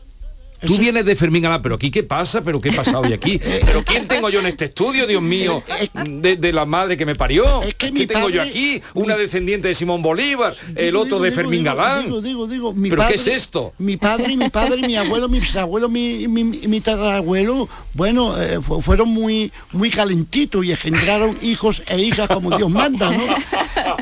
Tú 0.67 0.79
vienes 0.79 1.05
de 1.05 1.17
Fermín 1.17 1.43
Galán, 1.43 1.61
pero 1.63 1.75
aquí 1.75 1.91
qué 1.91 2.03
pasa, 2.03 2.43
pero 2.43 2.61
qué 2.61 2.73
pasa 2.73 2.99
hoy 2.99 3.13
aquí. 3.13 3.39
Pero 3.65 3.85
quién 3.85 4.07
tengo 4.07 4.29
yo 4.31 4.41
en 4.41 4.47
este 4.47 4.67
estudio, 4.67 5.07
Dios 5.07 5.23
mío, 5.23 5.63
de, 5.95 6.37
de 6.37 6.53
la 6.53 6.65
madre 6.67 6.97
que 6.97 7.05
me 7.07 7.15
parió. 7.15 7.63
Es 7.63 7.75
que 7.75 7.87
¿Qué 7.87 7.93
mi 7.93 8.07
tengo 8.07 8.29
yo 8.31 8.43
aquí? 8.43 8.81
Una 8.95 9.17
descendiente 9.17 9.69
de 9.69 9.75
Simón 9.75 10.03
Bolívar, 10.03 10.55
el 10.77 10.87
Digo, 10.87 11.01
otro 11.01 11.19
de 11.21 11.33
Fermín 11.33 11.63
digo, 11.65 11.75
Galán. 11.75 12.05
Digo, 12.05 12.21
digo, 12.21 12.47
digo, 12.47 12.73
mi 12.75 12.89
¿Pero 12.91 13.03
qué 13.03 13.15
padre- 13.15 13.15
es 13.17 13.27
esto? 13.27 13.73
Mi 13.79 13.97
padre, 13.97 14.37
mi 14.37 14.49
padre, 14.51 14.87
mi 14.87 14.97
abuelo, 14.97 15.29
mi 15.29 15.41
bisabuelo, 15.41 15.89
mi, 15.89 16.29
mi, 16.29 16.45
mi 16.45 16.81
tatarabuelo, 16.81 17.69
bueno, 17.95 18.41
eh, 18.41 18.61
fu- 18.61 18.81
fueron 18.83 19.09
muy, 19.09 19.51
muy 19.73 19.91
calentitos 19.91 20.65
y 20.65 20.71
engendraron 20.73 21.37
hijos 21.43 21.83
e 21.89 22.01
hijas 22.01 22.29
como 22.29 22.57
Dios 22.57 22.71
manda, 22.71 23.11
¿no? 23.11 23.23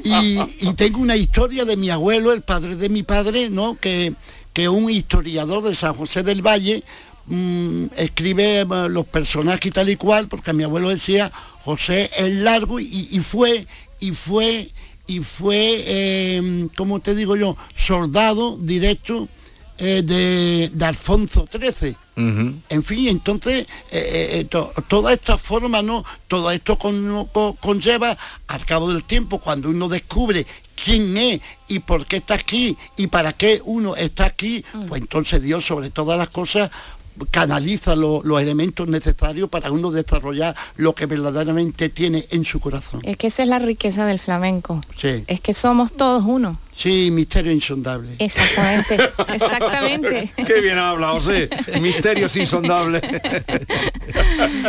Y, 0.05 0.39
y 0.61 0.75
tengo 0.75 0.99
una 1.01 1.17
historia 1.17 1.65
de 1.65 1.77
mi 1.77 1.91
abuelo, 1.91 2.33
el 2.33 2.43
padre 2.43 2.77
de 2.77 2.89
mi 2.89 3.03
padre, 3.03 3.51
¿no? 3.51 3.77
Que, 3.81 4.15
que 4.53 4.69
un 4.69 4.91
historiador 4.91 5.63
de 5.65 5.75
San 5.75 5.95
José 5.95 6.23
del 6.23 6.43
Valle 6.47 6.83
mm, 7.27 7.85
escribe 7.97 8.61
eh, 8.61 8.67
los 8.89 9.07
personajes 9.07 9.67
y 9.67 9.71
tal 9.71 9.89
y 9.89 9.97
cual, 9.97 10.29
porque 10.29 10.53
mi 10.53 10.65
abuelo 10.65 10.89
decía 10.89 11.31
José 11.65 12.11
el 12.17 12.45
largo 12.45 12.81
y, 12.81 13.09
y 13.11 13.21
fue, 13.21 13.67
y 14.01 14.13
fue, 14.13 14.71
y 15.07 15.21
fue, 15.21 15.83
eh, 15.87 16.69
como 16.77 17.01
te 17.01 17.15
digo 17.15 17.37
yo, 17.37 17.57
soldado 17.77 18.57
directo 18.61 19.29
eh, 19.79 20.03
de, 20.05 20.71
de 20.73 20.85
Alfonso 20.85 21.47
XIII. 21.51 21.97
En 22.69 22.83
fin, 22.85 23.09
entonces, 23.09 23.67
eh, 23.91 24.45
to- 24.51 24.71
toda 24.89 25.13
esta 25.15 25.39
forma, 25.39 25.81
¿no? 25.81 26.05
Todo 26.29 26.51
esto 26.51 26.77
con- 26.79 27.27
co- 27.33 27.57
conlleva, 27.59 28.19
al 28.49 28.67
cabo 28.67 28.93
del 28.93 29.05
tiempo, 29.05 29.39
cuando 29.39 29.71
uno 29.71 29.89
descubre 29.89 30.47
quién 30.85 31.17
es 31.17 31.41
y 31.69 31.79
por 31.81 32.07
qué 32.07 32.17
está 32.19 32.35
aquí 32.35 32.77
y 32.97 33.07
para 33.09 33.33
qué 33.33 33.61
uno 33.65 33.97
está 33.97 34.27
aquí, 34.27 34.65
pues 34.89 35.01
entonces 35.01 35.43
Dios, 35.43 35.65
sobre 35.65 35.91
todas 35.91 36.19
las 36.19 36.29
cosas, 36.29 36.71
canaliza 37.31 37.95
lo- 37.97 38.23
los 38.25 38.41
elementos 38.41 38.89
necesarios 38.89 39.49
para 39.51 39.71
uno 39.71 39.91
desarrollar 39.91 40.57
lo 40.77 40.95
que 40.95 41.05
verdaderamente 41.05 41.91
tiene 41.91 42.27
en 42.31 42.47
su 42.47 42.61
corazón. 42.61 43.01
Es 43.05 43.19
que 43.19 43.27
esa 43.27 43.43
es 43.43 43.49
la 43.49 43.59
riqueza 43.59 44.07
del 44.07 44.19
flamenco. 44.19 44.81
Sí, 44.97 45.25
Es 45.27 45.41
que 45.41 45.53
somos 45.53 45.93
todos 45.93 46.23
uno. 46.25 46.59
sí, 46.75 47.11
misterio 47.11 47.53
insondable. 47.53 48.15
Exactamente, 48.19 48.95
exactamente. 49.35 50.33
Qué 50.35 50.61
bien 50.63 50.79
habla, 50.79 51.09
José. 51.09 51.51
Misterios 51.81 52.35
insondables. 52.37 53.03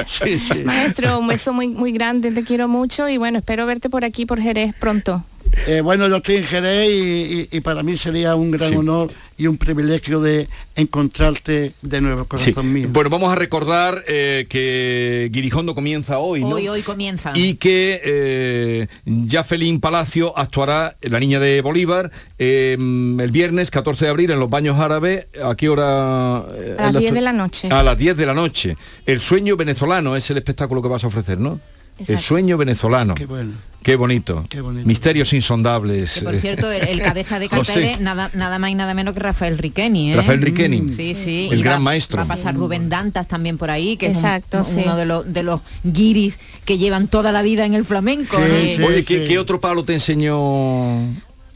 Sí, 0.07 0.39
sí. 0.39 0.63
Maestro, 0.63 1.19
un 1.19 1.27
beso 1.27 1.53
muy, 1.53 1.67
muy 1.67 1.91
grande, 1.91 2.31
te 2.31 2.43
quiero 2.43 2.67
mucho 2.67 3.07
y 3.09 3.17
bueno, 3.17 3.39
espero 3.39 3.65
verte 3.65 3.89
por 3.89 4.03
aquí, 4.03 4.25
por 4.25 4.41
Jerez, 4.41 4.73
pronto. 4.79 5.23
Eh, 5.67 5.81
bueno, 5.81 6.07
yo 6.07 6.17
estoy 6.17 6.35
en 6.37 6.43
Jerez 6.45 6.89
y, 6.91 7.41
y- 7.53 7.57
y 7.57 7.61
para 7.61 7.83
mí 7.83 7.97
sería 7.97 8.35
un 8.35 8.51
gran 8.51 8.69
Sí. 8.69 8.75
honor 8.75 9.09
y 9.37 9.47
un 9.47 9.57
privilegio 9.57 10.19
de 10.21 10.47
encontrarte 10.75 11.73
de 11.81 12.01
nuevo, 12.01 12.23
Sí. 12.23 12.27
corazón 12.53 12.71
mío. 12.73 12.87
Bueno, 12.91 13.09
vamos 13.09 13.31
a 13.31 13.35
recordar 13.35 14.03
eh, 14.07 14.45
que 14.49 15.29
Guirijondo 15.31 15.73
comienza 15.75 16.19
hoy, 16.19 16.41
¿no? 16.41 16.49
Hoy, 16.49 16.67
hoy 16.67 16.81
comienza. 16.83 17.31
y 17.35 17.55
que 17.55 18.01
eh, 18.03 18.87
Jafelín 19.29 19.79
Palacio 19.79 20.37
actuará 20.37 20.95
La 21.01 21.19
Niña 21.19 21.39
de 21.39 21.61
Bolívar 21.61 22.11
eh, 22.39 22.77
el 22.79 23.31
viernes 23.31 23.71
14 23.71 24.05
de 24.05 24.11
abril 24.11 24.31
en 24.31 24.39
los 24.39 24.49
Baños 24.49 24.79
Árabes. 24.79 25.27
¿A 25.43 25.55
qué 25.55 25.69
hora? 25.69 26.43
eh, 26.55 26.75
A 26.77 26.83
las 26.91 26.95
en 26.95 26.99
10 27.01 27.13
de 27.13 27.21
la 27.21 27.33
noche. 27.33 27.69
A 27.71 27.83
las 27.83 27.97
10 27.97 28.15
de 28.17 28.25
la 28.25 28.33
noche. 28.33 28.77
El 29.05 29.19
sueño 29.19 29.55
venezolano 29.57 30.15
es 30.15 30.29
el 30.29 30.37
espectáculo 30.37 30.81
que 30.81 30.87
vas 30.87 31.03
a 31.03 31.07
ofrecer, 31.07 31.39
¿no? 31.39 31.59
El 32.07 32.19
sueño 32.19 32.57
venezolano. 32.57 33.15
Qué 33.15 33.25
bueno. 33.25 33.53
Qué 33.83 33.95
bonito. 33.95 34.45
Qué 34.47 34.61
bonito. 34.61 34.85
Misterios 34.87 35.33
insondables. 35.33 36.13
Que 36.13 36.21
por 36.21 36.35
eh, 36.35 36.39
cierto, 36.39 36.71
el, 36.71 36.87
el 36.87 37.01
cabeza 37.01 37.39
de 37.39 37.49
cartel, 37.49 38.03
nada, 38.03 38.29
nada 38.35 38.59
más 38.59 38.69
y 38.69 38.75
nada 38.75 38.93
menos 38.93 39.15
que 39.15 39.19
Rafael 39.21 39.57
Riqueni, 39.57 40.13
¿eh? 40.13 40.15
Rafael 40.17 40.39
Riqueni. 40.39 40.87
Sí, 40.89 41.15
sí. 41.15 41.49
El 41.51 41.59
y 41.59 41.63
gran 41.63 41.79
va- 41.79 41.85
maestro. 41.85 42.17
Va 42.17 42.23
a 42.25 42.27
pasar 42.27 42.53
Rubén 42.55 42.89
Dantas 42.89 43.27
también 43.27 43.57
por 43.57 43.71
ahí, 43.71 43.97
que 43.97 44.05
Exacto, 44.05 44.59
es 44.61 44.67
un- 44.67 44.73
sí. 44.75 44.81
uno 44.85 44.95
de 44.97 45.05
los, 45.07 45.33
de 45.33 45.41
los 45.41 45.61
guiris 45.83 46.39
que 46.63 46.77
llevan 46.77 47.07
toda 47.07 47.31
la 47.31 47.41
vida 47.41 47.65
en 47.65 47.73
el 47.73 47.83
flamenco. 47.83 48.37
Sí. 48.37 48.83
Oye, 48.83 49.03
¿qué, 49.03 49.25
qué 49.27 49.39
otro 49.39 49.59
palo 49.59 49.83
te 49.83 49.93
enseñó? 49.95 50.99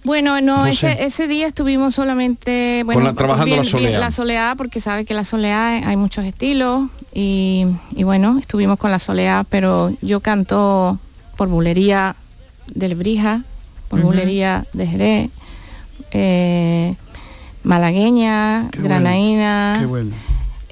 Bueno, 0.06 0.40
no, 0.40 0.58
No 0.62 0.66
ese, 0.68 1.04
ese 1.04 1.28
día 1.28 1.48
estuvimos 1.48 1.96
solamente 1.96 2.84
bueno, 2.86 3.02
la- 3.02 3.14
trabajando 3.14 3.56
la 3.56 3.64
soleá. 3.64 4.00
la 4.00 4.12
soleá, 4.12 4.54
porque 4.56 4.80
sabe 4.80 5.04
que 5.04 5.14
la 5.16 5.24
soleá 5.24 5.70
hay 5.88 5.98
muchos 5.98 6.24
estilos 6.26 6.90
y, 7.14 7.66
y 7.96 8.04
bueno, 8.04 8.38
estuvimos 8.40 8.78
con 8.78 8.92
la 8.92 9.00
soleá, 9.00 9.46
pero 9.50 9.92
yo 10.04 10.20
canto 10.20 11.00
por 11.36 11.50
bulería 11.50 12.16
del 12.74 12.94
Brija, 12.96 13.42
por 13.90 14.00
Ujú. 14.00 14.10
bulería 14.10 14.66
de 14.74 14.88
Jerez, 14.88 15.30
eh, 16.12 16.96
malagueña, 17.64 18.70
Qué 18.72 18.80
bueno, 18.82 18.96
granaína, 18.96 19.78
Qué 19.80 19.86
bueno. 19.88 20.12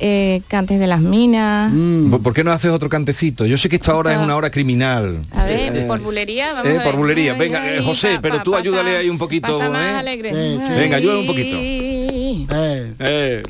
Eh, 0.05 0.41
cantes 0.49 0.79
de 0.81 0.87
las 0.87 0.99
minas. 0.99 1.71
Mm. 1.71 2.15
¿Por 2.21 2.33
qué 2.33 2.43
no 2.43 2.51
haces 2.51 2.71
otro 2.71 2.89
cantecito? 2.89 3.45
Yo 3.45 3.57
sé 3.57 3.69
que 3.69 3.77
esta 3.77 3.95
hora 3.95 4.11
es 4.11 4.17
una 4.17 4.35
hora 4.35 4.51
criminal. 4.51 5.21
A 5.31 5.45
ver, 5.45 5.73
Eh, 5.77 5.85
por 5.87 5.99
bulería, 6.01 6.51
vamos 6.51 6.67
eh, 6.67 6.71
a 6.71 6.73
ver. 6.79 6.83
por 6.83 6.95
bulería. 6.97 7.33
Venga, 7.35 7.65
eh, 7.73 7.81
José, 7.81 8.15
pa, 8.15 8.21
pero 8.21 8.43
tú 8.43 8.51
pa, 8.51 8.57
ayúdale 8.57 8.91
pa, 8.91 8.97
ahí 8.99 9.09
un 9.09 9.17
poquito, 9.17 9.57
más 9.71 9.93
¿eh? 9.93 9.95
alegre. 9.95 10.29
Sí, 10.31 10.61
sí. 10.67 10.73
Venga, 10.73 10.97
ayúdame 10.97 11.19
un 11.21 11.27
poquito. 11.27 11.57
Ay, 11.57 12.47
Eh, 12.51 12.93
Eh. 12.99 13.43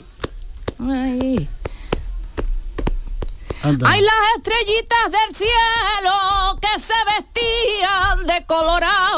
Hay 3.65 4.01
las 4.01 4.13
estrellitas 4.37 5.05
del 5.09 5.35
cielo 5.35 6.59
que 6.61 6.79
se 6.81 6.93
vestían 7.15 8.27
de 8.27 8.45
colorado. 8.45 9.12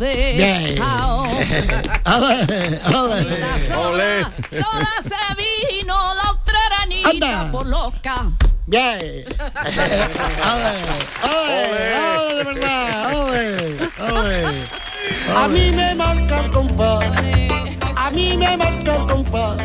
Bien. 0.00 0.64
dejado. 0.74 1.22
Ole, 2.06 2.80
ole. 2.94 3.66
Sola, 3.66 4.32
sola 4.50 4.92
se 5.02 5.34
vino 5.36 5.94
la 6.14 6.30
ostreranita 6.30 7.10
Anda. 7.10 7.52
por 7.52 7.66
loca. 7.66 8.24
Bien. 8.66 8.98
¡Ole! 10.50 10.72
¡Ole! 11.22 11.84
¡Ole 12.18 12.34
de 12.34 12.44
verdad! 12.44 13.14
¡Ole! 13.14 13.44
¡Ole! 14.12 14.64
A 15.36 15.48
mí 15.48 15.70
me 15.72 15.94
marca 15.94 16.40
el 16.40 16.50
compás, 16.50 17.04
a 17.96 18.10
mí 18.10 18.36
me 18.36 18.56
marca 18.56 18.96
el 18.96 19.06
compás, 19.06 19.58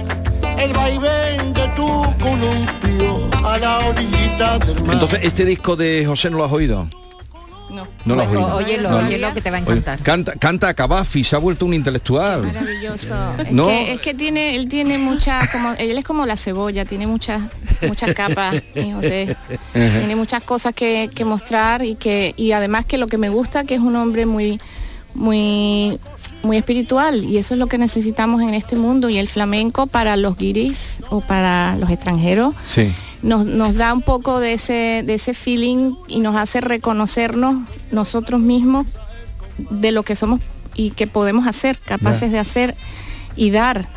el 0.57 0.73
vaivén 0.73 1.53
de 1.53 1.67
tu 1.69 1.87
columpio 2.19 3.29
a 3.45 3.57
la 3.57 3.79
orillita 3.87 4.59
del 4.59 4.83
mar. 4.83 4.93
Entonces, 4.93 5.19
este 5.23 5.45
disco 5.45 5.75
de 5.75 6.03
José 6.05 6.29
no 6.29 6.37
lo 6.37 6.45
has 6.45 6.51
oído. 6.51 6.87
No. 8.05 8.15
No 8.15 8.15
lo 8.15 8.21
has 8.21 8.27
oído. 8.27 8.55
Óyelo, 8.55 8.89
No. 8.91 8.97
óyelo 9.07 9.33
que 9.33 9.41
te 9.41 9.49
va 9.51 9.57
a 9.57 9.61
Oye, 9.61 9.71
encantar. 9.71 9.99
canta, 10.03 10.33
canta 10.33 10.67
a 10.69 10.73
Cavafi, 10.73 11.23
se 11.23 11.35
ha 11.35 11.39
vuelto 11.39 11.65
un 11.65 11.73
intelectual. 11.73 12.43
Maravilloso. 12.43 13.15
Es, 13.39 13.51
No. 13.51 13.67
que, 13.67 13.93
es 13.93 13.99
que 14.01 14.13
tiene, 14.13 14.55
él 14.55 14.67
tiene 14.67 14.97
muchas, 14.97 15.49
como, 15.49 15.71
él 15.73 15.97
es 15.97 16.03
como 16.03 16.25
la 16.25 16.37
cebolla, 16.37 16.85
tiene 16.85 17.07
muchas, 17.07 17.41
muchas 17.87 18.13
capas, 18.13 18.55
mi 18.75 18.91
José. 18.93 19.35
Tiene 19.73 20.15
muchas 20.15 20.43
cosas 20.43 20.73
que, 20.75 21.09
que 21.13 21.25
mostrar 21.25 21.83
y 21.83 21.95
que, 21.95 22.33
y 22.37 22.51
además 22.51 22.85
que 22.85 22.97
lo 22.97 23.07
que 23.07 23.17
me 23.17 23.29
gusta 23.29 23.63
que 23.63 23.75
es 23.75 23.81
un 23.81 23.95
hombre 23.95 24.25
muy, 24.25 24.59
muy, 25.15 25.99
muy 26.43 26.57
espiritual 26.57 27.23
y 27.23 27.37
eso 27.37 27.53
es 27.55 27.59
lo 27.59 27.67
que 27.67 27.77
necesitamos 27.77 28.41
en 28.41 28.53
este 28.53 28.75
mundo 28.75 29.09
y 29.09 29.17
el 29.17 29.27
flamenco 29.27 29.87
para 29.87 30.15
los 30.17 30.37
guiris 30.37 31.01
o 31.09 31.21
para 31.21 31.75
los 31.77 31.89
extranjeros 31.89 32.53
Sí. 32.63 32.91
Nos, 33.25 33.45
nos 33.45 33.75
da 33.75 33.91
un 33.91 34.03
poco 34.03 34.39
de 34.39 34.53
ese, 34.53 35.03
de 35.03 35.15
ese 35.15 35.33
feeling 35.33 35.95
y 36.07 36.19
nos 36.19 36.35
hace 36.35 36.61
reconocernos 36.61 37.67
nosotros 37.91 38.39
mismos 38.39 38.85
de 39.57 39.91
lo 39.91 40.03
que 40.03 40.15
somos 40.15 40.41
y 40.75 40.91
que 40.91 41.07
podemos 41.07 41.47
hacer, 41.47 41.79
capaces 41.79 42.31
de 42.31 42.37
hacer 42.37 42.75
y 43.35 43.49
dar. 43.49 43.89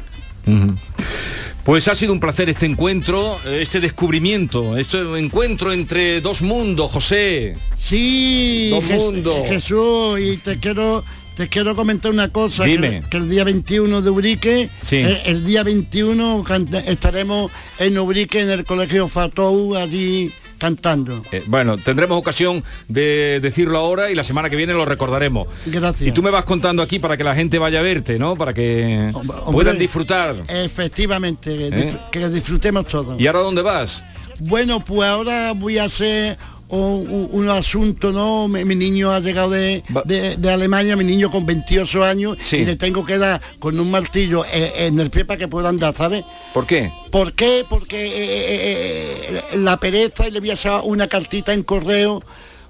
Pues 1.62 1.89
ha 1.89 1.95
sido 1.95 2.14
un 2.14 2.20
placer 2.20 2.49
este 2.49 2.64
encuentro, 2.64 3.39
este 3.45 3.81
descubrimiento, 3.81 4.79
este 4.79 5.01
encuentro 5.18 5.74
entre 5.74 6.22
dos 6.22 6.41
mundos, 6.41 6.91
José. 6.91 7.59
Sí, 7.79 8.70
Dos 8.70 8.85
mundos. 8.85 9.47
Jesús, 9.47 10.18
y 10.20 10.39
te 10.39 10.59
quiero 10.59 11.05
te 11.39 11.49
quiero 11.49 11.76
comentar 11.76 12.11
una 12.11 12.30
cosa, 12.30 12.64
que, 12.64 12.70
Dime. 12.72 13.03
que 13.09 13.16
el 13.16 13.30
día 13.30 13.45
21 13.45 14.03
de 14.03 14.11
Ubrique, 14.11 14.68
Sí. 14.82 14.97
eh, 14.97 15.22
el 15.26 15.47
día 15.47 15.62
21 15.62 16.43
canta- 16.43 16.80
estaremos 16.80 17.51
en 17.78 17.97
Ubrique 17.97 18.41
en 18.41 18.51
el 18.51 18.64
Colegio 18.64 19.07
Fatou 19.07 19.76
allí 19.76 20.32
cantando. 20.59 21.22
Eh, 21.30 21.45
bueno, 21.47 21.76
tendremos 21.76 22.18
ocasión 22.18 22.64
de 22.89 23.39
decirlo 23.41 23.78
ahora 23.78 24.11
y 24.11 24.16
la 24.16 24.24
semana 24.24 24.51
que 24.51 24.57
viene 24.57 24.72
lo 24.72 24.84
recordaremos. 24.84 25.47
Gracias. 25.66 26.09
Y 26.09 26.11
tú 26.11 26.24
me 26.24 26.32
vas 26.32 26.45
contando 26.45 26.82
aquí 26.82 26.99
para 26.99 27.16
que 27.16 27.22
la 27.22 27.36
gente 27.36 27.61
vaya 27.61 27.78
a 27.78 27.82
verte, 27.82 28.18
¿no? 28.18 28.34
Para 28.34 28.53
que 28.53 29.12
puedan 29.53 29.78
disfrutar. 29.78 30.34
Efectivamente, 30.49 31.57
que, 31.57 31.68
¿Eh? 31.68 31.97
que 32.11 32.28
disfrutemos 32.30 32.84
todos. 32.86 33.20
¿Y 33.20 33.28
ahora 33.28 33.39
dónde 33.41 33.62
vas? 33.62 34.05
Bueno, 34.41 34.80
pues 34.84 35.09
ahora 35.09 35.53
voy 35.53 35.78
a 35.78 35.84
hacer 35.84 36.36
un, 36.69 37.07
un- 37.09 37.29
un 37.33 37.49
asunto, 37.49 38.12
¿no? 38.12 38.47
Mi, 38.49 38.64
mi 38.64 38.75
niño 38.77 39.11
ha 39.12 39.21
llegado 39.21 39.51
de, 39.51 39.83
de- 40.05 40.37
de 40.37 40.51
Alemania, 40.51 40.97
mi 40.97 41.05
niño 41.05 41.31
con 41.31 41.47
28 41.47 42.05
años, 42.05 42.37
y 42.53 42.64
le 42.64 42.77
tengo 42.77 43.05
que 43.05 43.19
dar 43.19 43.41
con 43.59 43.79
un 43.81 43.91
martillo 43.91 44.45
eh, 44.53 44.73
en 44.87 44.99
el 45.01 45.11
pie 45.11 45.25
para 45.25 45.39
que 45.39 45.49
pueda 45.49 45.69
andar, 45.71 45.95
¿sabes? 45.95 46.25
¿Por 46.53 46.66
qué? 46.66 46.91
¿Por 47.11 47.33
qué? 47.33 47.64
Porque 47.69 48.07
eh, 48.07 48.11
eh, 49.53 49.59
la 49.59 49.77
pereza 49.79 50.29
y 50.29 50.31
le 50.31 50.41
voy 50.41 50.51
a 50.51 50.55
hacer 50.55 50.73
una 50.85 51.07
cartita 51.09 51.53
en 51.53 51.62
correo 51.62 52.23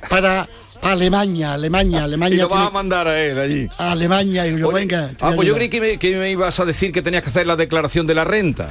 para 0.09 0.49
Alemania, 0.82 1.55
Alemania, 1.55 2.05
Alemania. 2.05 2.36
y 2.36 2.38
lo 2.38 2.49
vas 2.49 2.68
a 2.68 2.70
mandar 2.70 3.09
a 3.09 3.20
él 3.20 3.38
allí. 3.38 3.68
a 3.78 3.92
Alemania 3.92 4.46
y 4.46 4.59
yo, 4.59 4.70
venga. 4.70 5.11
Ah, 5.20 5.32
pues 5.34 5.49
yo 5.49 5.55
creí 5.57 5.68
que 5.68 5.80
me, 5.80 5.99
que 5.99 6.16
me 6.16 6.30
ibas 6.30 6.61
a 6.61 6.64
decir 6.64 6.92
que 6.92 7.03
tenías 7.03 7.22
que 7.24 7.30
hacer 7.30 7.46
la 7.49 7.57
declaración 7.57 8.07
de 8.07 8.14
la 8.14 8.24
renta. 8.24 8.70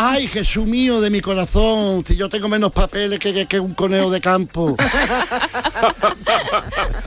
Ay, 0.00 0.28
Jesús 0.28 0.64
mío 0.64 1.00
de 1.00 1.10
mi 1.10 1.20
corazón, 1.20 2.04
si 2.06 2.14
yo 2.14 2.28
tengo 2.28 2.48
menos 2.48 2.70
papeles 2.70 3.18
que, 3.18 3.34
que- 3.34 3.46
que 3.46 3.58
un 3.58 3.74
conejo 3.74 4.10
de 4.10 4.20
campo. 4.20 4.76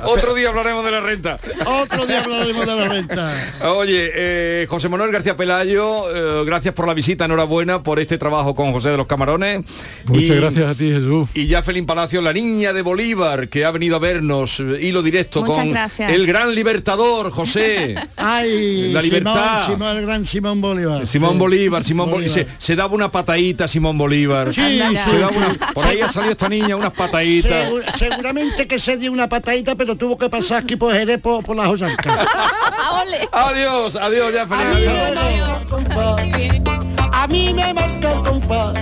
Otro 0.03 0.33
día 0.33 0.49
hablaremos 0.49 0.83
de 0.83 0.91
la 0.91 0.99
renta. 0.99 1.39
Otro 1.65 2.05
día 2.05 2.21
hablaremos 2.21 2.65
de 2.65 2.75
la 2.75 2.87
renta. 2.89 3.53
Oye, 3.75 4.11
eh, 4.13 4.65
José 4.67 4.89
Manuel 4.89 5.11
García 5.11 5.37
Pelayo, 5.37 6.41
eh, 6.41 6.43
gracias 6.45 6.73
por 6.73 6.85
la 6.87 6.93
visita, 6.93 7.25
enhorabuena 7.25 7.81
por 7.83 7.99
este 7.99 8.17
trabajo 8.17 8.55
con 8.55 8.71
José 8.73 8.89
de 8.89 8.97
los 8.97 9.07
Camarones. 9.07 9.61
Muchas 10.05 10.35
gracias 10.37 10.69
a 10.69 10.75
ti, 10.75 10.89
Jesús. 10.93 11.29
Y 11.33 11.47
ya 11.47 11.61
Felín 11.63 11.85
Palacio, 11.85 12.21
la 12.21 12.33
niña 12.33 12.73
de 12.73 12.81
Bolívar, 12.81 13.47
que 13.47 13.63
ha 13.63 13.71
venido 13.71 13.95
a 13.95 13.99
vernos, 13.99 14.59
eh, 14.59 14.79
hilo 14.81 15.01
directo 15.01 15.41
Muchas 15.41 15.57
con 15.57 15.71
gracias. 15.71 16.11
el 16.11 16.27
gran 16.27 16.53
libertador, 16.53 17.31
José. 17.31 17.95
Ay, 18.17 18.91
La 18.91 19.01
libertad. 19.01 19.65
Simón, 19.65 19.77
Simón, 19.77 19.97
el 19.97 20.05
gran 20.05 20.25
Simón 20.25 20.61
Bolívar. 20.61 21.07
Simón 21.07 21.31
Sí. 21.33 21.37
Bolívar, 21.37 21.83
Simón 21.83 22.11
Bolívar. 22.11 22.29
Bolívar. 22.33 22.55
Se, 22.59 22.65
se 22.65 22.75
daba 22.81 22.95
una 22.95 23.11
patadita 23.11 23.67
Simón 23.67 23.95
Bolívar. 23.95 24.51
Sí, 24.53 24.79
sí, 24.81 25.15
una- 25.15 25.29
por 25.73 25.85
ahí 25.85 26.01
ha 26.01 26.09
salido 26.09 26.31
esta 26.31 26.49
niña, 26.49 26.75
unas 26.75 26.91
pataditas. 26.93 27.69
Segu- 27.69 27.83
seguramente 27.97 28.67
que 28.67 28.79
se 28.79 28.97
dio 28.97 29.11
una 29.11 29.29
patadita, 29.29 29.75
pero 29.75 29.95
tuvo 29.95 30.17
que 30.17 30.29
pasar 30.29 30.63
aquí 30.63 30.75
por 30.75 30.91
Jerez 30.93 31.19
por, 31.21 31.43
por 31.43 31.55
la 31.55 31.67
Joyanca. 31.67 32.25
Adiós, 33.31 33.95
adiós, 33.95 34.33
ya 34.33 34.47
Felín. 34.47 34.89
A 37.13 37.27
mí 37.27 37.53
me 37.53 37.71
marca 37.73 38.13
el 38.13 38.21
compás, 38.23 38.75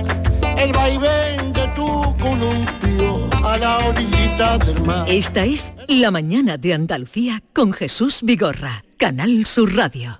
el 0.57 0.71
vaivén 0.71 1.51
de 1.53 1.67
tu 1.75 2.15
columpio 2.19 3.29
a 3.45 3.57
la 3.57 3.79
orillita 3.79 4.57
del 4.59 4.81
mar. 4.81 5.05
Esta 5.09 5.43
es 5.43 5.73
La 5.87 6.09
mañana 6.09 6.55
de 6.57 6.73
Andalucía 6.73 7.41
con 7.53 7.73
Jesús 7.73 8.19
Vigorra, 8.23 8.83
Canal 8.97 9.45
Sur 9.45 9.75
Radio. 9.75 10.19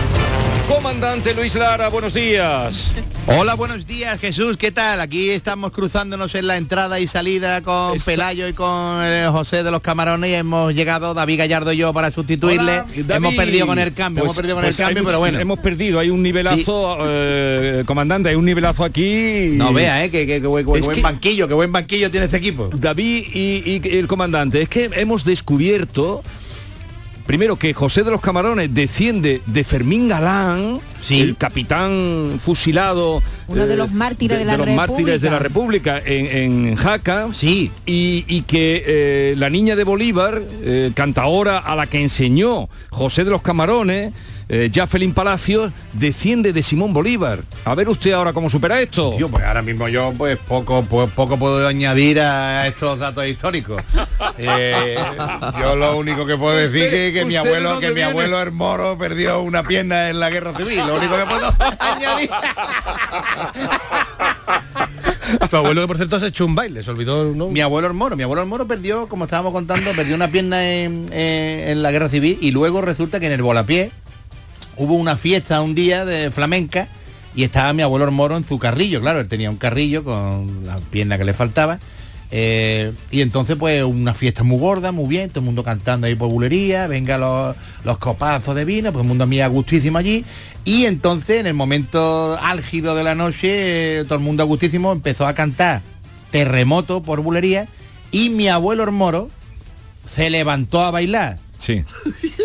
Comandante 0.67 1.33
Luis 1.33 1.55
Lara, 1.55 1.89
buenos 1.89 2.13
días. 2.13 2.93
Hola, 3.27 3.55
buenos 3.55 3.85
días 3.85 4.19
Jesús, 4.19 4.55
¿qué 4.57 4.71
tal? 4.71 5.01
Aquí 5.01 5.29
estamos 5.29 5.71
cruzándonos 5.71 6.33
en 6.35 6.47
la 6.47 6.55
entrada 6.57 6.99
y 6.99 7.07
salida 7.07 7.61
con 7.61 7.97
Pelayo 7.99 8.47
y 8.47 8.53
con 8.53 8.99
eh, 9.03 9.27
José 9.31 9.63
de 9.63 9.71
los 9.71 9.81
Camarones 9.81 10.29
y 10.29 10.33
hemos 10.33 10.73
llegado 10.73 11.13
David 11.13 11.39
Gallardo 11.39 11.73
y 11.73 11.77
yo 11.77 11.93
para 11.93 12.09
sustituirle. 12.11 12.79
Hola, 12.81 13.15
hemos 13.15 13.35
perdido 13.35 13.67
con 13.67 13.79
el 13.79 13.93
cambio, 13.93 14.21
Pues- 14.23 14.27
hemos 14.29 14.35
perdido 14.37 14.55
con 14.55 14.63
pues 14.63 14.79
el 14.79 14.85
hay 14.85 14.87
cambio, 14.89 15.03
mucho- 15.03 15.09
pero 15.11 15.19
bueno. 15.19 15.39
Hemos 15.39 15.59
perdido, 15.59 15.99
hay 15.99 16.09
un 16.09 16.23
nivelazo, 16.23 16.97
eh, 17.01 17.83
comandante, 17.85 18.29
hay 18.29 18.35
un 18.35 18.45
nivelazo 18.45 18.83
aquí. 18.85 19.49
No 19.53 19.73
vea, 19.73 20.05
eh, 20.05 20.09
que, 20.09 20.25
que- 20.25 20.41
que 20.41 20.47
buen, 20.47 20.65
Es 20.75 20.85
buen 20.85 20.95
que- 20.95 21.01
banquillo, 21.01 21.47
que 21.49 21.53
buen 21.53 21.71
banquillo 21.71 22.09
tiene 22.09 22.25
este 22.27 22.37
equipo. 22.37 22.69
David 22.73 23.25
y, 23.33 23.81
y 23.83 23.97
el 23.97 24.07
comandante, 24.07 24.61
es 24.61 24.69
que 24.69 24.89
hemos 24.93 25.25
descubierto 25.25 26.23
primero 27.31 27.55
que 27.55 27.73
José 27.73 28.03
de 28.03 28.11
los 28.11 28.19
Camarones 28.19 28.73
desciende 28.73 29.41
de 29.45 29.63
Fermín 29.63 30.09
Galán, 30.09 30.81
el 31.09 31.37
capitán 31.37 32.41
fusilado. 32.43 33.23
Uno 33.47 33.67
de 33.67 33.73
eh, 33.73 33.77
los 33.77 33.93
mártires 33.93 34.37
de 34.37 34.43
la 34.43 34.57
los 34.57 34.67
mártires 34.67 35.21
de 35.21 35.29
la 35.29 35.39
República 35.39 35.97
en, 36.05 36.25
en 36.25 36.75
Jaca. 36.75 37.29
Sí. 37.31 37.71
Y, 37.85 38.25
y 38.27 38.41
que 38.41 38.83
eh, 38.85 39.35
la 39.37 39.49
niña 39.49 39.77
de 39.77 39.85
Bolívar, 39.85 40.41
eh, 40.61 40.91
cantaora 40.93 41.59
a 41.59 41.73
la 41.77 41.87
que 41.87 42.01
enseñó 42.01 42.67
José 42.89 43.23
de 43.23 43.29
los 43.29 43.41
Camarones, 43.41 44.11
eh, 44.53 44.69
Jafelín 44.73 45.13
Palacios, 45.13 45.71
desciende 45.93 46.51
de 46.51 46.61
Simón 46.61 46.93
Bolívar. 46.93 47.39
A 47.63 47.73
ver 47.73 47.87
usted 47.87 48.11
ahora 48.11 48.33
cómo 48.33 48.49
supera 48.49 48.81
esto. 48.81 49.13
Tío, 49.15 49.29
pues 49.29 49.45
ahora 49.45 49.61
mismo 49.61 49.87
yo 49.87 50.13
pues 50.17 50.37
poco 50.45 50.83
pues, 50.83 51.09
poco 51.11 51.37
puedo 51.37 51.65
añadir 51.65 52.19
a 52.19 52.67
estos 52.67 52.99
datos 52.99 53.25
históricos. 53.25 53.81
Eh, 54.37 54.95
yo 55.59 55.75
lo 55.75 55.97
único 55.97 56.25
que 56.25 56.37
puedo 56.37 56.55
decir 56.55 56.89
que, 56.89 57.11
que 57.13 57.25
mi 57.25 57.35
¿Usted 57.37 57.51
de 57.51 57.57
abuelo 57.57 57.79
que 57.79 57.91
mi 57.91 58.01
abuelo 58.01 58.41
el 58.41 58.51
moro 58.51 58.97
perdió 58.97 59.41
una 59.41 59.61
pierna 59.61 60.09
en 60.09 60.19
la 60.19 60.29
guerra 60.29 60.55
civil. 60.57 60.79
Lo 60.79 60.95
único 60.95 61.15
que 61.15 61.25
puedo 61.25 61.53
añadir. 61.79 62.29
Tu 65.49 65.57
abuelo 65.57 65.81
que 65.81 65.87
por 65.87 65.97
cierto 65.97 66.19
se 66.19 66.27
echó 66.27 66.45
un 66.45 66.55
baile, 66.55 66.81
se 66.81 66.91
olvidó, 66.91 67.35
¿no? 67.35 67.49
Mi 67.49 67.61
abuelo 67.61 67.87
el 67.87 67.93
moro, 67.93 68.15
mi 68.15 68.23
abuelo 68.23 68.41
el 68.41 68.47
moro 68.47 68.67
perdió, 68.67 69.07
como 69.07 69.25
estábamos 69.25 69.51
contando, 69.51 69.91
perdió 69.91 70.15
una 70.15 70.27
pierna 70.29 70.71
en, 70.71 71.07
eh, 71.11 71.67
en 71.69 71.83
la 71.83 71.91
guerra 71.91 72.09
civil 72.09 72.37
y 72.41 72.51
luego 72.51 72.81
resulta 72.81 73.19
que 73.19 73.27
en 73.27 73.33
el 73.33 73.41
Volapié 73.41 73.91
hubo 74.81 74.95
una 74.95 75.15
fiesta 75.15 75.61
un 75.61 75.75
día 75.75 76.05
de 76.05 76.31
flamenca 76.31 76.87
y 77.35 77.43
estaba 77.43 77.71
mi 77.71 77.83
abuelo 77.83 78.05
el 78.05 78.11
moro 78.11 78.35
en 78.35 78.43
su 78.43 78.57
carrillo, 78.57 78.99
claro, 78.99 79.19
él 79.19 79.27
tenía 79.27 79.49
un 79.49 79.57
carrillo 79.57 80.03
con 80.03 80.65
la 80.65 80.79
pierna 80.79 81.17
que 81.17 81.23
le 81.23 81.33
faltaba. 81.33 81.79
eh, 82.31 82.91
y 83.11 83.21
entonces 83.21 83.57
pues 83.57 83.83
una 83.83 84.13
fiesta 84.13 84.43
muy 84.43 84.57
gorda, 84.57 84.91
muy 84.91 85.07
bien, 85.07 85.29
todo 85.29 85.41
el 85.41 85.45
mundo 85.45 85.63
cantando 85.63 86.07
ahí 86.07 86.15
por 86.15 86.29
bulería, 86.29 86.87
venga 86.87 87.17
los, 87.17 87.55
los 87.83 87.97
copazos 87.99 88.55
de 88.55 88.65
vino, 88.65 88.91
pues 88.91 89.03
el 89.03 89.07
mundo 89.07 89.25
a 89.25 89.27
mí 89.27 89.39
a 89.39 89.47
gustísimo 89.47 89.97
allí. 89.99 90.25
Y 90.65 90.85
entonces 90.85 91.41
en 91.41 91.47
el 91.47 91.53
momento 91.53 92.37
álgido 92.41 92.95
de 92.95 93.03
la 93.03 93.13
noche, 93.15 93.99
eh, 93.99 94.03
todo 94.05 94.15
el 94.15 94.23
mundo 94.23 94.41
a 94.43 94.45
gustísimo 94.47 94.91
empezó 94.91 95.27
a 95.27 95.35
cantar 95.35 95.81
terremoto 96.31 97.03
por 97.03 97.21
bulería 97.21 97.67
y 98.11 98.29
mi 98.29 98.47
abuelo 98.47 98.83
el 98.83 98.91
moro 98.91 99.29
se 100.07 100.29
levantó 100.29 100.81
a 100.81 100.91
bailar. 100.91 101.37
Sí. 101.61 101.85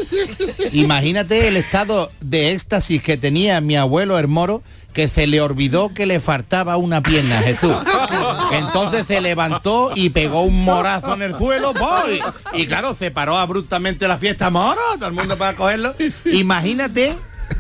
Imagínate 0.73 1.49
el 1.49 1.57
estado 1.57 2.13
de 2.21 2.53
éxtasis 2.53 3.03
que 3.03 3.17
tenía 3.17 3.63
mi 3.63 3.75
abuelo 3.75 4.19
el 4.19 4.29
moro 4.29 4.63
que 4.93 5.09
se 5.09 5.27
le 5.27 5.41
olvidó 5.41 5.93
que 5.95 6.07
le 6.07 6.21
faltaba 6.21 6.77
una 6.77 7.03
pierna, 7.03 7.41
Jesús. 7.41 7.77
Entonces 8.53 9.07
se 9.07 9.21
levantó 9.21 9.93
y 9.95 10.11
pegó 10.11 10.43
un 10.43 10.65
morazo 10.65 11.15
en 11.15 11.23
el 11.23 11.35
suelo, 11.37 11.75
¡voy! 11.75 12.21
Y 12.55 12.67
claro, 12.67 12.95
se 12.95 13.11
paró 13.11 13.37
abruptamente 13.37 14.09
la 14.09 14.17
fiesta, 14.17 14.49
moro, 14.49 14.81
todo 14.95 15.09
el 15.09 15.15
mundo 15.15 15.37
para 15.37 15.55
cogerlo. 15.55 15.95
Imagínate 16.25 17.15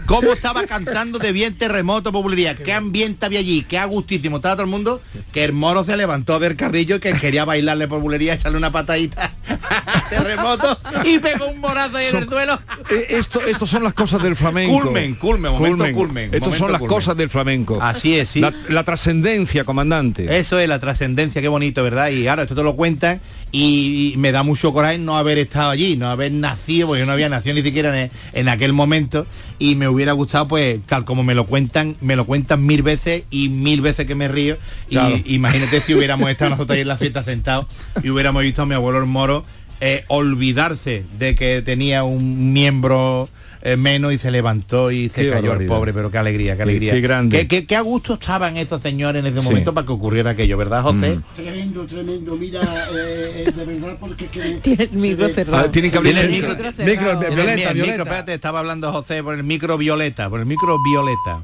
cómo 0.06 0.32
estaba 0.32 0.64
cantando 0.64 1.18
de 1.18 1.32
bien 1.32 1.56
terremoto 1.56 2.12
popularidad, 2.12 2.56
qué 2.56 2.72
ambiente 2.72 3.26
había 3.26 3.40
allí, 3.40 3.62
qué 3.68 3.78
agustísimo 3.78 4.36
estaba 4.36 4.54
todo 4.56 4.64
el 4.64 4.70
mundo, 4.70 5.00
que 5.32 5.44
el 5.44 5.52
moro 5.52 5.84
se 5.84 5.96
levantó 5.96 6.38
del 6.38 6.56
carrillo 6.56 6.96
y 6.96 7.00
que 7.00 7.12
quería 7.14 7.44
bailarle 7.44 7.88
popularidad, 7.88 8.36
echarle 8.36 8.58
una 8.58 8.70
patadita 8.72 9.32
a 9.48 10.08
terremoto 10.08 10.78
y 11.04 11.18
pegó 11.18 11.48
un 11.48 11.60
morazo 11.60 11.96
ahí 11.96 12.06
en 12.06 12.16
el 12.16 12.26
duelo. 12.26 12.60
Eh, 12.90 13.06
esto, 13.10 13.42
estos 13.46 13.68
son 13.68 13.82
las 13.82 13.94
cosas 13.94 14.22
del 14.22 14.36
flamenco. 14.36 14.80
Culmen, 14.82 15.14
culmen, 15.16 15.52
momento 15.52 15.84
culmen, 15.92 16.24
Estos 16.26 16.40
momento 16.40 16.58
son 16.58 16.72
las 16.72 16.80
culmen. 16.80 16.96
cosas 16.96 17.16
del 17.16 17.30
flamenco. 17.30 17.78
Así 17.82 18.18
es, 18.18 18.30
sí. 18.30 18.40
La, 18.40 18.52
la 18.68 18.84
trascendencia, 18.84 19.64
comandante. 19.64 20.38
Eso 20.38 20.58
es 20.58 20.68
la 20.68 20.78
trascendencia, 20.78 21.42
qué 21.42 21.48
bonito, 21.48 21.82
¿verdad? 21.82 22.08
Y 22.10 22.28
ahora 22.28 22.42
esto 22.42 22.54
te 22.54 22.62
lo 22.62 22.76
cuentan 22.76 23.20
y, 23.58 24.14
me 24.18 24.32
da 24.32 24.42
mucho 24.42 24.72
coraje 24.72 24.98
no 24.98 25.16
haber 25.16 25.38
estado 25.38 25.70
allí, 25.70 25.96
no 25.96 26.08
haber 26.08 26.30
nacido, 26.32 26.88
porque 26.88 27.00
yo 27.00 27.06
no 27.06 27.12
había 27.12 27.28
nacido 27.30 27.54
ni 27.54 27.62
siquiera 27.62 27.98
en, 27.98 28.10
en 28.34 28.48
aquel 28.48 28.72
momento 28.72 29.26
y 29.58 29.76
me 29.76 29.88
hubiera 29.88 30.12
gustado, 30.12 30.46
pues, 30.46 30.80
tal 30.84 31.06
como 31.06 31.22
me 31.22 31.34
lo 31.34 31.46
cuentan, 31.46 31.96
me 32.02 32.16
lo 32.16 32.26
cuentan 32.26 32.66
mil 32.66 32.82
veces 32.82 33.24
y 33.30 33.48
mil 33.48 33.80
veces 33.80 34.06
que 34.06 34.14
me 34.14 34.28
río. 34.28 34.58
Claro. 34.90 35.16
Y 35.24 35.34
imagínate 35.34 35.80
si 35.80 35.94
hubiéramos 35.94 36.28
estado 36.30 36.50
nosotros 36.50 36.74
ahí 36.74 36.82
en 36.82 36.88
la 36.88 36.98
fiesta 36.98 37.24
sentados 37.24 37.66
y 38.02 38.10
hubiéramos 38.10 38.42
visto 38.42 38.62
a 38.62 38.66
mi 38.66 38.74
abuelo 38.74 38.98
el 38.98 39.06
moro 39.06 39.44
eh, 39.80 40.04
olvidarse 40.08 41.04
de 41.18 41.34
que 41.34 41.62
tenía 41.62 42.04
un 42.04 42.52
miembro 42.52 43.28
eh, 43.62 43.76
menos 43.76 44.12
y 44.12 44.18
se 44.18 44.30
levantó 44.30 44.90
y 44.90 45.08
se 45.08 45.24
Qué 45.26 45.30
cayó 45.30 45.52
el 45.54 45.66
pobre, 45.66 45.92
pero 45.92 46.10
qué 46.10 46.18
alegría, 46.18 46.56
qué 46.56 46.62
alegría. 46.62 46.92
qué 46.92 47.00
grande. 47.00 47.38
Qué, 47.40 47.48
qué- 47.48 47.66
qué 47.66 47.76
a 47.76 47.80
gusto 47.80 48.14
estaban 48.14 48.56
esos 48.56 48.80
señores 48.82 49.20
en 49.24 49.26
ese 49.32 49.40
Sí. 49.42 49.48
momento 49.48 49.72
para 49.74 49.86
que 49.86 49.92
ocurriera 49.92 50.30
aquello, 50.30 50.56
¿verdad, 50.56 50.82
José? 50.82 51.16
Mm. 51.16 51.22
Tremendo, 51.36 51.86
tremendo. 51.86 52.36
Mira, 52.36 52.60
eh, 52.62 53.44
eh, 53.46 53.52
de 53.54 53.64
verdad, 53.64 53.96
porque 54.00 54.26
que... 54.26 54.40
Tiene 54.62 54.84
el 54.84 54.90
micro 54.92 55.28
cerrado. 55.28 55.64
Ah, 55.66 55.70
tienen 55.72 55.90
que 55.90 55.96
abrir 55.98 56.14
Tiene 56.14 56.26
el 56.26 56.42
Violeta, 56.42 57.72
Violeta. 57.72 57.74
micro, 57.74 58.02
espérate, 58.04 58.34
estaba 58.34 58.58
hablando 58.60 58.92
José 58.92 59.22
por 59.22 59.34
el 59.34 59.44
micro 59.44 59.76
violeta, 59.78 60.28
por 60.30 60.40
el 60.40 60.46
micro 60.46 60.76
violeta. 60.84 61.42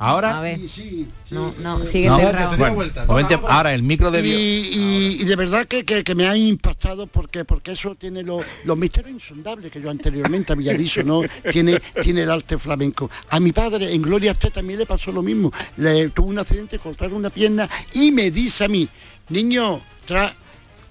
Ahora, 0.00 0.38
A 0.38 0.40
ver. 0.40 0.58
Sí, 0.60 0.68
sí, 0.68 1.08
sí. 1.28 1.34
No, 1.34 1.52
no, 1.58 1.84
sigue 1.84 2.08
No, 2.08 2.18
cerrado. 2.18 2.56
Bueno, 2.56 2.74
vuelta. 2.74 3.04
momento, 3.04 3.42
ahora 3.48 3.74
el 3.74 3.82
micro 3.82 4.12
de 4.12 4.20
Y, 4.24 4.30
y- 4.30 5.22
y 5.22 5.24
de 5.24 5.34
verdad 5.34 5.66
que, 5.66 5.84
que- 5.84 6.04
que 6.04 6.14
me 6.14 6.24
ha 6.28 6.36
impactado 6.36 7.08
porque 7.08 7.44
porque 7.44 7.72
eso 7.72 7.96
tiene 7.96 8.22
lo- 8.22 8.40
los 8.64 8.78
misterios 8.78 9.12
insondables 9.14 9.72
que 9.72 9.80
yo 9.82 9.90
anteriormente 9.90 10.52
había 10.52 10.72
dicho, 10.74 11.02
¿no? 11.02 11.22
Tiene, 11.50 11.80
tiene 12.02 12.22
el 12.22 12.30
arte 12.30 12.58
flamenco. 12.58 13.10
A 13.30 13.40
mi 13.40 13.50
padre 13.50 13.92
en 13.92 14.00
Gloria 14.02 14.30
Esté 14.32 14.50
también 14.52 14.78
le 14.78 14.86
pasó 14.86 15.10
lo 15.10 15.20
mismo. 15.20 15.52
Le 15.78 16.10
tuvo 16.10 16.28
un 16.28 16.38
accidente, 16.38 16.78
cortaron 16.78 17.14
una 17.16 17.30
pierna 17.30 17.68
y 17.94 18.12
me 18.12 18.30
dice 18.30 18.64
a 18.64 18.68
mí, 18.68 18.88
niño, 19.30 19.80
tra- 20.06 20.32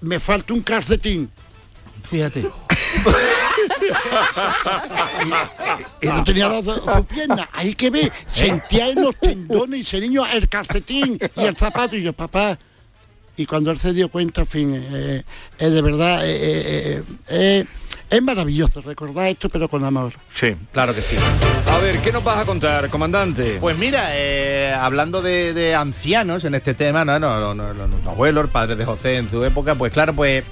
me 0.02 0.20
falta 0.20 0.52
un 0.52 0.60
calcetín. 0.60 1.30
Fíjate. 2.04 2.44
Y 6.00 6.06
no 6.06 6.24
tenía 6.24 6.48
las 6.48 6.64
dos- 6.64 6.82
su 6.84 7.04
pierna. 7.04 7.48
Ahí 7.52 7.74
que 7.74 7.90
ve, 7.90 8.10
sentía 8.30 8.88
en 8.90 9.02
los 9.02 9.16
tendones 9.16 9.78
y 9.78 9.82
ese 9.82 10.00
niño 10.00 10.22
el 10.32 10.48
calcetín 10.48 11.18
y 11.36 11.44
el 11.44 11.56
zapato. 11.56 11.96
Y 11.96 12.02
yo, 12.02 12.12
papá. 12.12 12.58
Y 13.36 13.46
cuando 13.46 13.70
él 13.70 13.78
se 13.78 13.92
dio 13.92 14.08
cuenta, 14.08 14.40
en 14.42 14.46
fin, 14.48 14.74
eh, 14.74 15.22
eh, 15.58 15.70
de 15.70 15.82
verdad, 15.82 16.26
eh, 16.26 16.30
eh, 16.36 16.62
eh, 16.66 17.02
eh, 17.28 17.64
es 18.10 18.22
maravilloso 18.22 18.80
recordar 18.80 19.28
esto, 19.28 19.48
pero 19.48 19.68
con 19.68 19.84
amor. 19.84 20.14
Sí, 20.28 20.56
claro 20.72 20.92
que 20.92 21.00
sí. 21.02 21.16
A 21.70 21.78
ver, 21.78 22.00
¿qué 22.00 22.10
nos 22.10 22.24
vas 22.24 22.38
a 22.40 22.44
contar, 22.46 22.88
comandante? 22.88 23.58
Pues 23.60 23.78
mira, 23.78 24.08
eh, 24.14 24.74
hablando 24.76 25.22
de, 25.22 25.52
de 25.52 25.74
ancianos 25.76 26.42
en 26.44 26.54
este 26.56 26.74
tema, 26.74 27.04
no, 27.04 27.20
no, 27.20 27.38
no, 27.38 27.54
no, 27.54 27.74
no, 27.74 27.86
nuestro 27.86 28.10
abuelo, 28.10 28.40
el 28.40 28.48
padre 28.48 28.74
de 28.74 28.84
José 28.84 29.16
en 29.18 29.30
su 29.30 29.44
época, 29.44 29.76
pues 29.76 29.92
claro, 29.92 30.14
pues 30.14 30.42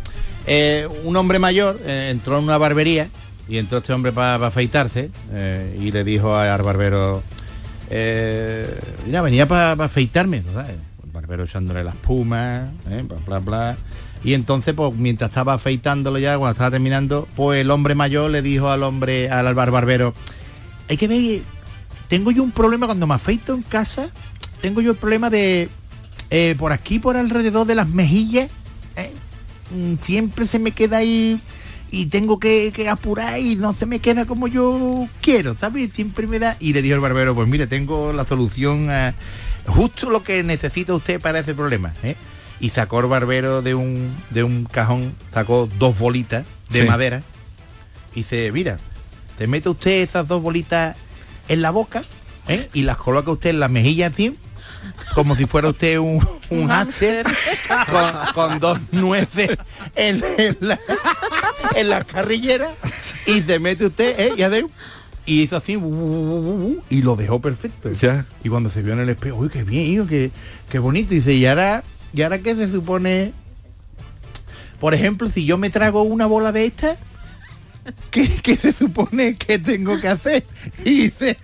eh, 0.47 0.87
un 1.03 1.17
hombre 1.17 1.41
mayor 1.41 1.81
eh, 1.85 2.11
entró 2.13 2.39
en 2.39 2.45
una 2.45 2.59
barbería 2.59 3.09
y 3.49 3.59
entró 3.59 3.79
este 3.79 3.93
hombre 3.93 4.13
para 4.13 4.47
afeitarse 4.47 5.11
eh, 5.33 5.79
y 5.81 5.91
le 5.93 6.03
dijo 6.05 6.35
al 6.37 6.63
barbero, 6.63 7.23
eh, 7.91 8.79
mira, 9.07 9.23
venía 9.23 9.47
para 9.47 9.73
afeitarme, 9.85 10.41
¿verdad? 10.41 10.69
El 10.71 11.11
barbero 11.13 11.45
echándole 11.45 11.85
las 11.85 11.95
pumas, 11.97 12.71
eh, 12.91 13.05
bla, 13.07 13.17
bla, 13.25 13.39
bla. 13.39 13.77
Y 14.25 14.35
entonces, 14.35 14.75
pues 14.75 14.95
mientras 14.95 15.31
estaba 15.31 15.55
afeitándolo 15.55 16.19
ya, 16.19 16.37
cuando 16.39 16.53
estaba 16.53 16.71
terminando, 16.73 17.29
pues 17.37 17.61
el 17.61 17.71
hombre 17.71 17.95
mayor 17.95 18.31
le 18.31 18.43
dijo 18.43 18.71
al 18.71 18.83
hombre, 18.83 19.31
al 19.31 19.55
bar- 19.55 19.71
barbero, 19.71 20.15
hay 20.89 20.97
que 20.97 21.07
ver, 21.07 21.43
tengo 22.09 22.31
yo 22.33 22.43
un 22.43 22.51
problema 22.51 22.87
cuando 22.87 23.07
me 23.07 23.15
afeito 23.15 23.55
en 23.55 23.63
casa, 23.63 24.11
tengo 24.61 24.81
yo 24.81 24.93
el 24.93 24.97
problema 24.97 25.31
de 25.31 25.69
eh, 26.31 26.57
por 26.59 26.73
aquí, 26.73 26.99
por 26.99 27.17
alrededor 27.17 27.67
de 27.67 27.75
las 27.77 27.89
mejillas, 27.89 28.51
eh, 28.97 29.13
mm, 29.71 29.95
siempre 30.05 30.49
se 30.49 30.59
me 30.59 30.73
queda 30.73 30.97
ahí 30.99 31.39
y 31.91 32.07
tengo 32.07 32.39
que, 32.39 32.73
que 32.75 32.89
apurar 32.89 33.39
y 33.39 33.57
no 33.57 33.73
se 33.75 33.87
me 33.87 34.01
queda 34.01 34.27
como 34.27 34.49
yo 34.49 35.09
quiero, 35.23 35.57
¿sabes? 35.57 35.91
Siempre 35.95 36.27
me 36.27 36.39
da... 36.39 36.57
Y 36.61 36.73
le 36.73 36.83
dijo 36.83 36.95
el 36.97 37.01
barbero, 37.01 37.35
pues 37.35 37.49
mire, 37.49 37.67
tengo 37.67 38.13
la 38.13 38.25
solución 38.25 38.91
a 38.91 39.15
justo 39.67 40.11
lo 40.11 40.23
que 40.23 40.43
necesita 40.43 40.95
usted 40.95 41.21
para 41.21 41.39
ese 41.41 41.55
problema, 41.55 41.93
¿eh? 42.03 42.17
Y 42.61 42.71
sacó 42.71 43.01
el 43.01 43.07
barbero 43.07 43.63
de 43.63 43.75
un, 43.75 44.15
de 44.31 44.43
un 44.43 44.65
cajón, 44.65 45.15
sacó 45.35 45.69
dos 45.79 45.99
bolitas 45.99 46.45
de 46.71 46.81
Sí. 46.81 46.87
madera 46.87 47.23
y 48.15 48.21
dice, 48.21 48.51
mira, 48.53 48.79
te 49.39 49.47
mete 49.47 49.69
usted 49.69 50.03
esas 50.03 50.27
dos 50.27 50.41
bolitas 50.43 50.97
en 51.49 51.61
la 51.63 51.71
boca 51.71 52.03
¿eh? 52.49 52.69
y 52.73 52.83
las 52.83 52.97
coloca 52.97 53.31
usted 53.31 53.51
en 53.51 53.61
la 53.61 53.69
mejilla 53.69 54.07
así, 54.09 54.37
como 55.15 55.37
si 55.37 55.47
fuera 55.47 55.69
usted 55.69 55.99
un, 55.99 56.27
un 56.51 56.69
hámster 56.69 57.27
con, 57.91 58.35
con 58.35 58.59
dos 58.59 58.79
nueces 58.93 59.51
en, 59.95 60.23
en 60.39 60.57
la, 60.61 60.79
en 61.75 61.89
la 61.91 62.05
carrillera 62.05 62.73
y 63.27 63.43
se 63.43 63.59
mete 63.59 63.87
usted 63.87 64.19
¿eh? 64.19 64.33
y 64.37 64.67
y 65.29 65.43
hizo 65.43 65.57
así 65.57 65.73
y 66.91 67.03
lo 67.03 67.17
dejó 67.17 67.41
perfecto 67.41 67.91
Ya. 67.93 68.27
y 68.45 68.49
cuando 68.49 68.71
se 68.71 68.83
vio 68.83 68.93
en 68.93 69.01
el 69.01 69.09
espejo 69.09 69.37
uy 69.39 69.49
qué 69.49 69.65
bien 69.65 69.87
hijo, 69.87 70.07
qué, 70.07 70.31
qué 70.71 70.79
bonito 70.79 71.15
y 71.15 71.19
dice 71.19 71.35
y 71.35 71.47
ahora 71.47 71.83
y 72.13 72.23
ahora 72.23 72.39
qué 72.39 72.55
se 72.55 72.71
supone 72.71 73.33
por 74.79 74.95
ejemplo 74.95 75.29
si 75.31 75.45
yo 75.45 75.59
me 75.59 75.71
trago 75.71 76.03
una 76.03 76.27
bola 76.27 76.53
de 76.53 76.67
esta 76.67 76.97
¿qué, 78.11 78.29
qué 78.43 78.57
se 78.57 78.73
supone 78.73 79.37
que 79.37 79.59
tengo 79.59 80.01
que 80.01 80.09
hacer? 80.09 80.45
Y 80.85 81.03
dice, 81.09 81.39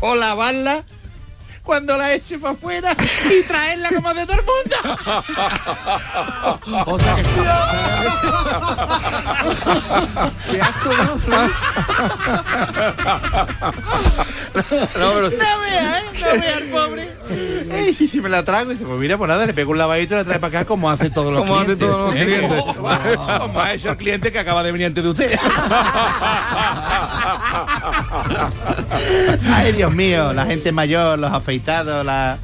por 0.00 0.16
lavarla 0.16 0.84
cuando 1.68 1.96
la 1.98 2.14
eche 2.14 2.38
para 2.38 2.54
afuera 2.54 2.96
y 3.30 3.42
traerla 3.46 3.90
como 3.90 4.14
de 4.14 4.24
todo 4.24 4.38
el 4.38 4.44
mundo. 4.46 4.76
O 6.86 6.98
sea 6.98 7.14
que 7.16 7.22
Qué 10.50 10.62
asco, 10.62 10.90
¿no? 10.94 11.18
No, 14.54 15.12
pero- 15.12 15.30
No 15.30 15.60
vea, 15.60 15.98
¿eh? 15.98 16.02
No 16.20 16.40
vea 16.40 16.58
el 16.58 16.64
pobre. 16.70 17.08
Ey, 17.70 17.96
y 17.98 18.08
si 18.08 18.20
me 18.20 18.28
la 18.28 18.44
trago, 18.44 18.70
y 18.70 18.74
dice, 18.74 18.86
pues 18.86 18.98
mira, 18.98 19.18
pues 19.18 19.28
nada, 19.28 19.44
le 19.46 19.52
pego 19.52 19.72
un 19.72 19.78
lavadito 19.78 20.14
y 20.14 20.18
la 20.18 20.24
trae 20.24 20.38
para 20.38 20.60
acá 20.60 20.66
como 20.68 20.90
hace 20.90 21.10
todos 21.10 21.32
los 21.32 21.42
Como 21.42 21.56
hace 21.56 21.76
clientes. 21.76 21.88
todos 21.88 22.10
los 22.14 22.20
¿eh? 22.20 22.24
clientes. 22.24 22.62
Como, 22.74 23.38
como 23.40 23.60
ha 23.60 23.74
hecho 23.74 23.90
el 23.90 23.96
cliente 23.96 24.32
que 24.32 24.38
acaba 24.38 24.62
de 24.62 24.72
venir 24.72 24.86
antes 24.86 25.04
de 25.04 25.10
usted. 25.10 25.38
Ay, 29.54 29.72
Dios 29.72 29.92
mío, 29.94 30.32
la 30.32 30.46
gente 30.46 30.72
mayor, 30.72 31.18
los 31.18 31.32
afeitados, 31.32 32.04
la... 32.04 32.38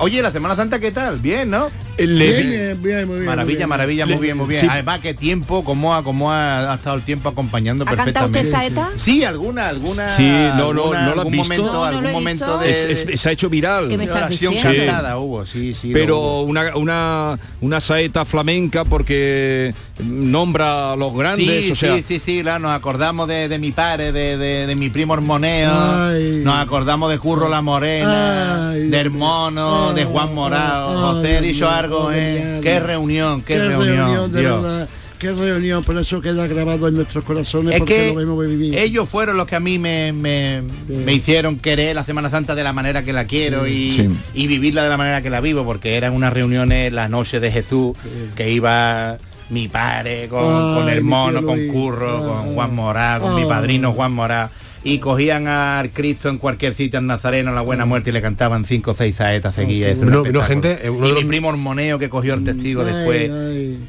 Oye, 0.00 0.22
la 0.22 0.30
Semana 0.32 0.56
Santa, 0.56 0.78
¿qué 0.78 0.90
tal? 0.92 1.18
Bien, 1.18 1.48
¿no? 1.50 1.70
Le- 2.06 2.26
Bien, 2.42 2.50
bien, 2.50 2.82
bien, 2.82 3.06
muy 3.08 3.14
bien, 3.16 3.26
Maravilla, 3.26 3.58
muy 3.66 3.68
maravilla, 3.68 4.06
muy 4.06 4.16
bien, 4.18 4.36
muy 4.36 4.46
bien. 4.46 4.60
sí. 4.62 4.66
Además, 4.70 5.00
qué 5.00 5.14
tiempo, 5.14 5.62
cómo 5.64 5.94
ha, 5.94 6.02
cómo 6.02 6.32
ha, 6.32 6.72
ha 6.72 6.74
estado 6.76 6.96
el 6.96 7.02
tiempo 7.02 7.28
acompañando 7.28 7.84
¿Ha 7.84 7.94
cantado 7.94 8.26
usted 8.26 8.40
perfectamente. 8.40 8.74
saeta? 8.74 8.90
Sí, 8.96 9.24
alguna, 9.24 9.68
alguna. 9.68 10.08
Sí, 10.08 10.22
no, 10.28 10.72
no, 10.72 10.82
alguna- 10.84 11.06
¿no 11.06 11.14
lo 11.14 11.20
has 11.22 11.30
visto? 11.30 11.42
momento, 11.44 11.66
No, 11.66 11.72
no 11.72 11.84
algún 11.84 12.02
lo 12.04 12.08
he 12.08 12.12
momento 12.12 12.44
visto. 12.58 12.58
de, 12.58 12.92
Es- 12.92 13.08
es- 13.08 13.20
se 13.20 13.28
ha 13.28 13.32
hecho 13.32 13.48
viral. 13.50 13.88
¿Qué 13.88 13.98
me 13.98 14.04
estás 14.04 14.22
oración 14.24 14.54
diciendo? 14.54 14.84
cantada 14.86 15.18
hubo, 15.18 15.46
sí, 15.46 15.74
sí. 15.74 15.90
Pero 15.92 16.18
hubo. 16.18 16.42
una, 16.42 16.76
una, 16.76 17.38
una 17.60 17.80
saeta 17.80 18.24
flamenca 18.24 18.84
porque 18.84 19.74
nombra 20.02 20.92
a 20.92 20.96
los 20.96 21.14
grandes, 21.14 21.64
Sí, 21.66 21.70
o 21.72 21.74
sea, 21.76 21.96
sí, 21.96 22.02
sí, 22.02 22.18
sí, 22.18 22.42
claro, 22.42 22.60
nos 22.60 22.72
acordamos 22.72 23.28
de, 23.28 23.48
de 23.48 23.58
mi 23.58 23.72
padre, 23.72 24.12
de, 24.12 24.36
de, 24.38 24.66
de 24.66 24.74
mi 24.74 24.88
primo 24.90 25.14
Hermoneo, 25.14 25.70
Ay. 25.72 26.40
nos 26.44 26.56
acordamos 26.58 27.10
de 27.10 27.18
Curro 27.18 27.48
la 27.48 27.60
Morena, 27.62 28.70
Ay, 28.70 28.88
de 28.88 28.98
Hermono, 28.98 29.92
de 29.92 30.04
Juan 30.04 30.34
Morao. 30.34 30.90
ay, 30.90 30.96
José 31.00 31.38
ha 31.38 31.40
¿eh? 32.12 32.54
mi. 32.58 32.62
Qué 32.62 32.80
reunión, 32.80 33.42
qué, 33.42 33.54
Qué 33.54 33.64
reunión, 33.68 34.32
de 34.32 34.40
Dios. 34.40 34.62
verdad. 34.62 34.88
Qué 35.18 35.32
reunión, 35.32 35.84
por 35.84 35.98
eso 35.98 36.18
queda 36.22 36.46
grabado 36.46 36.88
en 36.88 36.94
nuestros 36.94 37.24
corazones 37.24 37.74
Es 37.74 37.80
porque 37.80 37.94
que 37.94 38.08
lo 38.08 38.14
vemos 38.14 38.46
vivir. 38.48 38.78
ellos 38.78 39.06
fueron 39.06 39.36
los 39.36 39.46
que 39.46 39.54
a 39.54 39.60
mí 39.60 39.78
me, 39.78 40.14
me, 40.14 40.62
me 40.88 41.12
hicieron 41.12 41.58
querer 41.58 41.94
la 41.94 42.04
Semana 42.04 42.30
Santa 42.30 42.54
de 42.54 42.64
la 42.64 42.72
manera 42.72 43.04
que 43.04 43.12
la 43.12 43.26
quiero 43.26 43.66
y, 43.66 43.90
Sí. 43.90 44.08
y 44.32 44.46
vivirla 44.46 44.82
de 44.82 44.88
la 44.88 44.96
manera 44.96 45.20
que 45.20 45.28
la 45.28 45.42
vivo, 45.42 45.62
porque 45.66 45.96
eran 45.98 46.14
unas 46.14 46.32
reuniones 46.32 46.90
las 46.94 47.10
noches 47.10 47.42
de 47.42 47.52
Jesús, 47.52 47.94
que 48.34 48.50
iba 48.50 49.18
mi 49.50 49.68
padre 49.68 50.26
con, 50.28 50.42
Ay, 50.42 50.74
con 50.80 50.88
el 50.88 51.02
mi 51.02 51.10
mono, 51.10 51.44
con. 51.44 51.66
Curro, 51.66 52.16
Ay. 52.16 52.22
con 52.46 52.54
Juan 52.54 52.74
Morá, 52.74 53.18
con 53.20 53.34
mi 53.34 53.42
Ay. 53.42 53.48
padrino 53.48 53.92
Juan 53.92 54.12
Morá. 54.12 54.50
Y 54.82 54.98
cogían 54.98 55.46
al 55.46 55.90
Cristo 55.90 56.28
en 56.30 56.38
cualquier 56.38 56.74
sitio 56.74 56.98
en 57.00 57.06
Nazareno, 57.06 57.52
la 57.52 57.60
buena 57.60 57.84
muerte, 57.84 58.10
y 58.10 58.12
le 58.14 58.22
cantaban 58.22 58.64
cinco 58.64 58.92
o 58.92 58.94
seis 58.94 59.16
saetas 59.16 59.54
seguidas. 59.54 59.98
Vino 59.98 60.06
espectáculo. 60.22 60.42
gente, 60.42 60.78
eh, 60.82 60.90
uno 60.90 61.06
y 61.06 61.08
de 61.10 61.14
mi 61.16 61.20
los- 61.22 61.28
primo 61.28 61.52
Moneo 61.56 61.98
que 61.98 62.08
cogió 62.08 62.34
el 62.34 62.44
testigo 62.44 62.84
después. 62.84 63.30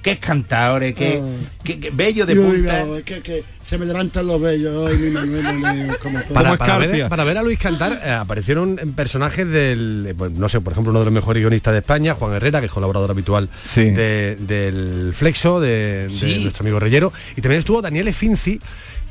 Qué 0.02 0.18
cantadores, 0.18 0.94
qué, 0.94 1.22
qué- 1.64 1.80
qué 1.80 1.92
bello 1.94 2.26
de 2.26 2.36
punta. 2.36 2.84
no, 2.86 2.98
es 2.98 3.04
que, 3.04 3.22
que 3.22 3.44
se 3.64 3.78
me 3.78 3.86
levantan 3.86 4.28
los 4.28 4.42
vellos. 4.42 4.90
Ay, 4.90 4.98
mi 4.98 5.10
Manuel 5.12 5.98
como 6.02 6.20
Para, 6.34 6.58
para 6.58 6.78
ver, 6.78 7.08
para 7.08 7.24
ver 7.24 7.38
a 7.38 7.44
Luis 7.44 7.58
cantar 7.58 7.94
eh, 8.06 8.10
aparecieron 8.12 8.76
personajes 8.94 9.48
del, 9.48 10.08
eh, 10.10 10.14
pues, 10.18 10.32
no 10.34 10.50
sé, 10.50 10.60
por 10.60 10.74
ejemplo, 10.74 10.92
uno 10.92 11.00
de 11.00 11.06
los 11.06 11.14
mejores 11.14 11.42
guionistas 11.42 11.72
de 11.74 11.80
España, 11.80 12.16
Juan 12.16 12.34
Herrera, 12.34 12.60
que 12.60 12.66
es 12.66 12.72
colaborador 12.72 13.12
habitual 13.12 13.50
de- 13.76 14.36
del 14.40 15.14
Flexo, 15.16 15.62
de, 15.62 16.08
de 16.10 16.14
Sí. 16.14 16.40
nuestro 16.42 16.64
amigo 16.64 16.80
Reyero, 16.82 17.14
y 17.38 17.42
también 17.42 17.60
estuvo 17.60 17.82
Daniel 17.82 18.12
Finzi, 18.14 18.60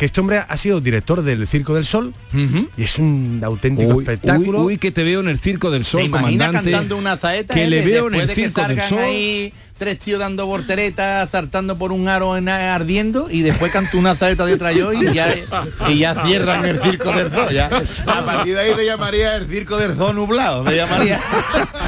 que 0.01 0.07
este 0.07 0.18
hombre 0.22 0.38
ha 0.48 0.57
sido 0.57 0.80
director 0.80 1.20
del 1.20 1.46
Circo 1.46 1.74
del 1.74 1.84
Sol, 1.84 2.14
y 2.32 2.82
es 2.82 2.98
un 2.98 3.42
auténtico 3.44 3.96
Uy, 3.96 4.03
espectáculo. 4.03 4.61
uy, 4.61 4.66
uy, 4.72 4.78
que 4.78 4.90
te 4.92 5.03
veo 5.05 5.20
en 5.20 5.28
el 5.28 5.38
Circo 5.38 5.70
del 5.70 5.84
Sol, 5.84 6.01
¿Te 6.01 6.07
imaginas 6.07 6.46
comandante. 6.46 6.70
cantando 6.70 6.96
una 6.96 7.18
zaeta? 7.18 7.53
Que 7.53 7.64
eh, 7.64 7.68
le 7.68 7.82
veo 7.82 8.09
en 8.09 8.14
el 8.14 8.26
de 8.26 8.34
que 8.34 8.42
Circo 8.44 8.66
del 8.66 8.80
Sol. 8.80 8.98
ahí 8.98 9.53
tres 9.81 9.99
tíos 9.99 10.20
dando 10.20 10.45
volteretas, 10.45 11.31
saltando 11.31 11.74
por 11.74 11.91
un 11.91 12.07
aro 12.07 12.37
en, 12.37 12.51
ardiendo 12.51 13.28
y 13.31 13.41
después 13.41 13.72
canto 13.72 13.97
una 13.97 14.14
zaeta 14.14 14.45
detrás 14.45 14.74
yo 14.74 14.93
y 14.93 15.12
ya, 15.14 15.35
y 15.89 15.99
ya 15.99 16.22
cierran 16.22 16.66
el 16.66 16.78
circo 16.81 17.11
del 17.11 17.31
zoo. 17.31 17.51
Ya. 17.51 17.70
A 18.07 18.20
partir 18.26 18.55
de 18.55 18.61
ahí 18.61 18.74
te 18.76 18.85
llamaría 18.85 19.37
el 19.37 19.47
circo 19.47 19.78
del 19.78 19.95
zoo 19.95 20.12
nublado. 20.12 20.64
Te 20.64 20.76
llamaría. 20.76 21.18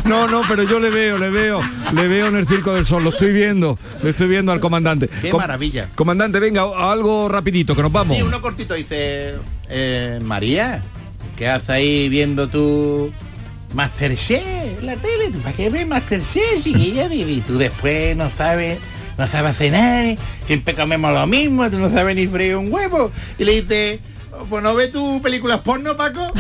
No, 0.04 0.26
no, 0.26 0.40
pero 0.48 0.62
yo 0.62 0.80
le 0.80 0.88
veo, 0.88 1.18
le 1.18 1.28
veo, 1.28 1.60
le 1.94 2.08
veo 2.08 2.28
en 2.28 2.36
el 2.36 2.48
Circo 2.48 2.72
del 2.72 2.86
Sol, 2.86 3.04
lo 3.04 3.10
estoy 3.10 3.30
viendo, 3.30 3.78
lo 4.02 4.08
estoy 4.08 4.26
viendo 4.26 4.52
al 4.52 4.60
comandante. 4.60 5.08
Qué 5.08 5.28
Com- 5.28 5.40
maravilla. 5.40 5.88
Comandante, 5.94 6.40
venga, 6.40 6.62
algo 6.90 7.28
rapidito, 7.28 7.76
que 7.76 7.82
nos 7.82 7.92
vamos. 7.92 8.16
Sí, 8.16 8.22
uno 8.22 8.40
cortito 8.40 8.72
dice, 8.74 9.34
eh, 9.68 10.18
María, 10.24 10.82
¿qué 11.36 11.46
haces 11.48 11.68
ahí 11.70 12.08
viendo 12.08 12.48
tu 12.48 13.12
Masterchef 13.74 14.82
la 14.82 14.96
tele? 14.96 15.30
¿Tú 15.32 15.40
para 15.40 15.56
qué 15.56 15.70
ves 15.70 15.86
Masterchef, 15.86 16.62
chiquilla? 16.62 17.12
Y 17.12 17.42
tú 17.46 17.58
después 17.58 18.16
no 18.16 18.30
sabes, 18.36 18.78
no 19.18 19.26
sabes 19.26 19.56
cenar, 19.56 20.16
siempre 20.46 20.74
comemos 20.74 21.12
lo 21.12 21.26
mismo, 21.26 21.70
tú 21.70 21.78
no 21.78 21.90
sabes 21.90 22.16
ni 22.16 22.26
freír 22.26 22.56
un 22.56 22.72
huevo. 22.72 23.10
Y 23.38 23.44
le 23.44 23.62
dice, 23.62 24.00
pues 24.48 24.62
no 24.62 24.74
ves 24.74 24.90
tu 24.90 25.20
películas 25.22 25.60
porno, 25.60 25.96
Paco. 25.96 26.26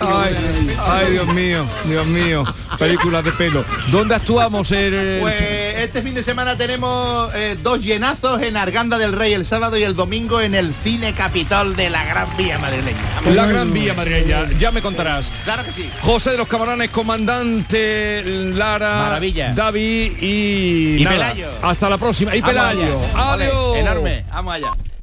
ay, 0.00 0.34
ay, 0.86 1.12
Dios 1.12 1.28
mío, 1.28 1.66
Dios 1.84 2.06
mío, 2.06 2.44
películas 2.78 3.24
de 3.24 3.32
pelo. 3.32 3.64
¿Dónde 3.90 4.14
actuamos? 4.14 4.70
El, 4.72 5.18
Pues 5.20 5.34
este 5.78 6.02
fin 6.02 6.14
de 6.14 6.22
semana 6.22 6.56
tenemos 6.56 7.32
eh, 7.34 7.56
dos 7.62 7.80
llenazos 7.80 8.42
en 8.42 8.56
Arganda 8.56 8.98
del 8.98 9.12
Rey 9.12 9.32
el 9.32 9.44
sábado 9.44 9.76
y 9.76 9.82
el 9.82 9.94
domingo 9.94 10.40
en 10.40 10.54
el 10.54 10.72
Cine 10.74 11.14
Capital 11.14 11.76
de 11.76 11.90
la 11.90 12.04
Gran 12.04 12.28
Vía 12.36 12.58
madrileña. 12.58 12.98
la 13.34 13.46
Gran 13.46 13.72
Vía 13.72 13.94
madrileña, 13.94 14.50
ya 14.58 14.70
me 14.70 14.82
contarás. 14.82 15.32
Claro 15.44 15.64
que 15.64 15.72
sí. 15.72 15.88
José 16.02 16.32
de 16.32 16.38
los 16.38 16.48
Camarones, 16.48 16.90
comandante 16.90 18.22
Lara, 18.54 18.96
Maravilla. 18.96 19.52
David 19.54 20.12
y, 20.20 20.96
Y 21.00 21.04
nada, 21.04 21.16
Pelayo. 21.16 21.50
Hasta 21.62 21.88
la 21.88 21.98
próxima. 21.98 22.34
Y 22.34 22.42
Pelayo. 22.42 23.00
Adiós. 23.14 23.76
enorme. 23.76 24.24
Vamos 24.30 24.54
allá. 24.54 24.95